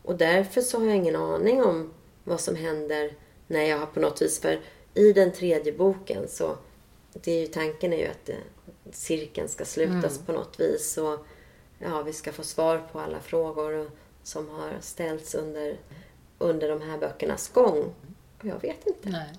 Och 0.02 0.16
därför 0.16 0.62
så 0.62 0.80
har 0.80 0.86
jag 0.86 0.96
ingen 0.96 1.16
aning 1.16 1.64
om 1.64 1.94
vad 2.24 2.40
som 2.40 2.56
händer 2.56 3.14
när 3.48 3.64
jag 3.64 3.78
har 3.78 3.86
på 3.86 4.00
något 4.00 4.22
vis, 4.22 4.40
för 4.40 4.60
i 4.94 5.14
den 5.14 5.32
tredje 5.32 5.74
boken 5.74 6.28
så, 6.28 6.58
det 7.14 7.32
är 7.32 7.40
ju 7.40 7.48
tanken 7.48 7.94
är 7.94 7.98
ju 7.98 8.08
att 8.08 8.30
eh, 8.30 8.36
cirkeln 8.92 9.48
ska 9.48 9.66
slutas 9.66 10.20
på 10.26 10.32
något 10.32 10.60
vis 10.60 10.98
och 10.98 11.26
ja, 11.80 12.02
vi 12.02 12.14
ska 12.14 12.32
få 12.32 12.44
svar 12.44 12.84
på 12.92 13.00
alla 13.00 13.20
frågor 13.20 13.92
som 14.24 14.50
har 14.50 14.72
ställts 14.82 15.36
under, 15.36 15.78
under 16.38 16.70
de 16.70 16.82
här 16.82 16.98
böckernas 16.98 17.50
gång. 17.50 17.94
Och 18.40 18.46
jag 18.46 18.62
vet 18.62 18.88
inte. 18.88 19.10
Nej. 19.10 19.30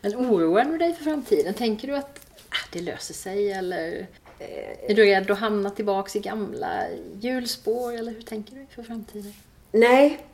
Men 0.00 0.16
oroar 0.16 0.64
du 0.64 0.78
dig 0.78 0.94
för 0.94 1.04
framtiden? 1.04 1.54
Tänker 1.54 1.88
du 1.88 1.96
att 1.96 2.26
ah, 2.48 2.68
det 2.72 2.80
löser 2.80 3.14
sig 3.14 3.52
eller 3.52 4.06
eh, 4.38 4.90
är 4.90 4.94
du 4.94 5.04
rädd 5.04 5.30
att 5.30 5.38
hamna 5.38 5.70
tillbaks 5.70 6.16
i 6.16 6.20
gamla 6.20 6.82
hjulspår 7.20 7.92
eller 7.92 8.12
hur 8.12 8.22
tänker 8.22 8.54
du 8.54 8.66
för 8.74 8.82
framtiden? 8.82 9.34
Nej, 9.72 10.26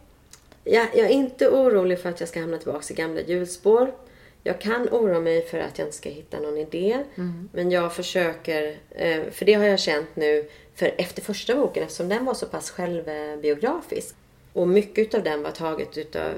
jag, 0.65 0.89
jag 0.95 1.07
är 1.07 1.15
inte 1.15 1.49
orolig 1.49 2.01
för 2.01 2.09
att 2.09 2.21
jag 2.21 2.29
ska 2.29 2.41
hamna 2.41 2.59
tillbaka 2.59 2.95
i 2.95 2.97
gamla 2.97 3.21
hjulspår. 3.21 3.95
Jag 4.43 4.61
kan 4.61 4.89
oroa 4.89 5.21
mig 5.21 5.43
för 5.43 5.59
att 5.59 5.79
jag 5.79 5.87
inte 5.87 5.97
ska 5.97 6.09
hitta 6.09 6.41
någon 6.41 6.57
idé. 6.57 7.05
Men 7.53 7.71
jag 7.71 7.95
försöker, 7.95 8.79
eh, 8.91 9.31
för 9.31 9.45
det 9.45 9.55
har 9.55 9.65
jag 9.65 9.81
känt 9.81 10.17
nu, 10.17 10.49
för 10.81 10.95
efter 10.99 11.23
första 11.23 11.55
boken, 11.57 11.83
eftersom 11.83 12.09
den 12.09 12.25
var 12.25 12.35
så 12.35 12.47
pass 12.47 12.71
självbiografisk. 12.71 14.15
Och 14.53 14.69
mycket 14.69 15.15
av 15.15 15.23
den 15.23 15.43
var 15.43 15.51
taget 15.51 15.99
utav, 15.99 16.33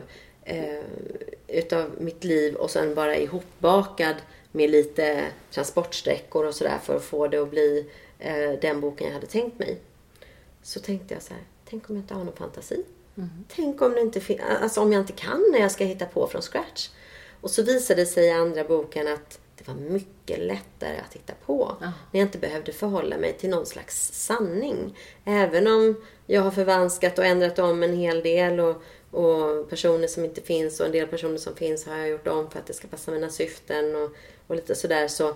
eh, 0.45 0.81
utav 1.49 1.91
mitt 1.99 2.25
liv 2.25 2.55
och 2.55 2.71
sen 2.71 2.95
bara 2.95 3.17
ihopbakad 3.17 4.17
med 4.53 4.71
lite 4.71 5.25
transportsträckor 5.51 6.47
och 6.47 6.55
sådär 6.55 6.79
för 6.83 6.97
att 6.97 7.05
få 7.05 7.29
det 7.29 7.43
att 7.43 7.51
bli 7.51 7.91
eh, 8.19 8.53
den 8.61 8.81
boken 8.81 9.07
jag 9.07 9.15
hade 9.15 9.27
tänkt 9.27 9.59
mig. 9.59 9.79
Så 10.63 10.81
tänkte 10.81 11.15
jag 11.15 11.23
så 11.23 11.35
här, 11.35 11.43
tänk 11.71 11.91
om 11.91 11.97
jag 11.97 12.03
inte 12.03 12.15
har 12.15 12.25
någon 12.25 12.37
fantasi? 12.37 12.85
Tänk 13.49 13.83
om, 13.83 13.93
det 13.93 14.01
inte 14.01 14.21
fin- 14.21 14.41
alltså 14.41 14.81
om 14.81 14.93
jag 14.93 15.01
inte 15.01 15.13
kan 15.13 15.45
när 15.53 15.61
jag 15.61 15.71
ska 15.71 15.85
hitta 15.85 16.07
på 16.07 16.27
från 16.27 16.43
scratch? 16.43 16.89
Och 17.41 17.51
så 17.51 17.63
visade 17.63 18.03
det 18.03 18.07
sig 18.07 18.27
i 18.27 18.31
andra 18.31 18.65
boken 18.65 19.09
att 19.09 19.39
det 19.65 19.73
var 19.73 19.81
mycket 19.81 20.39
lättare 20.39 20.97
att 20.99 21.15
hitta 21.15 21.33
på. 21.47 21.77
När 21.81 22.21
jag 22.21 22.27
inte 22.27 22.39
behövde 22.39 22.73
förhålla 22.73 23.19
mig 23.19 23.33
till 23.33 23.51
någon 23.51 23.67
slags 23.67 24.13
sanning. 24.13 24.99
Även 25.25 25.67
om 25.67 26.05
jag 26.27 26.43
har 26.43 26.51
förvanskat 26.51 27.19
och 27.19 27.25
ändrat 27.25 27.59
om 27.59 27.83
en 27.83 27.97
hel 27.97 28.23
del 28.23 28.61
och, 28.61 28.83
Och 29.11 29.71
personer 29.71 30.09
som 30.09 30.25
inte 30.25 30.41
finns 30.41 30.81
och 30.81 30.87
en 30.87 30.93
del 30.93 31.07
personer 31.07 31.39
som 31.39 31.55
finns 31.57 31.87
har 31.87 31.97
jag 31.97 32.09
gjort 32.09 32.27
om 32.27 32.51
för 32.51 32.59
att 32.59 32.67
det 32.67 32.73
ska 32.73 32.89
passa 32.89 33.11
mina 33.11 33.29
syften 33.29 33.97
och, 33.97 34.11
och 34.47 34.57
lite 34.57 34.75
sådär. 34.75 35.09
Så, 35.09 35.35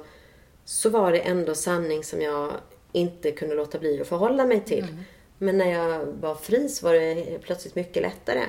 så 0.65 0.91
var 0.91 1.13
det 1.13 1.19
ändå 1.19 1.55
sanning 1.55 2.05
som 2.05 2.23
jag 2.23 2.53
inte 2.93 3.33
kunde 3.33 3.55
låta 3.55 3.79
bli 3.79 4.01
att 4.01 4.09
förhålla 4.09 4.47
mig 4.47 4.61
till. 4.65 4.85
Mm. 4.85 5.03
Men 5.39 5.59
när 5.59 5.73
jag 5.73 6.07
var 6.07 6.35
fri 6.35 6.69
så 6.69 6.87
var 6.87 6.95
det 6.95 7.39
plötsligt 7.43 7.75
mycket 7.75 8.03
lättare. 8.03 8.43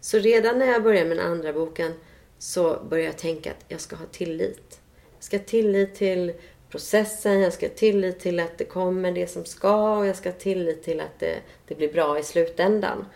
Så 0.00 0.18
redan 0.18 0.58
när 0.58 0.66
jag 0.66 0.82
började 0.82 1.08
med 1.08 1.16
den 1.16 1.26
andra 1.26 1.52
boken 1.52 1.92
så 2.38 2.78
började 2.90 3.08
jag 3.08 3.18
tänka 3.18 3.50
att 3.50 3.64
jag 3.68 3.80
ska 3.80 3.96
ha 3.96 4.06
tillit. 4.06 4.80
Ska 5.24 5.36
ha 5.36 5.44
tillit 5.44 5.94
till 5.94 6.32
processen, 6.70 7.40
jag 7.40 7.52
ska 7.52 7.66
ha 7.66 7.74
tillit 7.74 8.20
till 8.20 8.40
att 8.40 8.58
det 8.58 8.64
kommer 8.64 9.12
det 9.12 9.26
som 9.26 9.44
ska 9.44 9.96
och 9.96 10.06
jag 10.06 10.16
ska 10.16 10.28
ha 10.28 10.36
tillit 10.38 10.82
till 10.82 11.00
att 11.00 11.18
det, 11.18 11.36
det 11.68 11.74
blir 11.74 11.92
bra 11.92 12.18
i 12.18 12.22
slutändan. 12.22 13.06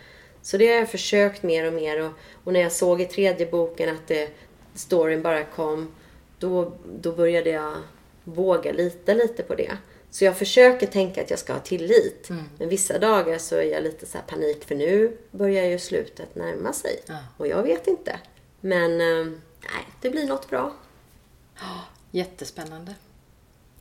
Så 0.42 0.56
det 0.56 0.66
har 0.66 0.74
jag 0.74 0.90
försökt 0.90 1.42
mer 1.42 1.66
och 1.66 1.72
mer 1.72 2.04
och, 2.04 2.12
och 2.44 2.52
när 2.52 2.60
jag 2.60 2.72
såg 2.72 3.00
i 3.00 3.04
tredje 3.04 3.46
boken 3.46 3.88
att 3.88 4.06
det, 4.06 4.30
storyn 4.74 5.22
bara 5.22 5.44
kom, 5.44 5.94
då, 6.38 6.72
då 7.00 7.12
började 7.12 7.50
jag 7.50 7.74
våga 8.24 8.72
lita 8.72 9.14
lite 9.14 9.42
på 9.42 9.54
det. 9.54 9.72
Så 10.10 10.24
jag 10.24 10.36
försöker 10.36 10.86
tänka 10.86 11.22
att 11.22 11.30
jag 11.30 11.38
ska 11.38 11.52
ha 11.52 11.60
tillit. 11.60 12.30
Mm. 12.30 12.44
Men 12.58 12.68
vissa 12.68 12.98
dagar 12.98 13.38
så 13.38 13.54
är 13.54 13.72
jag 13.72 13.82
lite 13.82 14.06
så 14.06 14.18
panik 14.26 14.64
för 14.64 14.74
nu 14.74 15.16
börjar 15.30 15.64
ju 15.64 15.78
slutet 15.78 16.34
närma 16.34 16.72
sig. 16.72 17.00
Ja. 17.06 17.18
Och 17.36 17.46
jag 17.46 17.62
vet 17.62 17.86
inte. 17.86 18.20
Men 18.60 19.00
eh, 19.00 19.24
nej, 19.60 19.84
det 20.00 20.10
blir 20.10 20.26
något 20.26 20.50
bra 20.50 20.72
jättespännande. 22.10 22.94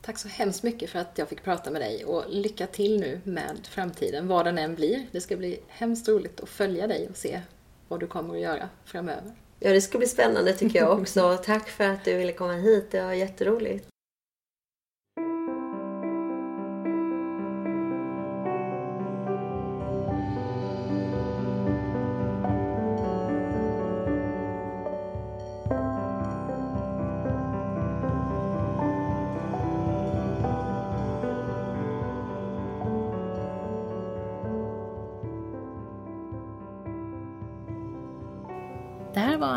Tack 0.00 0.18
så 0.18 0.28
hemskt 0.28 0.62
mycket 0.62 0.90
för 0.90 0.98
att 0.98 1.18
jag 1.18 1.28
fick 1.28 1.42
prata 1.42 1.70
med 1.70 1.80
dig 1.80 2.04
och 2.04 2.24
lycka 2.28 2.66
till 2.66 3.00
nu 3.00 3.20
med 3.24 3.66
framtiden, 3.70 4.28
vad 4.28 4.44
den 4.44 4.58
än 4.58 4.74
blir. 4.74 5.06
Det 5.12 5.20
ska 5.20 5.36
bli 5.36 5.60
hemskt 5.68 6.08
roligt 6.08 6.40
att 6.40 6.48
följa 6.48 6.86
dig 6.86 7.08
och 7.08 7.16
se 7.16 7.40
vad 7.88 8.00
du 8.00 8.06
kommer 8.06 8.34
att 8.34 8.40
göra 8.40 8.68
framöver. 8.84 9.32
Ja, 9.60 9.72
det 9.72 9.80
ska 9.80 9.98
bli 9.98 10.06
spännande 10.06 10.52
tycker 10.52 10.78
jag 10.78 11.00
också. 11.00 11.38
Tack 11.44 11.68
för 11.68 11.84
att 11.84 12.04
du 12.04 12.16
ville 12.16 12.32
komma 12.32 12.52
hit. 12.52 12.90
Det 12.90 13.02
var 13.02 13.12
jätteroligt. 13.12 13.88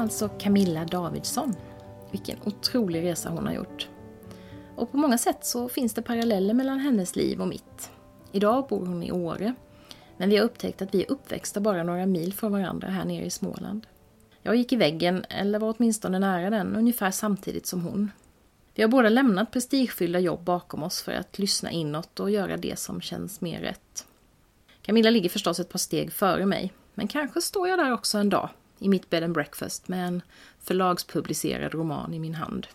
Alltså 0.01 0.29
Camilla 0.29 0.85
Davidsson. 0.85 1.55
Vilken 2.11 2.37
otrolig 2.45 3.03
resa 3.03 3.29
hon 3.29 3.45
har 3.45 3.53
gjort. 3.53 3.89
Och 4.75 4.91
på 4.91 4.97
många 4.97 5.17
sätt 5.17 5.45
så 5.45 5.69
finns 5.69 5.93
det 5.93 6.01
paralleller 6.01 6.53
mellan 6.53 6.79
hennes 6.79 7.15
liv 7.15 7.41
och 7.41 7.47
mitt. 7.47 7.91
Idag 8.31 8.67
bor 8.69 8.85
hon 8.85 9.03
i 9.03 9.11
Åre, 9.11 9.53
men 10.17 10.29
vi 10.29 10.37
har 10.37 10.45
upptäckt 10.45 10.81
att 10.81 10.95
vi 10.95 11.03
är 11.03 11.11
uppväxta 11.11 11.59
bara 11.59 11.83
några 11.83 12.05
mil 12.05 12.33
från 12.33 12.51
varandra 12.51 12.87
här 12.87 13.05
nere 13.05 13.25
i 13.25 13.29
Småland. 13.29 13.87
Jag 14.41 14.55
gick 14.55 14.73
i 14.73 14.75
väggen, 14.75 15.25
eller 15.29 15.59
var 15.59 15.75
åtminstone 15.77 16.19
nära 16.19 16.49
den, 16.49 16.75
ungefär 16.75 17.11
samtidigt 17.11 17.65
som 17.65 17.81
hon. 17.81 18.11
Vi 18.75 18.83
har 18.83 18.89
båda 18.89 19.09
lämnat 19.09 19.51
prestigefyllda 19.51 20.19
jobb 20.19 20.43
bakom 20.43 20.83
oss 20.83 21.01
för 21.01 21.11
att 21.11 21.39
lyssna 21.39 21.71
inåt 21.71 22.19
och 22.19 22.31
göra 22.31 22.57
det 22.57 22.79
som 22.79 23.01
känns 23.01 23.41
mer 23.41 23.61
rätt. 23.61 24.05
Camilla 24.81 25.09
ligger 25.09 25.29
förstås 25.29 25.59
ett 25.59 25.69
par 25.69 25.79
steg 25.79 26.13
före 26.13 26.45
mig, 26.45 26.73
men 26.93 27.07
kanske 27.07 27.41
står 27.41 27.67
jag 27.67 27.79
där 27.79 27.93
också 27.93 28.17
en 28.17 28.29
dag 28.29 28.49
i 28.81 28.89
mitt 28.89 29.09
bed 29.09 29.23
and 29.23 29.33
breakfast 29.33 29.87
med 29.87 30.07
en 30.07 30.21
förlagspublicerad 30.59 31.73
roman 31.73 32.13
i 32.13 32.19
min 32.19 32.35
hand. 32.35 32.67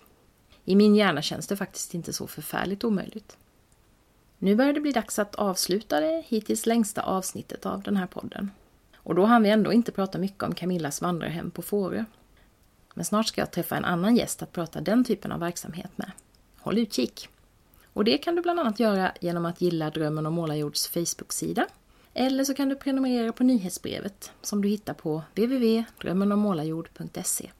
I 0.64 0.76
min 0.76 0.94
hjärna 0.94 1.22
känns 1.22 1.46
det 1.46 1.57
faktiskt 1.57 1.94
inte 1.94 2.12
så 2.12 2.26
förfärligt 2.26 2.84
omöjligt. 2.84 3.36
Nu 4.38 4.54
börjar 4.54 4.72
det 4.72 4.80
bli 4.80 4.92
dags 4.92 5.18
att 5.18 5.34
avsluta 5.34 6.00
det 6.00 6.24
hittills 6.26 6.66
längsta 6.66 7.02
avsnittet 7.02 7.66
av 7.66 7.82
den 7.82 7.96
här 7.96 8.07
podden. 8.07 8.50
Och 8.96 9.14
då 9.14 9.24
hann 9.24 9.42
vi 9.42 9.50
ändå 9.50 9.72
inte 9.72 9.92
prata 9.92 10.18
mycket 10.18 10.42
om 10.42 10.54
Camillas 10.54 11.02
vandrarhem 11.02 11.50
på 11.50 11.62
Fårö. 11.62 12.04
Men 12.94 13.04
snart 13.04 13.26
ska 13.26 13.40
jag 13.40 13.50
träffa 13.50 13.76
en 13.76 13.84
annan 13.84 14.16
gäst 14.16 14.42
att 14.42 14.52
prata 14.52 14.80
den 14.80 15.04
typen 15.04 15.32
av 15.32 15.40
verksamhet 15.40 15.90
med. 15.96 16.11
Håll 16.59 16.78
utkik! 16.78 17.28
Och 17.92 18.04
det 18.04 18.18
kan 18.18 18.36
du 18.36 18.42
bland 18.42 18.61
annat 18.61 18.80
göra 18.80 19.12
genom 19.20 19.46
att 19.46 19.61
gilla 19.61 19.90
Drömmen 19.90 20.26
om 20.26 20.34
Målarjords 20.34 20.88
Facebook-sida 20.88 21.66
eller 22.18 22.44
så 22.44 22.54
kan 22.54 22.68
du 22.68 22.76
prenumerera 22.76 23.32
på 23.32 23.44
nyhetsbrevet 23.44 24.32
som 24.42 24.62
du 24.62 24.68
hittar 24.68 24.94
på 24.94 25.22
www.drömmenommålarjord.se. 25.34 27.50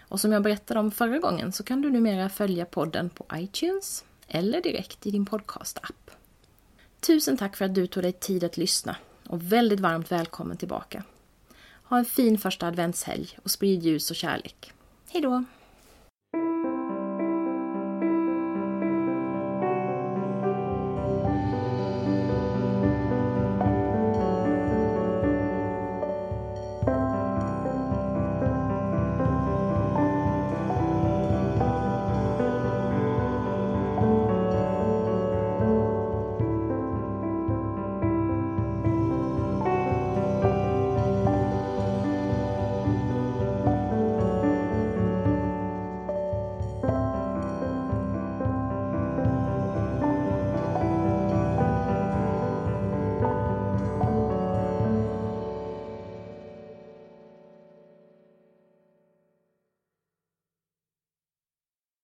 Och 0.00 0.20
som 0.20 0.32
jag 0.32 0.42
berättade 0.42 0.80
om 0.80 0.90
förra 0.90 1.18
gången 1.18 1.52
så 1.52 1.62
kan 1.62 1.82
du 1.82 1.90
numera 1.90 2.28
följa 2.28 2.64
podden 2.64 3.10
på 3.10 3.26
iTunes 3.34 4.04
eller 4.26 4.62
direkt 4.62 5.06
i 5.06 5.10
din 5.10 5.26
podcastapp. 5.26 6.10
Tusen 7.00 7.36
tack 7.36 7.56
för 7.56 7.64
att 7.64 7.74
du 7.74 7.86
tog 7.86 8.02
dig 8.02 8.12
tid 8.12 8.44
att 8.44 8.56
lyssna 8.56 8.96
och 9.26 9.52
väldigt 9.52 9.80
varmt 9.80 10.12
välkommen 10.12 10.56
tillbaka. 10.56 11.02
Ha 11.82 11.98
en 11.98 12.04
fin 12.04 12.38
första 12.38 12.66
adventshelg 12.66 13.38
och 13.42 13.50
sprid 13.50 13.82
ljus 13.82 14.10
och 14.10 14.16
kärlek. 14.16 14.72
Hejdå! 15.08 15.44